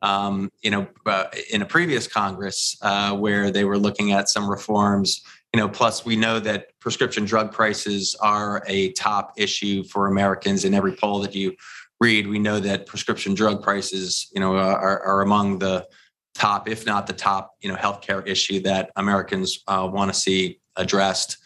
Um, 0.02 0.50
you 0.62 0.72
know, 0.72 0.88
uh, 1.06 1.26
in 1.52 1.62
a 1.62 1.64
previous 1.64 2.08
Congress 2.08 2.76
where 3.16 3.52
they 3.52 3.64
were 3.64 3.78
looking 3.78 4.10
at 4.10 4.28
some 4.28 4.50
reforms 4.50 5.22
you 5.52 5.60
know 5.60 5.68
plus 5.68 6.04
we 6.04 6.16
know 6.16 6.40
that 6.40 6.78
prescription 6.80 7.24
drug 7.24 7.52
prices 7.52 8.14
are 8.20 8.62
a 8.66 8.92
top 8.92 9.32
issue 9.36 9.84
for 9.84 10.06
americans 10.06 10.64
in 10.64 10.74
every 10.74 10.94
poll 10.96 11.20
that 11.20 11.34
you 11.34 11.54
read. 12.02 12.26
We 12.26 12.40
know 12.40 12.58
that 12.58 12.86
prescription 12.86 13.32
drug 13.32 13.62
prices 13.62 14.28
you 14.34 14.40
know 14.40 14.56
are, 14.56 15.00
are 15.00 15.22
among 15.22 15.60
the 15.60 15.86
top 16.34 16.68
if 16.68 16.84
not 16.84 17.06
the 17.06 17.12
top 17.12 17.52
you 17.60 17.70
know 17.70 17.76
healthcare 17.76 18.26
issue 18.26 18.60
that 18.60 18.90
americans 18.96 19.60
uh, 19.68 19.88
want 19.90 20.12
to 20.12 20.18
see 20.18 20.60
addressed. 20.76 21.38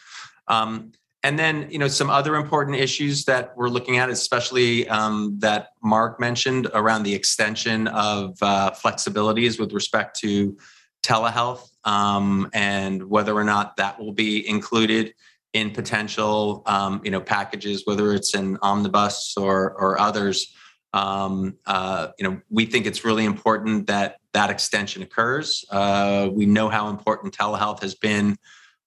Um, 0.48 0.92
and 1.22 1.38
then 1.38 1.68
you 1.70 1.78
know 1.78 1.88
some 1.88 2.08
other 2.08 2.36
important 2.36 2.76
issues 2.76 3.24
that 3.24 3.52
we're 3.56 3.68
looking 3.68 3.98
at 3.98 4.08
especially 4.08 4.88
um, 4.88 5.36
that 5.40 5.68
mark 5.82 6.18
mentioned 6.20 6.68
around 6.72 7.02
the 7.02 7.14
extension 7.14 7.88
of 7.88 8.36
uh, 8.40 8.70
flexibilities 8.70 9.58
with 9.60 9.72
respect 9.72 10.18
to 10.20 10.56
telehealth 11.06 11.68
um, 11.84 12.50
and 12.52 13.02
whether 13.08 13.34
or 13.34 13.44
not 13.44 13.76
that 13.76 13.98
will 13.98 14.12
be 14.12 14.48
included 14.48 15.14
in 15.52 15.70
potential 15.70 16.62
um, 16.66 17.00
you 17.04 17.10
know 17.10 17.20
packages, 17.20 17.82
whether 17.86 18.12
it's 18.12 18.34
an 18.34 18.58
omnibus 18.62 19.34
or 19.36 19.72
or 19.72 19.98
others. 20.00 20.52
Um, 20.92 21.56
uh, 21.66 22.08
you 22.18 22.24
know, 22.26 22.40
we 22.48 22.64
think 22.64 22.86
it's 22.86 23.04
really 23.04 23.24
important 23.24 23.86
that 23.86 24.16
that 24.32 24.50
extension 24.50 25.02
occurs. 25.02 25.64
Uh, 25.70 26.30
we 26.32 26.46
know 26.46 26.68
how 26.68 26.88
important 26.88 27.36
telehealth 27.36 27.82
has 27.82 27.94
been 27.94 28.36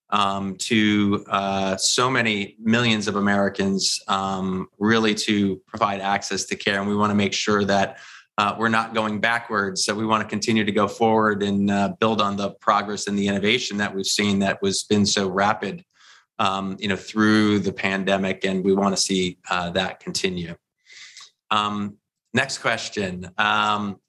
um, 0.09 0.55
to 0.57 1.23
uh, 1.27 1.77
so 1.77 2.09
many 2.09 2.55
millions 2.59 3.07
of 3.07 3.15
Americans, 3.15 4.01
um, 4.07 4.67
really 4.79 5.13
to 5.13 5.57
provide 5.67 6.01
access 6.01 6.45
to 6.45 6.55
care, 6.55 6.79
and 6.79 6.89
we 6.89 6.95
want 6.95 7.11
to 7.11 7.15
make 7.15 7.33
sure 7.33 7.63
that 7.63 7.97
uh, 8.39 8.55
we're 8.57 8.69
not 8.69 8.93
going 8.93 9.19
backwards. 9.19 9.83
So 9.83 9.93
we 9.93 10.05
want 10.05 10.23
to 10.23 10.29
continue 10.29 10.63
to 10.63 10.71
go 10.71 10.87
forward 10.87 11.43
and 11.43 11.69
uh, 11.69 11.89
build 11.99 12.21
on 12.21 12.37
the 12.37 12.51
progress 12.51 13.07
and 13.07 13.19
the 13.19 13.27
innovation 13.27 13.75
that 13.79 13.93
we've 13.93 14.05
seen 14.05 14.39
that 14.39 14.61
was 14.61 14.83
been 14.83 15.05
so 15.05 15.27
rapid, 15.27 15.83
um, 16.39 16.77
you 16.79 16.87
know, 16.87 16.95
through 16.95 17.59
the 17.59 17.73
pandemic, 17.73 18.45
and 18.45 18.63
we 18.63 18.73
want 18.73 18.95
to 18.95 19.01
see 19.01 19.39
uh, 19.49 19.71
that 19.71 19.99
continue. 19.99 20.55
Um, 21.51 21.97
next 22.33 22.59
question. 22.59 23.29
Um, 23.37 23.99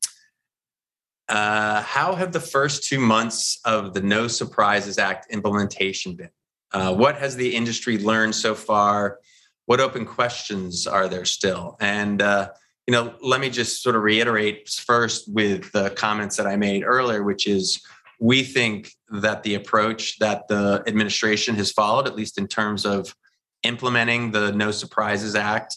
uh, 1.28 1.82
how 1.82 2.14
have 2.14 2.30
the 2.30 2.38
first 2.38 2.84
two 2.84 3.00
months 3.00 3.58
of 3.64 3.94
the 3.94 4.00
No 4.00 4.28
Surprises 4.28 4.96
Act 4.96 5.26
implementation 5.32 6.14
been? 6.14 6.30
Uh, 6.70 6.94
what 6.94 7.16
has 7.16 7.34
the 7.34 7.56
industry 7.56 7.98
learned 7.98 8.36
so 8.36 8.54
far? 8.54 9.18
What 9.66 9.80
open 9.80 10.06
questions 10.06 10.86
are 10.86 11.08
there 11.08 11.24
still? 11.24 11.76
And 11.80 12.22
uh, 12.22 12.50
you 12.90 12.96
know, 12.96 13.14
let 13.20 13.40
me 13.40 13.48
just 13.48 13.84
sort 13.84 13.94
of 13.94 14.02
reiterate 14.02 14.68
first 14.68 15.32
with 15.32 15.70
the 15.70 15.90
comments 15.90 16.36
that 16.36 16.48
I 16.48 16.56
made 16.56 16.82
earlier, 16.82 17.22
which 17.22 17.46
is 17.46 17.80
we 18.18 18.42
think 18.42 18.90
that 19.10 19.44
the 19.44 19.54
approach 19.54 20.18
that 20.18 20.48
the 20.48 20.82
administration 20.88 21.54
has 21.54 21.70
followed, 21.70 22.08
at 22.08 22.16
least 22.16 22.36
in 22.36 22.48
terms 22.48 22.84
of 22.84 23.14
implementing 23.62 24.32
the 24.32 24.50
No 24.50 24.72
Surprises 24.72 25.36
Act, 25.36 25.76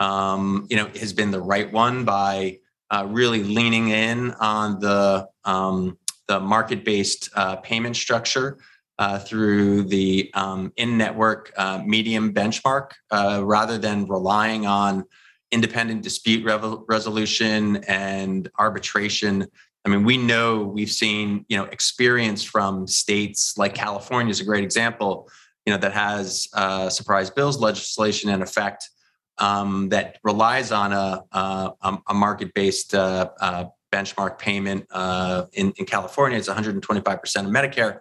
um, 0.00 0.66
you 0.68 0.76
know, 0.76 0.90
has 1.00 1.14
been 1.14 1.30
the 1.30 1.40
right 1.40 1.72
one 1.72 2.04
by 2.04 2.58
uh, 2.90 3.06
really 3.08 3.42
leaning 3.42 3.88
in 3.88 4.32
on 4.32 4.80
the 4.80 5.26
um, 5.46 5.96
the 6.28 6.40
market-based 6.40 7.30
uh, 7.36 7.56
payment 7.56 7.96
structure 7.96 8.58
uh, 8.98 9.18
through 9.18 9.84
the 9.84 10.30
um, 10.34 10.74
in-network 10.76 11.52
uh, 11.56 11.82
medium 11.86 12.34
benchmark, 12.34 12.90
uh, 13.10 13.40
rather 13.42 13.78
than 13.78 14.06
relying 14.08 14.66
on 14.66 15.06
independent 15.52 16.02
dispute 16.02 16.44
resolution 16.44 17.76
and 17.84 18.50
arbitration 18.58 19.48
I 19.84 19.88
mean, 19.88 20.04
we 20.04 20.18
know 20.18 20.62
we've 20.62 20.90
seen, 20.90 21.46
you 21.48 21.56
know, 21.56 21.64
experience 21.64 22.42
from 22.42 22.86
states 22.86 23.56
like 23.56 23.74
California 23.74 24.30
is 24.30 24.40
a 24.40 24.44
great 24.44 24.62
example, 24.62 25.30
you 25.64 25.72
know, 25.72 25.78
that 25.78 25.92
has 25.92 26.48
uh, 26.52 26.90
surprise 26.90 27.30
bills 27.30 27.58
legislation 27.58 28.30
in 28.30 28.42
effect 28.42 28.90
um, 29.38 29.88
that 29.88 30.18
relies 30.22 30.70
on 30.70 30.92
a, 30.92 31.24
a, 31.32 31.98
a 32.08 32.14
market-based 32.14 32.94
uh, 32.94 33.30
uh, 33.40 33.64
benchmark 33.90 34.38
payment. 34.38 34.86
Uh, 34.90 35.46
in, 35.54 35.72
in 35.78 35.86
California, 35.86 36.36
it's 36.36 36.48
125% 36.48 36.74
of 36.76 37.46
Medicare. 37.46 38.00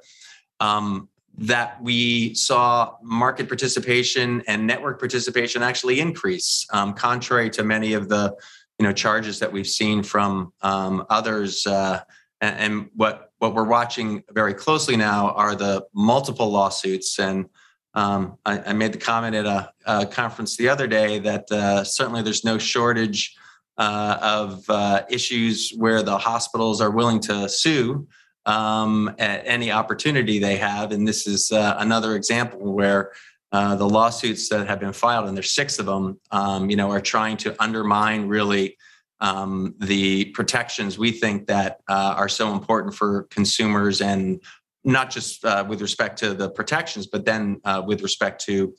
Um, 0.60 1.08
that 1.40 1.82
we 1.82 2.34
saw 2.34 2.96
market 3.02 3.48
participation 3.48 4.44
and 4.48 4.68
network 4.68 5.00
participation 5.00 5.64
actually 5.64 6.00
increase, 6.00 6.68
um, 6.72 6.94
contrary 6.94 7.50
to 7.52 7.64
many 7.64 7.94
of 7.94 8.10
the 8.10 8.36
you 8.78 8.86
know 8.86 8.94
charges 8.94 9.40
that 9.40 9.52
we've 9.52 9.68
seen 9.68 10.04
from 10.04 10.54
um, 10.62 11.06
others. 11.10 11.66
Uh, 11.66 12.02
and, 12.42 12.90
what 12.96 13.32
what 13.40 13.54
we're 13.54 13.64
watching 13.64 14.24
very 14.32 14.54
closely 14.54 14.98
now 14.98 15.32
are 15.32 15.56
the 15.56 15.86
multiple 15.94 16.50
lawsuits. 16.50 17.20
And 17.20 17.48
um, 17.94 18.38
I, 18.46 18.60
I, 18.60 18.74
made 18.74 18.92
the 18.92 18.98
comment 18.98 19.34
at 19.34 19.46
a, 19.46 19.72
a, 19.86 20.06
conference 20.06 20.58
the 20.58 20.68
other 20.68 20.88
day 20.88 21.20
that 21.20 21.50
uh, 21.50 21.84
certainly 21.86 22.22
there's 22.22 22.44
no 22.44 22.58
shortage 22.58 23.36
uh, 23.78 24.18
of 24.22 24.70
uh, 24.70 25.04
issues 25.10 25.72
where 25.78 26.04
the 26.04 26.18
hospitals 26.18 26.82
are 26.82 26.92
willing 26.92 27.22
to 27.22 27.48
sue 27.48 28.08
um, 28.46 29.14
at 29.20 29.44
any 29.46 29.72
opportunity 29.72 30.40
they 30.40 30.58
have. 30.58 30.92
And 30.92 31.08
this 31.08 31.28
is 31.28 31.52
uh, 31.52 31.76
another 31.80 32.16
example 32.16 32.74
where 32.74 33.12
uh, 33.52 33.76
the 33.76 33.88
lawsuits 33.88 34.50
that 34.50 34.68
have 34.68 34.80
been 34.80 34.94
filed, 34.94 35.28
and 35.28 35.36
there's 35.36 35.54
six 35.54 35.80
of 35.80 35.86
them, 35.86 36.20
um, 36.32 36.70
you 36.70 36.76
know, 36.76 36.92
are 36.92 37.02
trying 37.02 37.38
to 37.38 37.56
undermine 37.62 38.28
really 38.28 38.78
um, 39.22 39.76
the 39.80 40.26
protections 40.26 40.98
we 40.98 41.12
think 41.12 41.48
that 41.48 41.80
uh, 41.90 42.14
are 42.16 42.30
so 42.30 42.54
important 42.54 42.94
for 42.94 43.24
consumers 43.32 44.02
and 44.02 44.42
not 44.84 45.10
just 45.10 45.44
uh, 45.44 45.66
with 45.68 45.82
respect 45.82 46.18
to 46.20 46.34
the 46.34 46.50
protections, 46.50 47.08
but 47.08 47.26
then 47.26 47.60
uh, 47.66 47.82
with 47.86 48.02
respect 48.02 48.44
to, 48.46 48.74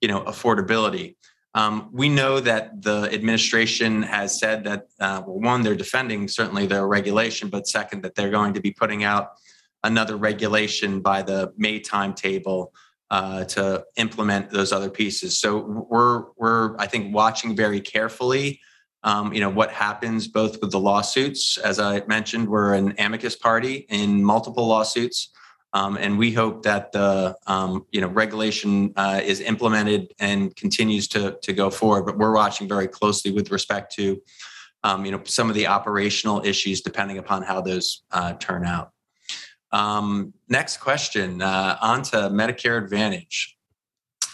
you 0.00 0.08
know, 0.08 0.20
affordability. 0.22 1.16
Um, 1.56 1.88
we 1.90 2.10
know 2.10 2.38
that 2.38 2.82
the 2.82 3.08
administration 3.10 4.02
has 4.02 4.38
said 4.38 4.62
that, 4.64 4.88
uh, 5.00 5.22
well, 5.26 5.40
one, 5.40 5.62
they're 5.62 5.74
defending 5.74 6.28
certainly 6.28 6.66
their 6.66 6.86
regulation, 6.86 7.48
but 7.48 7.66
second, 7.66 8.02
that 8.02 8.14
they're 8.14 8.30
going 8.30 8.52
to 8.52 8.60
be 8.60 8.72
putting 8.72 9.04
out 9.04 9.30
another 9.82 10.16
regulation 10.16 11.00
by 11.00 11.22
the 11.22 11.54
May 11.56 11.80
timetable 11.80 12.74
uh, 13.10 13.44
to 13.44 13.82
implement 13.96 14.50
those 14.50 14.70
other 14.70 14.90
pieces. 14.90 15.40
So 15.40 15.86
we're 15.88 16.24
we're 16.36 16.76
I 16.78 16.86
think 16.86 17.14
watching 17.14 17.56
very 17.56 17.80
carefully. 17.80 18.60
Um, 19.02 19.32
you 19.32 19.40
know 19.40 19.48
what 19.48 19.70
happens 19.70 20.28
both 20.28 20.60
with 20.60 20.72
the 20.72 20.80
lawsuits, 20.80 21.56
as 21.58 21.78
I 21.78 22.02
mentioned, 22.06 22.48
we're 22.48 22.74
an 22.74 22.94
amicus 22.98 23.36
party 23.36 23.86
in 23.88 24.22
multiple 24.22 24.66
lawsuits. 24.66 25.30
Um, 25.76 25.98
and 25.98 26.16
we 26.16 26.32
hope 26.32 26.62
that 26.62 26.92
the 26.92 27.36
um, 27.46 27.84
you 27.92 28.00
know 28.00 28.08
regulation 28.08 28.94
uh, 28.96 29.20
is 29.22 29.40
implemented 29.42 30.14
and 30.18 30.56
continues 30.56 31.06
to 31.08 31.36
to 31.42 31.52
go 31.52 31.68
forward. 31.68 32.06
But 32.06 32.16
we're 32.16 32.34
watching 32.34 32.66
very 32.66 32.88
closely 32.88 33.30
with 33.30 33.50
respect 33.50 33.94
to 33.96 34.18
um, 34.84 35.04
you 35.04 35.12
know 35.12 35.20
some 35.24 35.50
of 35.50 35.54
the 35.54 35.66
operational 35.66 36.40
issues, 36.46 36.80
depending 36.80 37.18
upon 37.18 37.42
how 37.42 37.60
those 37.60 38.04
uh, 38.10 38.32
turn 38.34 38.64
out. 38.64 38.92
Um, 39.70 40.32
next 40.48 40.78
question 40.78 41.42
uh, 41.42 41.76
on 41.82 42.02
to 42.04 42.16
Medicare 42.30 42.82
Advantage. 42.82 43.58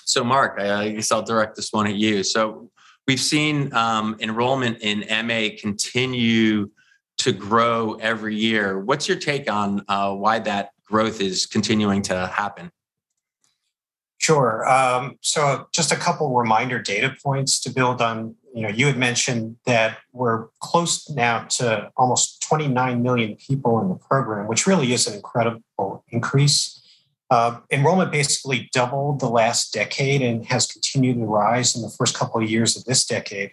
So, 0.05 0.23
Mark, 0.23 0.61
I, 0.61 0.91
guess 0.91 1.11
I'll 1.11 1.23
direct 1.23 1.57
this 1.57 1.73
one 1.73 1.89
at 1.89 1.97
you. 1.97 2.23
So, 2.23 2.71
we've 3.09 3.21
seen 3.21 3.75
um, 3.75 4.17
enrollment 4.21 4.79
in 4.81 5.01
MA 5.27 5.49
continue 5.59 6.71
to 7.19 7.33
grow 7.33 7.95
every 7.95 8.37
year. 8.37 8.79
What's 8.79 9.09
your 9.09 9.19
take 9.19 9.51
on 9.51 9.85
uh, 9.89 10.15
why 10.15 10.39
that 10.41 10.72
growth 10.93 11.21
is 11.21 11.47
continuing 11.47 12.03
to 12.03 12.29
happen? 12.29 12.71
Sure. 14.19 14.69
Um, 14.71 15.19
so, 15.21 15.67
just 15.73 15.91
a 15.91 15.97
couple 15.97 16.33
reminder 16.33 16.81
data 16.81 17.17
points 17.25 17.59
to 17.63 17.71
build 17.71 18.01
on. 18.01 18.37
You 18.55 18.63
know, 18.63 18.69
you 18.69 18.87
had 18.87 18.97
mentioned 18.97 19.57
that 19.67 19.99
we're 20.13 20.47
close 20.61 21.11
now 21.11 21.45
to 21.57 21.91
almost 21.97 22.41
29 22.43 23.03
million 23.03 23.35
people 23.35 23.81
in 23.81 23.89
the 23.89 23.97
program, 23.97 24.47
which 24.47 24.67
really 24.67 24.93
is 24.93 25.09
an 25.09 25.15
incredible 25.15 26.05
increase. 26.11 26.79
Uh, 27.31 27.61
enrollment 27.73 28.13
basically 28.13 28.69
doubled 28.73 29.19
the 29.19 29.29
last 29.29 29.73
decade 29.73 30.21
and 30.21 30.45
has 30.45 30.67
continued 30.67 31.17
to 31.17 31.25
rise 31.25 31.75
in 31.75 31.81
the 31.81 31.89
first 31.89 32.15
couple 32.15 32.41
of 32.41 32.49
years 32.49 32.77
of 32.77 32.85
this 32.85 33.07
decade. 33.07 33.53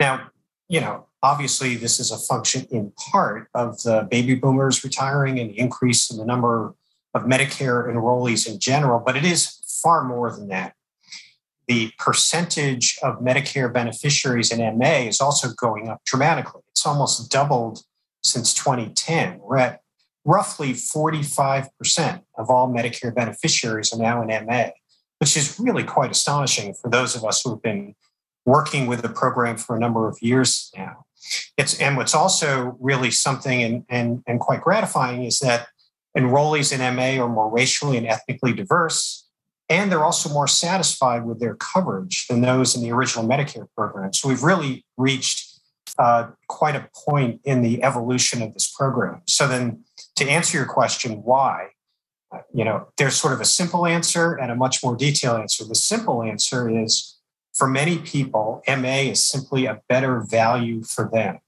Now, 0.00 0.30
you 0.68 0.80
know, 0.80 1.06
obviously, 1.22 1.76
this 1.76 1.98
is 1.98 2.10
a 2.10 2.18
function 2.18 2.66
in 2.70 2.92
part 3.12 3.48
of 3.54 3.82
the 3.84 4.06
baby 4.10 4.34
boomers 4.34 4.84
retiring 4.84 5.38
and 5.38 5.50
the 5.50 5.58
increase 5.58 6.10
in 6.10 6.18
the 6.18 6.26
number 6.26 6.74
of 7.14 7.22
Medicare 7.22 7.88
enrollees 7.88 8.48
in 8.48 8.58
general, 8.58 9.02
but 9.04 9.16
it 9.16 9.24
is 9.24 9.60
far 9.82 10.04
more 10.04 10.30
than 10.30 10.48
that. 10.48 10.74
The 11.66 11.92
percentage 11.98 12.98
of 13.02 13.20
Medicare 13.20 13.72
beneficiaries 13.72 14.50
in 14.50 14.78
MA 14.78 15.06
is 15.06 15.20
also 15.20 15.50
going 15.56 15.88
up 15.88 16.04
dramatically. 16.04 16.62
It's 16.68 16.86
almost 16.86 17.30
doubled 17.30 17.84
since 18.24 18.52
2010. 18.54 19.38
We're 19.40 19.58
at 19.58 19.80
roughly 20.24 20.72
45% 20.72 22.22
of 22.36 22.50
all 22.50 22.68
Medicare 22.68 23.14
beneficiaries 23.14 23.92
are 23.92 23.98
now 23.98 24.22
in 24.22 24.46
MA, 24.46 24.68
which 25.18 25.36
is 25.36 25.58
really 25.58 25.84
quite 25.84 26.10
astonishing 26.10 26.74
for 26.74 26.90
those 26.90 27.14
of 27.14 27.24
us 27.24 27.42
who 27.42 27.50
have 27.50 27.62
been 27.62 27.94
working 28.44 28.86
with 28.86 29.02
the 29.02 29.08
program 29.08 29.56
for 29.56 29.76
a 29.76 29.80
number 29.80 30.08
of 30.08 30.18
years 30.20 30.70
now. 30.76 31.04
It's, 31.56 31.78
and 31.80 31.96
what's 31.96 32.14
also 32.14 32.76
really 32.80 33.10
something 33.10 33.62
and, 33.62 33.84
and, 33.88 34.22
and 34.26 34.40
quite 34.40 34.62
gratifying 34.62 35.24
is 35.24 35.38
that 35.40 35.68
Enrollees 36.16 36.72
in 36.72 36.80
MA 36.96 37.22
are 37.22 37.28
more 37.28 37.50
racially 37.50 37.96
and 37.96 38.06
ethnically 38.06 38.52
diverse, 38.52 39.28
and 39.68 39.90
they're 39.90 40.04
also 40.04 40.28
more 40.28 40.48
satisfied 40.48 41.24
with 41.24 41.38
their 41.38 41.54
coverage 41.54 42.26
than 42.26 42.40
those 42.40 42.74
in 42.74 42.82
the 42.82 42.90
original 42.90 43.26
Medicare 43.26 43.68
program. 43.76 44.12
So 44.12 44.28
we've 44.28 44.42
really 44.42 44.84
reached 44.96 45.60
uh, 45.98 46.30
quite 46.48 46.74
a 46.74 46.88
point 46.94 47.40
in 47.44 47.62
the 47.62 47.82
evolution 47.82 48.42
of 48.42 48.52
this 48.54 48.70
program. 48.70 49.22
So 49.26 49.46
then, 49.46 49.84
to 50.16 50.28
answer 50.28 50.58
your 50.58 50.66
question, 50.66 51.22
why? 51.22 51.68
Uh, 52.32 52.40
you 52.52 52.64
know, 52.64 52.88
there's 52.96 53.16
sort 53.16 53.32
of 53.32 53.40
a 53.40 53.44
simple 53.44 53.86
answer 53.86 54.34
and 54.34 54.50
a 54.50 54.56
much 54.56 54.82
more 54.82 54.96
detailed 54.96 55.40
answer. 55.40 55.64
The 55.64 55.74
simple 55.74 56.22
answer 56.22 56.68
is 56.68 57.18
for 57.54 57.68
many 57.68 57.98
people, 57.98 58.62
MA 58.68 59.10
is 59.10 59.24
simply 59.24 59.66
a 59.66 59.80
better 59.88 60.20
value 60.20 60.82
for 60.82 61.08
them. 61.12 61.38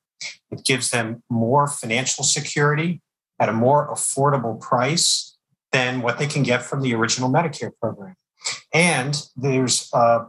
It 0.51 0.65
gives 0.65 0.91
them 0.91 1.23
more 1.29 1.67
financial 1.67 2.25
security 2.25 3.01
at 3.43 3.49
a 3.49 3.53
more 3.53 3.93
affordable 3.93 4.61
price 4.61 5.37
than 5.73 6.01
what 6.01 6.17
they 6.19 6.29
can 6.29 6.45
get 6.45 6.63
from 6.63 6.81
the 6.81 6.95
original 6.95 7.29
Medicare 7.29 7.73
program. 7.81 8.15
And 8.73 9.21
there's 9.37 9.91
uh, 9.93 10.27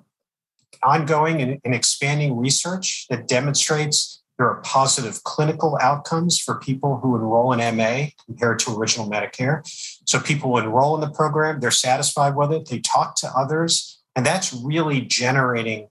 ongoing 0.82 1.40
and, 1.40 1.60
and 1.64 1.76
expanding 1.76 2.36
research 2.36 3.06
that 3.12 3.28
demonstrates 3.28 4.24
there 4.40 4.48
are 4.48 4.62
positive 4.62 5.24
clinical 5.24 5.78
outcomes 5.80 6.40
for 6.40 6.56
people 6.56 6.98
who 6.98 7.16
enroll 7.16 7.54
in 7.54 7.78
MA 7.78 8.08
compared 8.26 8.58
to 8.60 8.76
original 8.76 9.08
Medicare. 9.08 9.62
So 10.08 10.20
people 10.20 10.58
enroll 10.58 10.96
in 10.96 11.02
the 11.02 11.12
program, 11.12 11.60
they're 11.60 11.70
satisfied 11.70 12.36
with 12.36 12.52
it, 12.52 12.68
they 12.68 12.80
talk 12.80 13.16
to 13.18 13.28
others, 13.28 14.02
and 14.16 14.26
that's 14.26 14.52
really 14.52 15.02
generating 15.02 15.90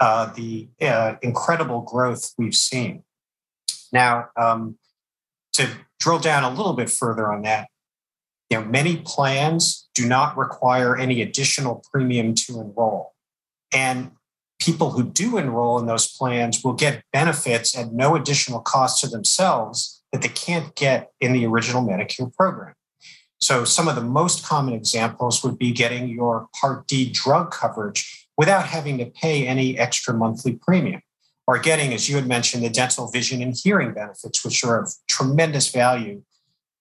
uh, 0.00 0.32
the 0.32 0.68
uh, 0.80 1.16
incredible 1.20 1.82
growth 1.82 2.32
we've 2.38 2.54
seen. 2.54 3.04
Now, 3.92 4.28
um, 4.38 4.78
to 5.52 5.68
drill 6.02 6.18
down 6.18 6.42
a 6.42 6.50
little 6.50 6.72
bit 6.72 6.90
further 6.90 7.32
on 7.32 7.42
that, 7.42 7.68
you 8.50 8.58
know, 8.58 8.64
many 8.64 8.96
plans 8.96 9.88
do 9.94 10.06
not 10.06 10.36
require 10.36 10.96
any 10.96 11.22
additional 11.22 11.84
premium 11.92 12.34
to 12.34 12.60
enroll. 12.60 13.12
And 13.72 14.10
people 14.60 14.90
who 14.90 15.04
do 15.04 15.38
enroll 15.38 15.78
in 15.78 15.86
those 15.86 16.06
plans 16.06 16.62
will 16.62 16.72
get 16.72 17.04
benefits 17.12 17.76
at 17.76 17.92
no 17.92 18.16
additional 18.16 18.60
cost 18.60 19.00
to 19.00 19.08
themselves 19.08 20.02
that 20.12 20.22
they 20.22 20.28
can't 20.28 20.74
get 20.74 21.10
in 21.20 21.32
the 21.32 21.46
original 21.46 21.82
Medicare 21.82 22.32
program. 22.34 22.74
So, 23.40 23.64
some 23.64 23.88
of 23.88 23.96
the 23.96 24.02
most 24.02 24.44
common 24.44 24.74
examples 24.74 25.42
would 25.42 25.58
be 25.58 25.72
getting 25.72 26.08
your 26.08 26.48
Part 26.60 26.86
D 26.86 27.10
drug 27.10 27.50
coverage 27.50 28.28
without 28.36 28.66
having 28.66 28.98
to 28.98 29.06
pay 29.06 29.46
any 29.46 29.78
extra 29.78 30.14
monthly 30.14 30.52
premium 30.52 31.02
are 31.48 31.58
getting, 31.58 31.92
as 31.92 32.08
you 32.08 32.16
had 32.16 32.26
mentioned, 32.26 32.64
the 32.64 32.70
dental, 32.70 33.10
vision, 33.10 33.42
and 33.42 33.54
hearing 33.54 33.92
benefits, 33.92 34.44
which 34.44 34.62
are 34.64 34.82
of 34.82 34.92
tremendous 35.08 35.70
value 35.70 36.22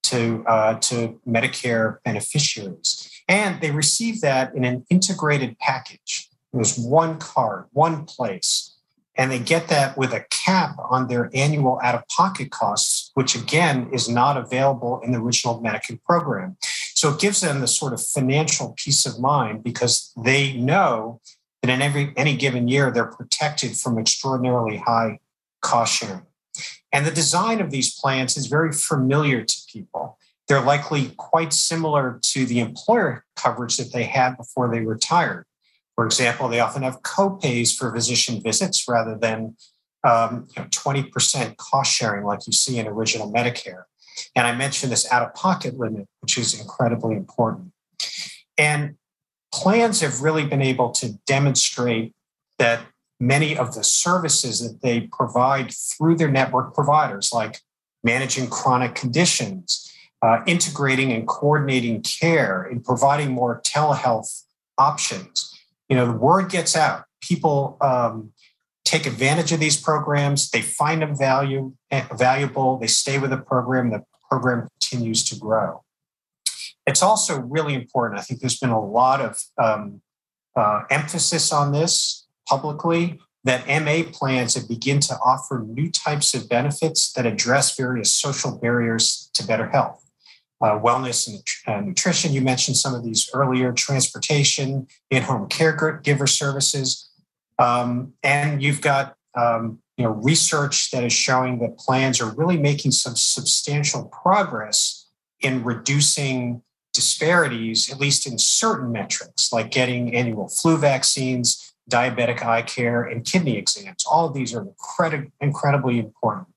to, 0.04 0.44
uh, 0.48 0.76
to 0.76 1.20
Medicare 1.28 1.98
beneficiaries. 2.04 3.10
And 3.28 3.62
they 3.62 3.72
receive 3.72 4.22
that 4.22 4.54
in 4.56 4.64
an 4.64 4.86
integrated 4.90 5.58
package. 5.60 6.30
There's 6.54 6.78
one 6.78 7.18
card, 7.18 7.66
one 7.72 8.06
place, 8.06 8.76
and 9.18 9.32
they 9.32 9.40
get 9.40 9.68
that 9.68 9.98
with 9.98 10.14
a 10.14 10.26
cap 10.30 10.76
on 10.90 11.08
their 11.08 11.30
annual 11.34 11.80
out 11.84 11.96
of 11.96 12.08
pocket 12.08 12.52
costs, 12.52 13.12
which 13.14 13.36
again 13.36 13.90
is 13.94 14.10
not 14.10 14.38
available 14.38 15.00
in 15.04 15.12
the 15.12 15.20
original 15.20 15.62
Medicare 15.62 16.02
program. 16.04 16.58
So 16.96 17.10
it 17.10 17.20
gives 17.20 17.42
them 17.42 17.62
the 17.62 17.68
sort 17.68 17.94
of 17.94 18.02
financial 18.04 18.74
peace 18.78 19.06
of 19.06 19.20
mind 19.20 19.64
because 19.64 20.12
they 20.22 20.54
know 20.54 21.22
that 21.62 21.70
in 21.70 21.82
every 21.82 22.14
any 22.18 22.36
given 22.36 22.68
year 22.68 22.92
they're 22.92 23.06
protected 23.06 23.78
from 23.78 23.98
extraordinarily 23.98 24.78
high 24.78 25.20
cost 25.62 25.96
sharing. 25.96 26.26
And 26.92 27.06
the 27.06 27.12
design 27.12 27.62
of 27.62 27.72
these 27.72 27.94
plans 27.94 28.36
is 28.36 28.48
very 28.48 28.74
familiar 28.74 29.44
to 29.44 29.62
people. 29.72 30.18
They're 30.48 30.62
likely 30.62 31.14
quite 31.18 31.54
similar 31.54 32.20
to 32.24 32.46
the 32.46 32.60
employer 32.60 33.24
coverage 33.36 33.78
that 33.78 33.94
they 33.94 34.04
had 34.04 34.36
before 34.36 34.70
they 34.70 34.82
retired. 34.82 35.46
For 35.96 36.06
example, 36.06 36.50
they 36.50 36.60
often 36.60 36.84
have 36.84 37.04
co-pays 37.04 37.76
for 37.76 37.94
physician 37.94 38.42
visits 38.42 38.88
rather 38.88 39.18
than 39.18 39.56
um, 40.04 40.48
you 40.56 40.64
know, 40.64 40.68
20% 40.70 41.58
cost 41.58 41.94
sharing 41.94 42.26
like 42.26 42.48
you 42.48 42.54
see 42.54 42.80
in 42.80 42.88
original 42.88 43.32
Medicare. 43.32 43.84
And 44.36 44.48
I 44.48 44.56
mentioned 44.56 44.92
this 44.92 45.10
out 45.12 45.22
of 45.24 45.34
pocket 45.36 45.78
limit, 45.78 46.08
which 46.22 46.38
is 46.38 46.60
incredibly 46.60 47.16
important. 47.16 47.72
And 48.58 48.96
plans 49.52 50.02
have 50.02 50.22
really 50.22 50.46
been 50.46 50.62
able 50.62 50.92
to 50.92 51.14
demonstrate 51.26 52.14
that 52.58 52.86
many 53.20 53.56
of 53.56 53.76
the 53.76 53.84
services 53.84 54.60
that 54.60 54.82
they 54.82 55.02
provide 55.02 55.72
through 55.72 56.16
their 56.16 56.32
network 56.32 56.74
providers, 56.74 57.32
like 57.34 57.60
managing 58.04 58.50
chronic 58.50 58.96
conditions, 58.96 59.92
uh, 60.22 60.40
integrating 60.46 61.12
and 61.12 61.28
coordinating 61.28 62.02
care, 62.02 62.64
and 62.64 62.84
providing 62.84 63.32
more 63.32 63.62
telehealth 63.62 64.44
options. 64.78 65.54
You 65.90 65.96
know, 65.96 66.06
the 66.06 66.18
word 66.18 66.50
gets 66.50 66.76
out. 66.76 67.06
People 67.22 67.78
um, 67.82 68.32
take 68.86 69.06
advantage 69.06 69.52
of 69.52 69.60
these 69.60 69.80
programs. 69.80 70.50
They 70.50 70.62
find 70.62 71.02
them 71.02 71.16
value, 71.16 71.74
eh, 71.92 72.06
valuable. 72.18 72.78
They 72.78 72.88
stay 72.88 73.20
with 73.20 73.30
the 73.30 73.38
program. 73.38 73.92
The 73.92 74.04
program 74.30 74.68
continues 74.80 75.24
to 75.26 75.36
grow. 75.36 75.84
It's 76.86 77.02
also 77.02 77.40
really 77.40 77.74
important. 77.74 78.20
I 78.20 78.24
think 78.24 78.40
there's 78.40 78.60
been 78.60 78.70
a 78.70 78.84
lot 78.84 79.22
of 79.22 79.40
um, 79.58 80.02
uh, 80.56 80.84
emphasis 80.90 81.52
on 81.52 81.72
this 81.72 82.28
publicly 82.48 83.20
that 83.44 83.68
MA 83.68 84.04
plans 84.12 84.54
that 84.54 84.68
begin 84.68 85.00
to 85.00 85.16
offer 85.24 85.64
new 85.66 85.90
types 85.90 86.34
of 86.34 86.48
benefits 86.48 87.12
that 87.14 87.26
address 87.26 87.76
various 87.76 88.14
social 88.14 88.58
barriers 88.58 89.32
to 89.34 89.46
better 89.46 89.70
health. 89.70 90.06
Uh, 90.62 90.80
wellness 90.80 91.28
and 91.28 91.42
uh, 91.66 91.82
nutrition, 91.82 92.34
you 92.34 92.42
mentioned 92.42 92.78
some 92.78 92.94
of 92.94 93.04
these 93.04 93.28
earlier, 93.34 93.72
transportation, 93.72 94.88
in 95.10 95.24
home 95.24 95.50
caregiver 95.50 96.30
services. 96.30 97.10
Um, 97.58 98.14
and 98.22 98.62
you've 98.62 98.82
got 98.82 99.16
um, 99.36 99.80
you 99.98 100.04
know, 100.04 100.12
research 100.12 100.92
that 100.92 101.04
is 101.04 101.14
showing 101.14 101.60
that 101.60 101.78
plans 101.78 102.22
are 102.22 102.32
really 102.32 102.58
making 102.58 102.92
some 102.92 103.16
substantial 103.16 104.06
progress 104.06 105.08
in 105.40 105.64
reducing 105.64 106.62
disparities, 106.94 107.92
at 107.92 108.00
least 108.00 108.28
in 108.28 108.38
certain 108.38 108.92
metrics, 108.92 109.52
like 109.52 109.72
getting 109.72 110.16
annual 110.16 110.50
flu 110.50 110.78
vaccines, 110.78 111.74
diabetic 111.90 112.44
eye 112.44 112.62
care, 112.62 113.04
and 113.04 113.26
kidney 113.26 113.58
exams. 113.58 114.06
All 114.10 114.28
of 114.28 114.34
these 114.34 114.54
are 114.54 114.66
incredi- 114.66 115.32
incredibly 115.40 116.00
important. 116.00 116.48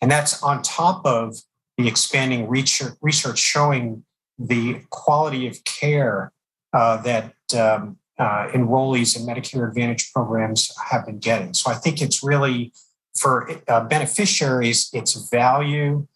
And 0.00 0.10
that's 0.10 0.42
on 0.42 0.62
top 0.62 1.04
of 1.06 1.36
the 1.76 1.88
expanding 1.88 2.48
research, 2.48 2.94
research 3.00 3.38
showing 3.38 4.04
the 4.38 4.82
quality 4.90 5.46
of 5.46 5.62
care 5.64 6.32
uh, 6.72 6.96
that 7.02 7.34
um, 7.56 7.98
uh, 8.18 8.48
enrollees 8.48 9.16
in 9.16 9.26
Medicare 9.26 9.68
Advantage 9.68 10.12
programs 10.12 10.72
have 10.90 11.06
been 11.06 11.18
getting. 11.18 11.54
So 11.54 11.70
I 11.70 11.74
think 11.74 12.00
it's 12.02 12.22
really 12.22 12.72
for 13.18 13.50
uh, 13.68 13.84
beneficiaries, 13.84 14.90
it's 14.92 15.14
value, 15.30 16.06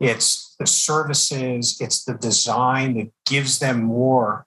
it's 0.00 0.54
the 0.58 0.66
services, 0.66 1.78
it's 1.80 2.04
the 2.04 2.14
design 2.14 2.96
that 2.96 3.10
gives 3.26 3.58
them 3.58 3.82
more 3.82 4.46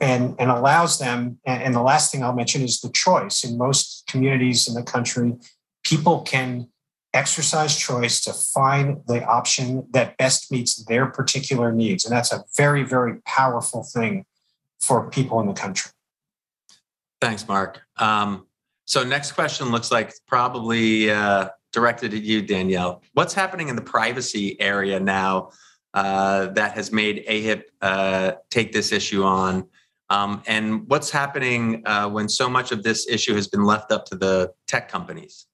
and, 0.00 0.34
and 0.38 0.50
allows 0.50 0.98
them. 0.98 1.38
And, 1.44 1.74
the 1.74 1.82
last 1.82 2.12
thing 2.12 2.22
I'll 2.22 2.34
mention 2.34 2.62
is 2.62 2.80
the 2.80 2.90
choice. 2.90 3.44
In 3.44 3.56
most 3.56 4.04
communities 4.06 4.68
in 4.68 4.74
the 4.74 4.82
country, 4.82 5.36
people 5.84 6.22
can 6.22 6.68
exercise 7.12 7.76
choice 7.76 8.20
to 8.22 8.32
find 8.32 9.00
the 9.06 9.24
option 9.24 9.86
that 9.90 10.16
best 10.16 10.52
meets 10.52 10.76
their 10.84 11.06
particular 11.06 11.72
needs. 11.72 12.04
And 12.04 12.14
that's 12.14 12.32
a 12.32 12.44
very, 12.56 12.82
very 12.82 13.16
powerful 13.26 13.82
thing 13.82 14.26
for 14.80 15.08
people 15.10 15.40
in 15.40 15.46
the 15.46 15.54
country. 15.54 15.90
Thanks, 17.20 17.46
Mark. 17.46 17.82
Um, 17.96 18.46
so, 18.86 19.04
next 19.04 19.32
question 19.32 19.70
looks 19.70 19.90
like 19.90 20.12
probably 20.26 21.10
uh, 21.10 21.50
directed 21.72 22.14
at 22.14 22.22
you, 22.22 22.42
Danielle. 22.42 23.02
What's 23.14 23.34
happening 23.34 23.68
in 23.68 23.76
the 23.76 23.82
privacy 23.82 24.60
area 24.60 24.98
now 25.00 25.50
uh, 25.94 26.46
that 26.48 26.72
has 26.72 26.92
made 26.92 27.24
AHIP 27.28 27.62
uh, 27.80 28.32
take 28.50 28.72
this 28.72 28.92
issue 28.92 29.22
on? 29.24 29.66
Um, 30.08 30.42
and 30.46 30.88
what's 30.88 31.10
happening 31.10 31.82
uh, 31.86 32.08
when 32.08 32.28
so 32.28 32.48
much 32.48 32.72
of 32.72 32.82
this 32.82 33.08
issue 33.08 33.34
has 33.34 33.46
been 33.46 33.64
left 33.64 33.92
up 33.92 34.06
to 34.06 34.16
the 34.16 34.52
tech 34.66 34.88
companies? 34.88 35.46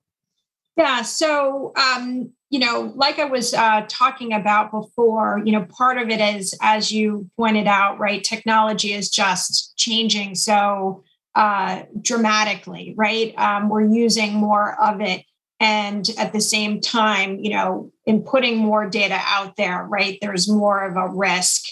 Yeah, 0.77 1.03
so 1.03 1.73
um, 1.77 2.33
you 2.51 2.61
know, 2.61 2.93
like 2.95 3.19
I 3.19 3.25
was 3.25 3.55
uh, 3.55 3.85
talking 3.89 4.33
about 4.33 4.71
before, 4.71 5.43
you 5.45 5.53
know, 5.53 5.65
part 5.65 5.99
of 5.99 6.11
it 6.11 6.21
is, 6.21 6.55
as 6.63 6.93
you 6.93 7.29
pointed 7.37 7.67
out, 7.67 7.99
right? 7.99 8.23
Technology 8.23 8.93
is 8.93 9.11
just 9.11 9.77
changing 9.77 10.35
so 10.35 11.03
uh, 11.35 11.83
dramatically, 12.01 12.95
right? 12.97 13.37
Um, 13.37 13.69
we're 13.69 13.87
using 13.87 14.35
more 14.35 14.81
of 14.81 15.01
it 15.01 15.26
and 15.61 16.11
at 16.19 16.33
the 16.33 16.41
same 16.41 16.81
time 16.81 17.39
you 17.39 17.51
know 17.51 17.91
in 18.05 18.23
putting 18.23 18.59
more 18.59 18.89
data 18.89 19.19
out 19.25 19.57
there 19.57 19.85
right 19.85 20.19
there's 20.21 20.49
more 20.49 20.85
of 20.85 20.97
a 20.97 21.09
risk. 21.15 21.65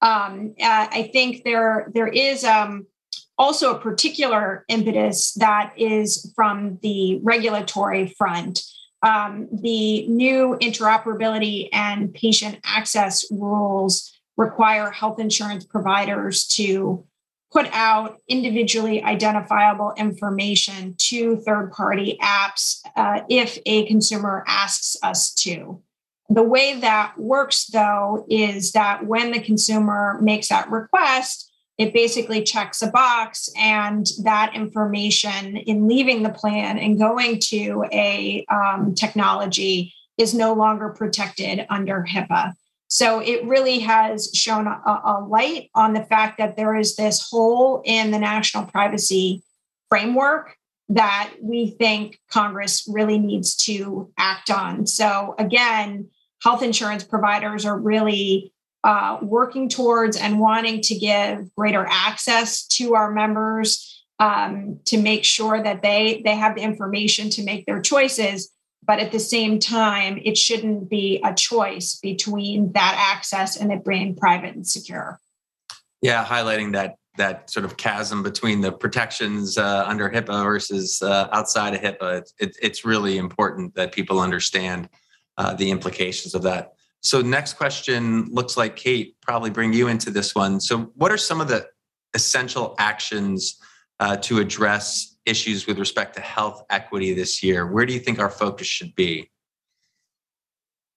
Um, 0.00 0.54
uh, 0.60 0.88
i 0.90 1.10
think 1.12 1.44
there 1.44 1.90
there 1.94 2.08
is 2.08 2.44
um, 2.44 2.86
also 3.38 3.74
a 3.74 3.78
particular 3.78 4.64
impetus 4.68 5.32
that 5.34 5.72
is 5.76 6.32
from 6.36 6.78
the 6.82 7.18
regulatory 7.22 8.06
front. 8.06 8.62
Um, 9.02 9.48
the 9.52 10.06
new 10.06 10.56
interoperability 10.60 11.68
and 11.72 12.14
patient 12.14 12.60
access 12.64 13.24
rules 13.32 14.12
require 14.36 14.90
health 14.90 15.18
insurance 15.18 15.64
providers 15.64 16.46
to 16.48 17.04
put 17.52 17.66
out 17.72 18.18
individually 18.28 19.02
identifiable 19.02 19.92
information 19.96 20.94
to 20.96 21.36
third 21.38 21.70
party 21.70 22.18
apps 22.22 22.80
uh, 22.96 23.20
if 23.28 23.58
a 23.66 23.86
consumer 23.86 24.42
asks 24.46 24.96
us 25.02 25.34
to. 25.34 25.80
The 26.30 26.42
way 26.42 26.80
that 26.80 27.12
works, 27.18 27.66
though, 27.66 28.24
is 28.28 28.72
that 28.72 29.06
when 29.06 29.32
the 29.32 29.40
consumer 29.40 30.18
makes 30.22 30.48
that 30.48 30.70
request, 30.70 31.52
it 31.76 31.92
basically 31.92 32.42
checks 32.42 32.80
a 32.80 32.90
box, 32.90 33.50
and 33.58 34.06
that 34.22 34.54
information 34.54 35.56
in 35.56 35.88
leaving 35.88 36.22
the 36.22 36.30
plan 36.30 36.78
and 36.78 36.98
going 36.98 37.38
to 37.48 37.84
a 37.92 38.46
um, 38.50 38.94
technology 38.94 39.92
is 40.16 40.32
no 40.32 40.54
longer 40.54 40.90
protected 40.90 41.66
under 41.68 42.06
HIPAA. 42.08 42.54
So 42.92 43.20
it 43.20 43.42
really 43.46 43.78
has 43.78 44.28
shown 44.34 44.66
a, 44.66 44.78
a, 44.84 45.24
light 45.26 45.70
on 45.74 45.94
the 45.94 46.04
fact 46.04 46.36
that 46.36 46.58
there 46.58 46.76
is 46.76 46.94
this 46.94 47.26
hole 47.26 47.80
in 47.86 48.10
the 48.10 48.18
national 48.18 48.66
privacy 48.66 49.42
framework 49.88 50.58
that 50.90 51.32
we 51.40 51.70
think 51.70 52.20
Congress 52.30 52.86
really 52.86 53.18
needs 53.18 53.56
to 53.64 54.12
act 54.18 54.50
on. 54.50 54.86
So 54.86 55.34
again, 55.38 56.10
health 56.42 56.62
insurance 56.62 57.02
providers 57.02 57.64
are 57.64 57.78
really 57.78 58.52
uh, 58.84 59.16
working 59.22 59.70
towards 59.70 60.18
and 60.18 60.38
wanting 60.38 60.82
to 60.82 60.94
give 60.94 61.48
greater 61.54 61.86
access 61.88 62.66
to 62.66 62.94
our 62.94 63.10
members 63.10 64.04
um, 64.18 64.80
to 64.84 65.00
make 65.00 65.24
sure 65.24 65.62
that 65.62 65.80
they 65.80 66.20
they 66.26 66.34
have 66.34 66.56
the 66.56 66.60
information 66.60 67.30
to 67.30 67.42
make 67.42 67.64
their 67.64 67.80
choices 67.80 68.52
but 68.84 68.98
at 68.98 69.12
the 69.12 69.20
same 69.20 69.58
time, 69.58 70.20
it 70.24 70.36
shouldn't 70.36 70.88
be 70.88 71.20
a 71.24 71.34
choice 71.34 71.98
between 72.02 72.72
that 72.72 72.94
access 73.14 73.56
and 73.56 73.72
it 73.72 73.84
being 73.84 74.16
private 74.16 74.54
and 74.54 74.66
secure. 74.66 75.20
Yeah, 76.00 76.24
highlighting 76.24 76.72
that 76.72 76.96
that 77.18 77.50
sort 77.50 77.64
of 77.64 77.76
chasm 77.76 78.22
between 78.22 78.62
the 78.62 78.72
protections 78.72 79.58
uh, 79.58 79.84
under 79.86 80.08
HIPAA 80.08 80.44
versus 80.44 81.02
uh, 81.02 81.28
outside 81.32 81.74
of 81.74 81.80
HIPAA. 81.82 82.20
It's, 82.20 82.34
it, 82.38 82.56
it's 82.62 82.84
really 82.86 83.18
important 83.18 83.74
that 83.74 83.92
people 83.92 84.18
understand 84.18 84.88
uh, 85.36 85.52
the 85.54 85.70
implications 85.70 86.34
of 86.34 86.42
that. 86.42 86.72
So, 87.00 87.20
next 87.20 87.54
question 87.54 88.28
looks 88.30 88.56
like 88.56 88.76
Kate 88.76 89.16
probably 89.20 89.50
bring 89.50 89.72
you 89.72 89.88
into 89.88 90.10
this 90.10 90.34
one. 90.34 90.60
So, 90.60 90.92
what 90.94 91.12
are 91.12 91.18
some 91.18 91.40
of 91.40 91.48
the 91.48 91.66
essential 92.14 92.74
actions 92.78 93.58
uh, 94.00 94.16
to 94.16 94.38
address 94.38 95.11
issues 95.26 95.66
with 95.66 95.78
respect 95.78 96.14
to 96.16 96.20
health 96.20 96.64
equity 96.70 97.14
this 97.14 97.42
year? 97.42 97.66
Where 97.66 97.86
do 97.86 97.92
you 97.92 98.00
think 98.00 98.18
our 98.18 98.30
focus 98.30 98.66
should 98.66 98.94
be? 98.94 99.30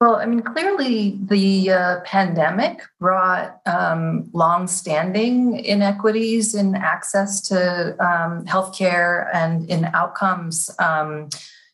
Well, 0.02 0.18
I 0.18 0.26
mean, 0.26 0.42
clearly 0.42 1.18
the 1.22 1.72
uh, 1.72 2.00
pandemic 2.02 2.82
brought 3.00 3.62
um, 3.66 4.30
long-standing 4.34 5.58
inequities 5.60 6.54
in 6.54 6.76
access 6.76 7.42
to 7.48 7.92
um, 8.00 8.46
healthcare 8.46 9.30
and 9.34 9.70
in 9.70 9.86
outcomes, 9.86 10.70
um, 10.80 11.30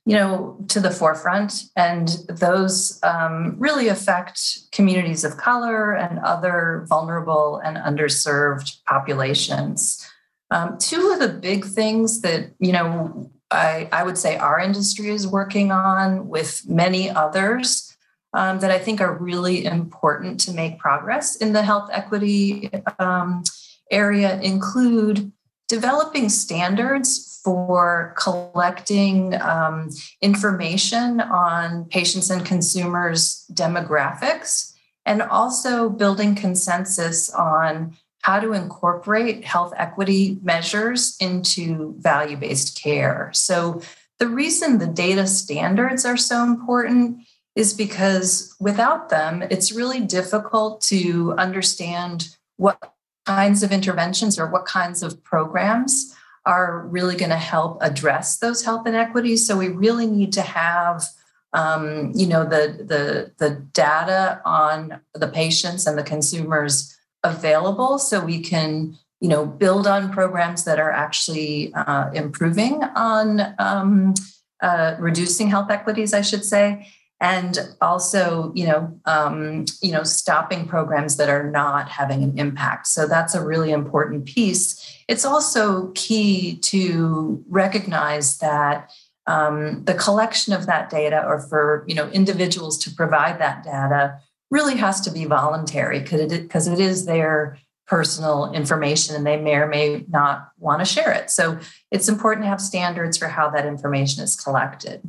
you 0.05 0.15
know, 0.15 0.63
to 0.67 0.79
the 0.79 0.91
forefront, 0.91 1.63
and 1.75 2.09
those 2.29 2.99
um, 3.01 3.55
really 3.57 3.87
affect 3.87 4.71
communities 4.71 5.23
of 5.23 5.37
color 5.37 5.93
and 5.93 6.19
other 6.19 6.85
vulnerable 6.89 7.59
and 7.63 7.77
underserved 7.77 8.83
populations. 8.85 10.07
Um, 10.51 10.77
two 10.77 11.11
of 11.11 11.19
the 11.19 11.29
big 11.29 11.65
things 11.65 12.21
that, 12.21 12.51
you 12.59 12.73
know, 12.73 13.31
I, 13.49 13.89
I 13.91 14.03
would 14.03 14.17
say 14.17 14.37
our 14.37 14.59
industry 14.59 15.09
is 15.09 15.25
working 15.25 15.71
on 15.71 16.27
with 16.27 16.67
many 16.67 17.09
others 17.09 17.95
um, 18.33 18.59
that 18.59 18.71
I 18.71 18.77
think 18.77 19.01
are 19.01 19.17
really 19.17 19.65
important 19.65 20.39
to 20.41 20.53
make 20.53 20.77
progress 20.77 21.35
in 21.35 21.53
the 21.53 21.63
health 21.63 21.89
equity 21.91 22.69
um, 22.99 23.43
area 23.89 24.39
include 24.41 25.31
developing 25.67 26.29
standards 26.29 27.41
for 27.43 28.13
collecting 28.17 29.39
um, 29.41 29.89
information 30.21 31.21
on 31.21 31.85
patients 31.85 32.29
and 32.29 32.45
consumers' 32.45 33.45
demographics, 33.53 34.73
and 35.05 35.21
also 35.21 35.89
building 35.89 36.35
consensus 36.35 37.33
on 37.33 37.97
how 38.22 38.39
to 38.39 38.53
incorporate 38.53 39.43
health 39.43 39.74
equity 39.78 40.38
measures 40.43 41.17
into 41.19 41.95
value 41.99 42.38
based 42.38 42.82
care. 42.82 43.32
So, 43.34 43.82
the 44.19 44.28
reason 44.28 44.78
the 44.78 44.86
data 44.88 45.26
standards 45.26 46.05
are 46.05 46.17
so 46.17 46.43
important 46.43 47.24
is 47.55 47.74
because 47.74 48.55
without 48.59 49.09
them, 49.09 49.41
it's 49.49 49.72
really 49.72 49.99
difficult 49.99 50.82
to 50.82 51.34
understand 51.39 52.36
what 52.57 52.93
kinds 53.26 53.63
of 53.63 53.72
interventions 53.72 54.39
or 54.39 54.47
what 54.47 54.65
kinds 54.65 55.01
of 55.01 55.24
programs 55.24 56.15
are 56.45 56.88
really 56.88 57.15
going 57.15 57.30
to 57.30 57.36
help 57.36 57.78
address 57.82 58.38
those 58.38 58.63
health 58.63 58.88
inequities. 58.88 59.45
So 59.45 59.57
we 59.57 59.67
really 59.67 60.07
need 60.07 60.34
to 60.34 60.41
have, 60.41 61.05
um, 61.53 62.11
you 62.15 62.26
know, 62.26 62.43
the 62.43 62.84
the 62.88 63.32
the 63.38 63.55
data 63.55 64.41
on 64.45 65.01
the 65.13 65.28
patients 65.28 65.86
and 65.86 65.97
the 65.97 66.03
consumers 66.03 66.97
available, 67.24 67.99
so 67.99 68.24
we 68.24 68.39
can, 68.39 68.97
you 69.19 69.30
know, 69.30 69.45
build 69.45 69.88
on 69.88 70.11
programs 70.11 70.63
that 70.65 70.80
are 70.80 70.91
actually 70.91 71.74
uh, 71.74 72.09
improving 72.13 72.84
on 72.95 73.53
um, 73.59 74.13
uh, 74.61 74.95
reducing 74.99 75.49
health 75.49 75.72
equities, 75.72 76.13
I 76.13 76.22
should 76.22 76.45
say, 76.45 76.88
and 77.22 77.59
also 77.80 78.51
you 78.55 78.65
know 78.65 78.99
um, 79.05 79.65
you 79.82 79.91
know 79.91 80.03
stopping 80.03 80.67
programs 80.67 81.17
that 81.17 81.30
are 81.30 81.49
not 81.49 81.88
having 81.88 82.24
an 82.24 82.38
impact. 82.38 82.88
So 82.88 83.07
that's 83.07 83.36
a 83.36 83.45
really 83.45 83.72
important 83.72 84.26
piece. 84.26 85.03
It's 85.07 85.24
also 85.24 85.91
key 85.93 86.57
to 86.57 87.43
recognize 87.47 88.39
that 88.39 88.91
um, 89.28 89.86
the 89.86 89.93
collection 89.93 90.51
of 90.51 90.65
that 90.65 90.89
data 90.89 91.24
or 91.26 91.39
for 91.39 91.86
you 91.88 91.95
know 91.95 92.09
individuals 92.09 92.78
to 92.80 92.91
provide 92.91 93.39
that 93.39 93.63
data 93.63 94.19
really 94.51 94.75
has 94.75 95.01
to 95.01 95.11
be 95.11 95.25
voluntary 95.25 95.99
because 95.99 96.67
it, 96.67 96.79
is 96.79 97.05
their 97.05 97.57
personal 97.87 98.51
information 98.53 99.15
and 99.15 99.25
they 99.25 99.37
may 99.37 99.55
or 99.55 99.67
may 99.67 100.05
not 100.09 100.49
want 100.59 100.79
to 100.79 100.85
share 100.85 101.11
it. 101.11 101.29
So 101.29 101.57
it's 101.89 102.07
important 102.07 102.43
to 102.43 102.49
have 102.49 102.61
standards 102.61 103.17
for 103.17 103.27
how 103.27 103.49
that 103.49 103.65
information 103.65 104.23
is 104.23 104.35
collected. 104.35 105.01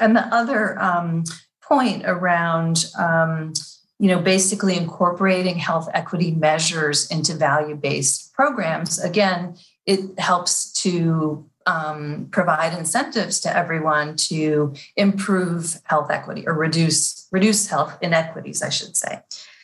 And 0.00 0.14
the 0.14 0.26
other 0.34 0.80
um, 0.80 1.24
point 1.62 2.04
around, 2.06 2.86
um, 2.98 3.54
you 3.98 4.08
know, 4.08 4.20
basically 4.20 4.76
incorporating 4.76 5.56
health 5.56 5.88
equity 5.92 6.30
measures 6.30 7.10
into 7.10 7.34
value-based 7.34 8.32
programs, 8.32 8.98
again, 8.98 9.56
it 9.86 10.18
helps 10.18 10.72
to 10.82 11.48
um, 11.68 12.28
provide 12.30 12.76
incentives 12.76 13.38
to 13.40 13.54
everyone 13.54 14.16
to 14.16 14.74
improve 14.96 15.80
health 15.84 16.10
equity 16.10 16.46
or 16.46 16.54
reduce 16.54 17.28
reduce 17.30 17.68
health 17.68 17.98
inequities, 18.00 18.62
I 18.62 18.70
should 18.70 18.96
say. 18.96 19.20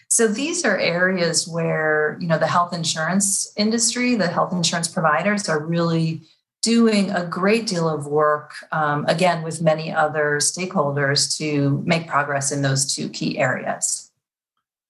So 0.09 0.29
these 0.29 0.65
are 0.67 0.79
areas 0.79 1.49
where 1.49 2.19
you 2.21 2.29
know 2.29 2.39
the 2.39 2.47
health 2.47 2.75
insurance 2.75 3.51
industry, 3.57 4.15
the 4.17 4.29
health 4.29 4.53
insurance 4.53 4.87
providers 4.87 5.49
are 5.49 5.65
really 5.65 6.21
doing 6.63 7.11
a 7.11 7.25
great 7.27 7.67
deal 7.67 7.89
of 7.89 8.07
work, 8.07 8.53
um, 8.73 9.05
again, 9.07 9.43
with 9.43 9.61
many 9.61 9.93
other 9.93 10.39
stakeholders 10.41 11.37
to 11.37 11.83
make 11.85 12.07
progress 12.07 12.53
in 12.53 12.63
those 12.63 12.95
two 12.95 13.09
key 13.11 13.39
areas. 13.39 14.11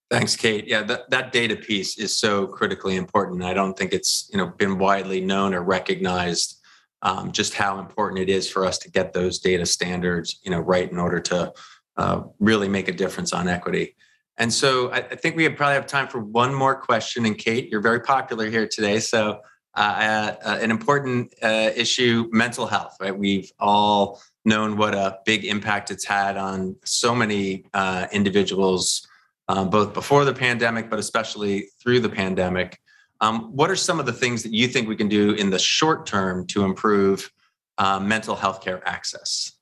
Thanks, 0.09 0.37
Kate. 0.37 0.69
Yeah, 0.69 0.83
that, 0.83 1.11
that 1.11 1.33
data 1.33 1.57
piece 1.57 1.99
is 1.99 2.17
so 2.17 2.47
critically 2.47 2.95
important. 2.95 3.43
I 3.43 3.55
don't 3.55 3.77
think 3.77 3.93
it's 3.93 4.29
you 4.33 4.39
know 4.39 4.49
been 4.49 4.79
widely 4.79 5.21
known 5.21 5.55
or 5.55 5.63
recognized 5.63 6.61
um, 7.05 7.31
just 7.31 7.55
how 7.55 7.79
important 7.79 8.21
it 8.21 8.29
is 8.29 8.51
for 8.51 8.65
us 8.65 8.79
to 8.79 8.91
get 8.91 9.13
those 9.13 9.39
data 9.39 9.65
standards 9.65 10.41
you 10.43 10.51
know 10.51 10.61
right 10.61 10.91
in 10.91 10.99
order 10.99 11.21
to 11.21 11.53
uh, 11.97 12.23
really 12.41 12.69
make 12.69 12.89
a 12.89 12.93
difference 12.93 13.33
on 13.33 13.49
equity. 13.49 13.95
And 14.37 14.53
so 14.53 14.91
I, 14.91 14.97
I 14.97 15.15
think 15.15 15.37
we 15.37 15.49
probably 15.49 15.75
have 15.75 15.87
time 15.87 16.09
for 16.09 16.19
one 16.19 16.53
more 16.53 16.75
question. 16.75 17.25
And 17.25 17.39
Kate, 17.39 17.71
you're 17.71 17.81
very 17.81 18.01
popular 18.01 18.51
here 18.51 18.67
today, 18.67 18.99
so 18.99 19.41
uh, 19.77 20.37
uh, 20.45 20.59
an 20.61 20.71
important 20.71 21.35
uh, 21.43 21.71
issue 21.75 22.29
mental 22.31 22.65
health 22.67 22.97
right 23.01 23.19
we've 23.19 23.51
all 23.59 24.23
known 24.45 24.77
what 24.77 24.95
a 24.95 25.19
big 25.25 25.45
impact 25.45 25.91
it's 25.91 26.05
had 26.05 26.37
on 26.37 26.77
so 26.85 27.13
many 27.13 27.65
uh, 27.75 28.07
individuals 28.13 29.05
um, 29.49 29.69
both 29.69 29.93
before 29.93 30.25
the 30.25 30.33
pandemic 30.33 30.89
but 30.89 31.01
especially 31.01 31.67
through 31.83 31.99
the 31.99 32.09
pandemic 32.09 32.79
um, 33.25 33.57
what 33.57 33.71
are 33.71 33.77
some 33.77 33.99
of 33.99 34.07
the 34.07 34.13
things 34.13 34.43
that 34.43 34.53
you 34.53 34.69
think 34.69 34.89
we 34.89 34.97
can 34.97 35.09
do 35.09 35.33
in 35.33 35.51
the 35.51 35.59
short 35.59 36.07
term 36.07 36.47
to 36.49 36.65
improve 36.65 37.31
uh, 37.79 37.99
mental 37.99 38.37
health 38.37 38.63
care 38.63 38.87
access 38.87 39.53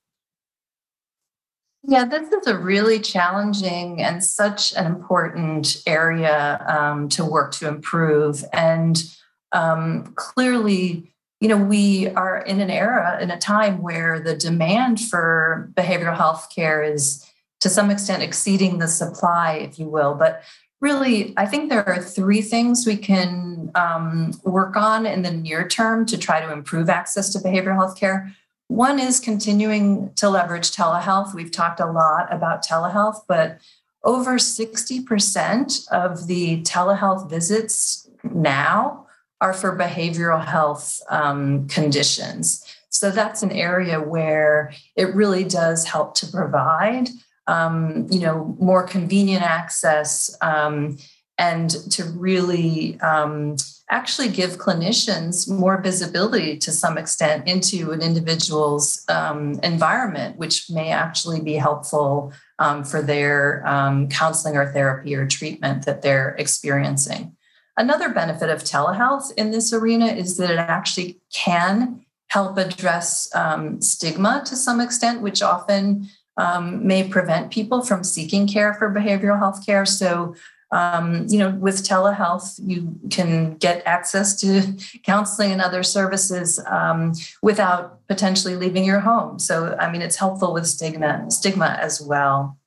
yeah, 1.85 2.05
this 2.05 2.31
is 2.31 2.47
a 2.47 2.57
really 2.57 2.99
challenging 2.99 4.01
and 4.01 4.23
such 4.23 4.73
an 4.73 4.85
important 4.85 5.83
area 5.85 6.63
um, 6.65 7.09
to 7.09 7.25
work 7.25 7.51
to 7.55 7.67
improve. 7.67 8.45
And 8.53 9.03
um, 9.51 10.13
clearly, 10.15 11.13
you 11.41 11.49
know, 11.49 11.57
we 11.57 12.07
are 12.07 12.39
in 12.39 12.61
an 12.61 12.69
era, 12.69 13.21
in 13.21 13.29
a 13.31 13.37
time 13.37 13.81
where 13.81 14.21
the 14.21 14.33
demand 14.33 15.01
for 15.01 15.71
behavioral 15.73 16.15
health 16.15 16.47
care 16.55 16.81
is 16.81 17.29
to 17.59 17.67
some 17.67 17.91
extent 17.91 18.23
exceeding 18.23 18.77
the 18.77 18.87
supply, 18.87 19.55
if 19.55 19.77
you 19.77 19.87
will. 19.87 20.15
But 20.15 20.41
really, 20.83 21.33
I 21.37 21.45
think 21.45 21.69
there 21.69 21.87
are 21.87 22.01
three 22.01 22.41
things 22.41 22.85
we 22.85 22.97
can 22.97 23.71
um, 23.73 24.33
work 24.43 24.75
on 24.75 25.05
in 25.05 25.21
the 25.21 25.31
near 25.31 25.65
term 25.65 26.05
to 26.07 26.17
try 26.17 26.41
to 26.41 26.51
improve 26.51 26.89
access 26.89 27.31
to 27.31 27.39
behavioral 27.39 27.75
health 27.75 27.97
care. 27.97 28.35
One 28.67 28.99
is 28.99 29.21
continuing 29.21 30.13
to 30.15 30.29
leverage 30.29 30.71
telehealth. 30.71 31.33
We've 31.33 31.51
talked 31.51 31.79
a 31.79 31.89
lot 31.89 32.31
about 32.33 32.65
telehealth, 32.65 33.21
but 33.29 33.59
over 34.03 34.35
60% 34.35 35.87
of 35.89 36.27
the 36.27 36.61
telehealth 36.63 37.29
visits 37.29 38.09
now 38.23 39.07
are 39.39 39.53
for 39.53 39.77
behavioral 39.77 40.45
health 40.45 41.01
um, 41.09 41.65
conditions. 41.69 42.65
So 42.89 43.09
that's 43.09 43.41
an 43.41 43.51
area 43.51 44.01
where 44.01 44.73
it 44.97 45.15
really 45.15 45.45
does 45.45 45.85
help 45.85 46.15
to 46.15 46.27
provide, 46.27 47.07
um, 47.47 48.07
you 48.09 48.19
know, 48.19 48.55
more 48.59 48.83
convenient 48.83 49.43
access 49.43 50.35
um, 50.41 50.97
and 51.37 51.69
to 51.91 52.05
really 52.05 52.99
um, 53.01 53.55
actually 53.89 54.29
give 54.29 54.51
clinicians 54.57 55.49
more 55.49 55.81
visibility 55.81 56.57
to 56.57 56.71
some 56.71 56.97
extent 56.97 57.47
into 57.47 57.91
an 57.91 58.01
individual's 58.01 59.03
um, 59.09 59.59
environment, 59.61 60.37
which 60.37 60.69
may 60.69 60.89
actually 60.89 61.41
be 61.41 61.53
helpful 61.53 62.31
um, 62.59 62.83
for 62.83 63.01
their 63.01 63.61
counseling 64.09 64.55
or 64.55 64.71
therapy 64.71 65.15
or 65.15 65.27
treatment 65.27 65.85
that 65.85 66.01
they're 66.01 66.35
experiencing. 66.39 67.35
Another 67.75 68.09
benefit 68.09 68.49
of 68.49 68.63
telehealth 68.63 69.31
in 69.35 69.51
this 69.51 69.73
arena 69.73 70.05
is 70.05 70.37
that 70.37 70.51
it 70.51 70.59
actually 70.59 71.19
can 71.33 72.05
help 72.27 72.57
address 72.57 73.33
um, 73.35 73.81
stigma 73.81 74.43
to 74.45 74.55
some 74.55 74.79
extent, 74.79 75.21
which 75.21 75.41
often 75.41 76.07
um, 76.37 76.85
may 76.85 77.07
prevent 77.07 77.51
people 77.51 77.83
from 77.83 78.03
seeking 78.03 78.47
care 78.47 78.73
for 78.73 78.89
behavioral 78.89 79.37
health 79.37 79.65
care. 79.65 79.85
So, 79.85 80.35
um, 80.71 81.27
you 81.29 81.37
know, 81.37 81.51
with 81.51 81.87
telehealth, 81.87 82.59
you 82.63 82.99
can 83.11 83.55
get 83.57 83.83
access 83.85 84.39
to 84.41 84.75
counseling 85.03 85.51
and 85.51 85.61
other 85.61 85.83
services 85.83 86.59
um, 86.65 87.13
without 87.41 88.05
potentially 88.07 88.55
leaving 88.55 88.83
your 88.83 88.99
home. 88.99 89.37
So, 89.37 89.75
I 89.79 89.91
mean, 89.91 90.01
it's 90.01 90.15
helpful 90.15 90.53
with 90.53 90.65
stigma, 90.65 91.29
stigma 91.29 91.77
as 91.79 92.01
well. 92.01 92.57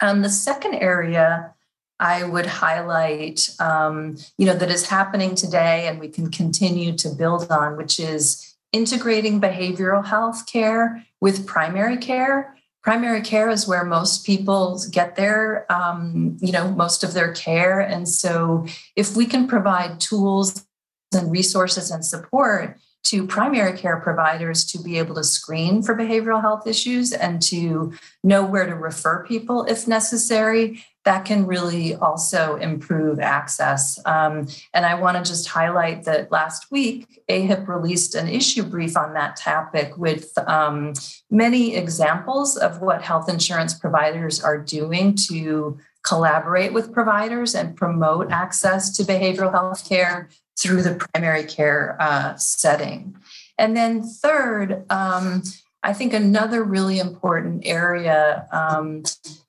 Um, 0.00 0.22
the 0.22 0.30
second 0.30 0.74
area 0.74 1.54
I 2.00 2.24
would 2.24 2.46
highlight, 2.46 3.48
um, 3.60 4.16
you 4.36 4.46
know, 4.46 4.54
that 4.54 4.70
is 4.70 4.88
happening 4.88 5.34
today 5.34 5.86
and 5.86 6.00
we 6.00 6.08
can 6.08 6.30
continue 6.30 6.96
to 6.96 7.08
build 7.08 7.50
on, 7.50 7.76
which 7.76 8.00
is 8.00 8.54
integrating 8.72 9.40
behavioral 9.40 10.04
health 10.04 10.46
care 10.46 11.04
with 11.20 11.46
primary 11.46 11.96
care. 11.96 12.56
Primary 12.84 13.22
care 13.22 13.48
is 13.48 13.66
where 13.66 13.84
most 13.84 14.26
people 14.26 14.78
get 14.90 15.16
their, 15.16 15.70
um, 15.72 16.36
you 16.40 16.52
know, 16.52 16.70
most 16.70 17.02
of 17.02 17.14
their 17.14 17.32
care. 17.32 17.80
And 17.80 18.06
so 18.06 18.66
if 18.94 19.16
we 19.16 19.24
can 19.24 19.48
provide 19.48 20.00
tools 20.00 20.66
and 21.14 21.32
resources 21.32 21.90
and 21.90 22.04
support 22.04 22.78
to 23.04 23.26
primary 23.26 23.76
care 23.76 24.00
providers 24.00 24.64
to 24.64 24.78
be 24.78 24.98
able 24.98 25.14
to 25.14 25.24
screen 25.24 25.82
for 25.82 25.94
behavioral 25.94 26.40
health 26.40 26.66
issues 26.66 27.12
and 27.12 27.40
to 27.42 27.92
know 28.22 28.44
where 28.44 28.66
to 28.66 28.74
refer 28.74 29.24
people 29.26 29.64
if 29.64 29.86
necessary, 29.86 30.82
that 31.04 31.26
can 31.26 31.46
really 31.46 31.94
also 31.94 32.56
improve 32.56 33.20
access. 33.20 33.98
Um, 34.06 34.48
and 34.72 34.86
I 34.86 34.94
want 34.94 35.18
to 35.18 35.30
just 35.30 35.46
highlight 35.46 36.04
that 36.04 36.32
last 36.32 36.70
week, 36.70 37.22
AHIP 37.28 37.68
released 37.68 38.14
an 38.14 38.26
issue 38.26 38.62
brief 38.62 38.96
on 38.96 39.12
that 39.12 39.36
topic 39.36 39.98
with 39.98 40.32
um, 40.48 40.94
many 41.30 41.76
examples 41.76 42.56
of 42.56 42.80
what 42.80 43.02
health 43.02 43.28
insurance 43.28 43.74
providers 43.74 44.42
are 44.42 44.58
doing 44.58 45.14
to 45.28 45.78
collaborate 46.04 46.72
with 46.72 46.92
providers 46.92 47.54
and 47.54 47.76
promote 47.76 48.30
access 48.30 48.94
to 48.96 49.02
behavioral 49.02 49.50
health 49.50 49.88
care 49.88 50.28
through 50.58 50.82
the 50.82 50.94
primary 50.94 51.44
care 51.44 51.96
uh, 51.98 52.36
setting. 52.36 53.16
And 53.58 53.76
then, 53.76 54.02
third, 54.02 54.84
um, 54.90 55.42
I 55.82 55.92
think 55.92 56.12
another 56.12 56.62
really 56.62 56.98
important 56.98 57.66
area 57.66 58.46
um, 58.52 59.02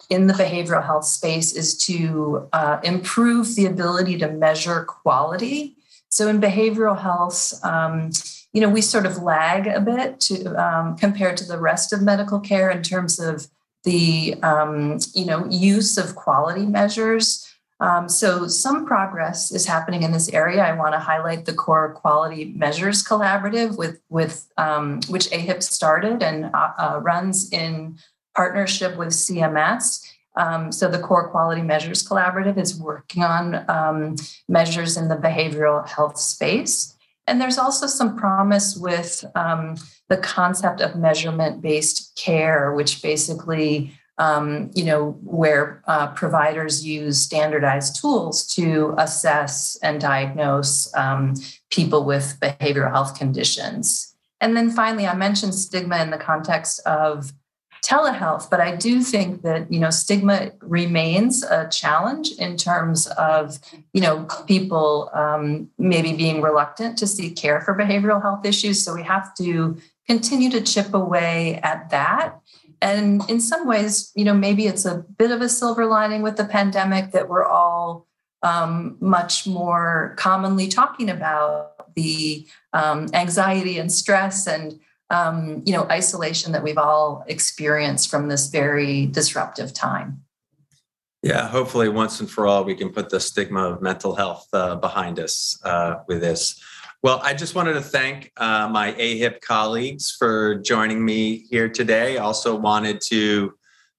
in 0.10 0.28
the 0.28 0.34
behavioral 0.34 0.86
health 0.86 1.06
space 1.06 1.54
is 1.54 1.78
to 1.86 2.48
uh, 2.54 2.80
improve 2.84 3.56
the 3.56 3.66
ability 3.66 4.18
to 4.20 4.32
measure 4.32 4.84
quality. 4.84 5.76
So, 6.10 6.28
in 6.28 6.40
behavioral 6.40 7.00
health, 7.00 7.54
um, 7.64 8.12
you 8.54 8.62
know, 8.62 8.70
we 8.70 8.82
sort 8.82 9.06
of 9.06 9.22
lag 9.22 9.68
a 9.68 9.82
bit 9.82 10.20
to 10.22 10.56
um, 10.56 10.96
compared 10.96 11.38
to 11.38 11.46
the 11.46 11.60
rest 11.60 11.92
of 11.92 12.02
medical 12.02 12.40
care 12.40 12.70
in 12.70 12.84
terms 12.84 13.20
of 13.20 13.48
the 13.86 14.36
um, 14.44 15.00
you 15.14 15.26
know 15.26 15.46
use 15.50 15.98
of 15.98 16.16
quality 16.16 16.66
measures. 16.66 17.48
Um, 17.80 18.08
so 18.08 18.48
some 18.48 18.86
progress 18.86 19.52
is 19.52 19.66
happening 19.66 20.04
in 20.04 20.12
this 20.12 20.30
area. 20.30 20.64
I 20.64 20.72
want 20.74 20.94
to 20.94 21.00
highlight 21.00 21.46
the 21.46 21.54
Core 21.54 21.94
Quality 21.94 22.54
Measures 22.56 23.04
Collaborative, 23.04 23.78
with 23.78 24.00
with 24.10 24.48
um, 24.58 25.02
which 25.08 25.30
AHIP 25.30 25.64
started 25.64 26.22
and 26.24 26.46
uh, 26.54 26.72
uh, 26.78 27.00
runs 27.02 27.52
in 27.52 27.98
partnership 28.36 28.98
with 28.98 29.10
CMS. 29.10 30.06
Um, 30.38 30.72
so 30.72 30.90
the 30.90 31.00
Core 31.00 31.30
Quality 31.30 31.62
Measures 31.62 32.06
Collaborative 32.06 32.58
is 32.58 32.78
working 32.78 33.24
on 33.24 33.70
um, 33.70 34.16
measures 34.50 34.98
in 34.98 35.08
the 35.08 35.16
behavioral 35.16 35.88
health 35.88 36.18
space. 36.18 36.95
And 37.28 37.42
there's 37.42 37.58
also 37.58 37.88
some 37.88 38.16
promise 38.18 38.78
with 38.78 39.26
um, 39.36 39.76
the 40.10 40.18
concept 40.18 40.82
of 40.82 40.96
measurement 40.96 41.62
based 41.62 42.16
care, 42.16 42.74
which 42.74 43.02
basically, 43.02 43.92
um, 44.18 44.70
you 44.76 44.86
know, 44.86 45.18
where 45.24 45.84
uh, 45.88 46.08
providers 46.08 46.86
use 46.86 47.20
standardized 47.20 48.00
tools 48.00 48.46
to 48.56 48.94
assess 48.98 49.78
and 49.82 50.00
diagnose 50.00 50.96
um, 50.96 51.34
people 51.72 52.06
with 52.06 52.38
behavioral 52.40 52.92
health 52.92 53.18
conditions. 53.18 54.16
And 54.40 54.56
then 54.56 54.70
finally, 54.70 55.08
I 55.08 55.16
mentioned 55.16 55.56
stigma 55.56 55.98
in 56.04 56.12
the 56.12 56.18
context 56.18 56.80
of 56.86 57.32
telehealth 57.86 58.50
but 58.50 58.60
i 58.60 58.76
do 58.76 59.02
think 59.02 59.42
that 59.44 59.72
you 59.72 59.80
know 59.80 59.90
stigma 59.90 60.52
remains 60.62 61.44
a 61.44 61.68
challenge 61.70 62.32
in 62.40 62.58
terms 62.58 63.08
of 63.08 63.60
you 63.94 64.02
know 64.02 64.28
people 64.48 65.10
um, 65.14 65.70
maybe 65.78 66.14
being 66.14 66.42
reluctant 66.42 66.98
to 66.98 67.08
seek 67.08 67.36
care 67.36 67.62
for 67.62 67.76
behavioral 67.76 68.22
health 68.22 68.46
issues. 68.46 68.84
So 68.84 68.94
we 68.94 69.04
have 69.04 69.34
to 69.36 69.78
continue 70.08 70.50
to 70.52 70.62
chip 70.62 70.94
away 70.94 71.60
at 71.64 71.90
that. 71.90 72.40
And 72.82 73.28
in 73.30 73.40
some 73.40 73.68
ways 73.68 74.12
you 74.16 74.26
know 74.26 74.34
maybe 74.34 74.68
it's 74.68 74.86
a 74.86 75.06
bit 75.18 75.32
of 75.32 75.42
a 75.42 75.50
silver 75.50 75.86
lining 75.86 76.22
with 76.22 76.38
the 76.38 76.46
pandemic 76.46 77.12
that 77.12 77.30
we're 77.30 77.46
all 77.46 78.08
um, 78.44 78.98
much 79.00 79.48
more 79.48 80.14
commonly 80.18 80.68
talking 80.68 81.10
about 81.10 81.94
the 81.96 82.46
um, 82.74 83.08
anxiety 83.14 83.80
and 83.80 83.92
stress 83.92 84.46
and 84.46 84.80
um, 85.10 85.62
you 85.66 85.74
know 85.74 85.84
isolation 85.90 86.52
that 86.52 86.64
we've 86.64 86.78
all 86.78 87.24
experienced 87.28 88.10
from 88.10 88.28
this 88.28 88.48
very 88.48 89.06
disruptive 89.08 89.74
time. 89.74 90.22
Yeah 91.22 91.48
hopefully 91.48 91.90
once 91.90 92.20
and 92.20 92.30
for 92.30 92.48
all 92.48 92.64
we 92.64 92.76
can 92.76 92.92
put 92.92 93.10
the 93.10 93.20
stigma 93.20 93.70
of 93.70 93.82
mental 93.82 94.16
health 94.16 94.48
uh, 94.54 94.76
behind 94.76 95.20
us 95.20 95.60
uh, 95.64 95.96
with 96.08 96.22
this. 96.22 96.62
Well 97.04 97.20
i 97.24 97.34
just 97.34 97.54
wanted 97.56 97.74
to 97.74 97.82
thank 97.82 98.32
uh, 98.38 98.68
my 98.70 98.94
ahip 98.94 99.42
colleagues 99.42 100.16
for 100.18 100.56
joining 100.56 101.04
me 101.04 101.46
here 101.50 101.70
today. 101.70 102.18
Also 102.18 102.56
wanted 102.56 103.00
to 103.08 103.54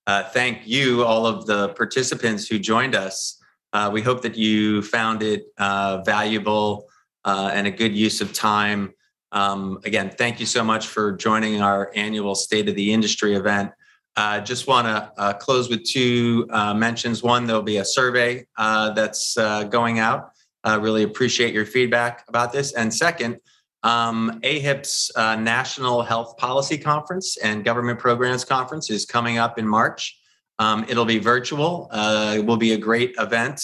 uh, 0.09 0.25
thank 0.25 0.67
you 0.67 1.05
all 1.05 1.27
of 1.27 1.47
the 1.47 1.71
participants 1.71 2.47
who 2.47 2.59
joined 2.59 2.95
us. 2.95 3.41
Uh, 3.73 3.91
we 3.93 4.01
hope 4.01 4.23
that 4.23 4.37
you 4.37 4.81
found 4.81 5.23
it 5.23 5.47
uh, 5.59 6.01
valuable 6.03 6.87
and 7.25 7.67
a 7.67 7.71
good 7.73 7.93
use 7.93 8.21
of 8.21 8.33
time 8.33 8.95
um, 9.33 9.81
again, 9.85 10.11
thank 10.17 10.41
you 10.41 10.47
so 10.47 10.63
much 10.63 10.87
for 10.87 11.13
joining 11.13 11.61
our 11.61 11.91
annual 11.95 12.35
State 12.35 12.69
of 12.69 12.75
the 12.75 12.93
Industry 12.93 13.35
event. 13.35 13.73
I 14.17 14.39
uh, 14.39 14.41
just 14.41 14.67
want 14.67 14.87
to 14.87 15.13
uh, 15.21 15.35
close 15.35 15.69
with 15.69 15.85
two 15.85 16.47
uh, 16.51 16.73
mentions. 16.73 17.23
One, 17.23 17.47
there'll 17.47 17.61
be 17.61 17.77
a 17.79 17.85
survey 17.85 18.47
uh, 18.57 18.93
that's 18.93 19.37
uh, 19.37 19.65
going 19.65 19.99
out. 19.99 20.31
really 20.65 21.03
appreciate 21.03 21.53
your 21.53 21.67
feedback 21.67 22.25
about 22.27 22.51
this. 22.51 22.73
And 22.73 22.93
second, 22.93 23.39
um, 23.83 24.41
AHIP's 24.43 25.11
uh, 25.17 25.37
National 25.37 26.03
Health 26.03 26.39
Policy 26.39 26.79
Conference 26.79 27.37
and 27.37 27.63
Government 27.63 27.99
Programs 27.99 28.43
Conference 28.43 28.89
is 28.89 29.05
coming 29.05 29.37
up 29.37 29.59
in 29.59 29.69
March. 29.69 30.19
Um, 30.59 30.87
it'll 30.89 31.05
be 31.05 31.19
virtual. 31.19 31.91
it 31.93 32.45
will 32.45 32.57
be 32.57 32.73
a 32.73 32.79
great 32.79 33.15
event 33.19 33.61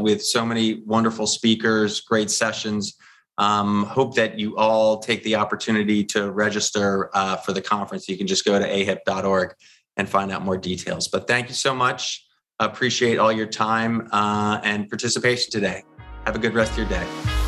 with 0.00 0.24
so 0.24 0.46
many 0.46 0.80
wonderful 0.86 1.26
speakers, 1.26 2.00
great 2.00 2.30
sessions. 2.30 2.96
Um, 3.40 3.84
hope 3.84 4.16
that 4.16 4.38
you 4.38 4.54
all 4.58 4.98
take 4.98 5.24
the 5.24 5.36
opportunity 5.36 6.04
to 6.04 6.30
register 6.30 7.10
uh, 7.14 7.36
for 7.36 7.54
the 7.54 7.62
conference. 7.62 8.06
You 8.06 8.18
can 8.18 8.26
just 8.26 8.44
go 8.44 8.58
to 8.58 8.68
ahip.org 8.68 9.54
and 9.96 10.06
find 10.06 10.30
out 10.30 10.42
more 10.42 10.58
details. 10.58 11.08
But 11.08 11.26
thank 11.26 11.48
you 11.48 11.54
so 11.54 11.74
much. 11.74 12.26
Appreciate 12.58 13.18
all 13.18 13.32
your 13.32 13.46
time 13.46 14.08
uh, 14.12 14.60
and 14.62 14.90
participation 14.90 15.50
today. 15.50 15.82
Have 16.26 16.36
a 16.36 16.38
good 16.38 16.54
rest 16.54 16.72
of 16.72 16.78
your 16.78 16.88
day. 16.88 17.39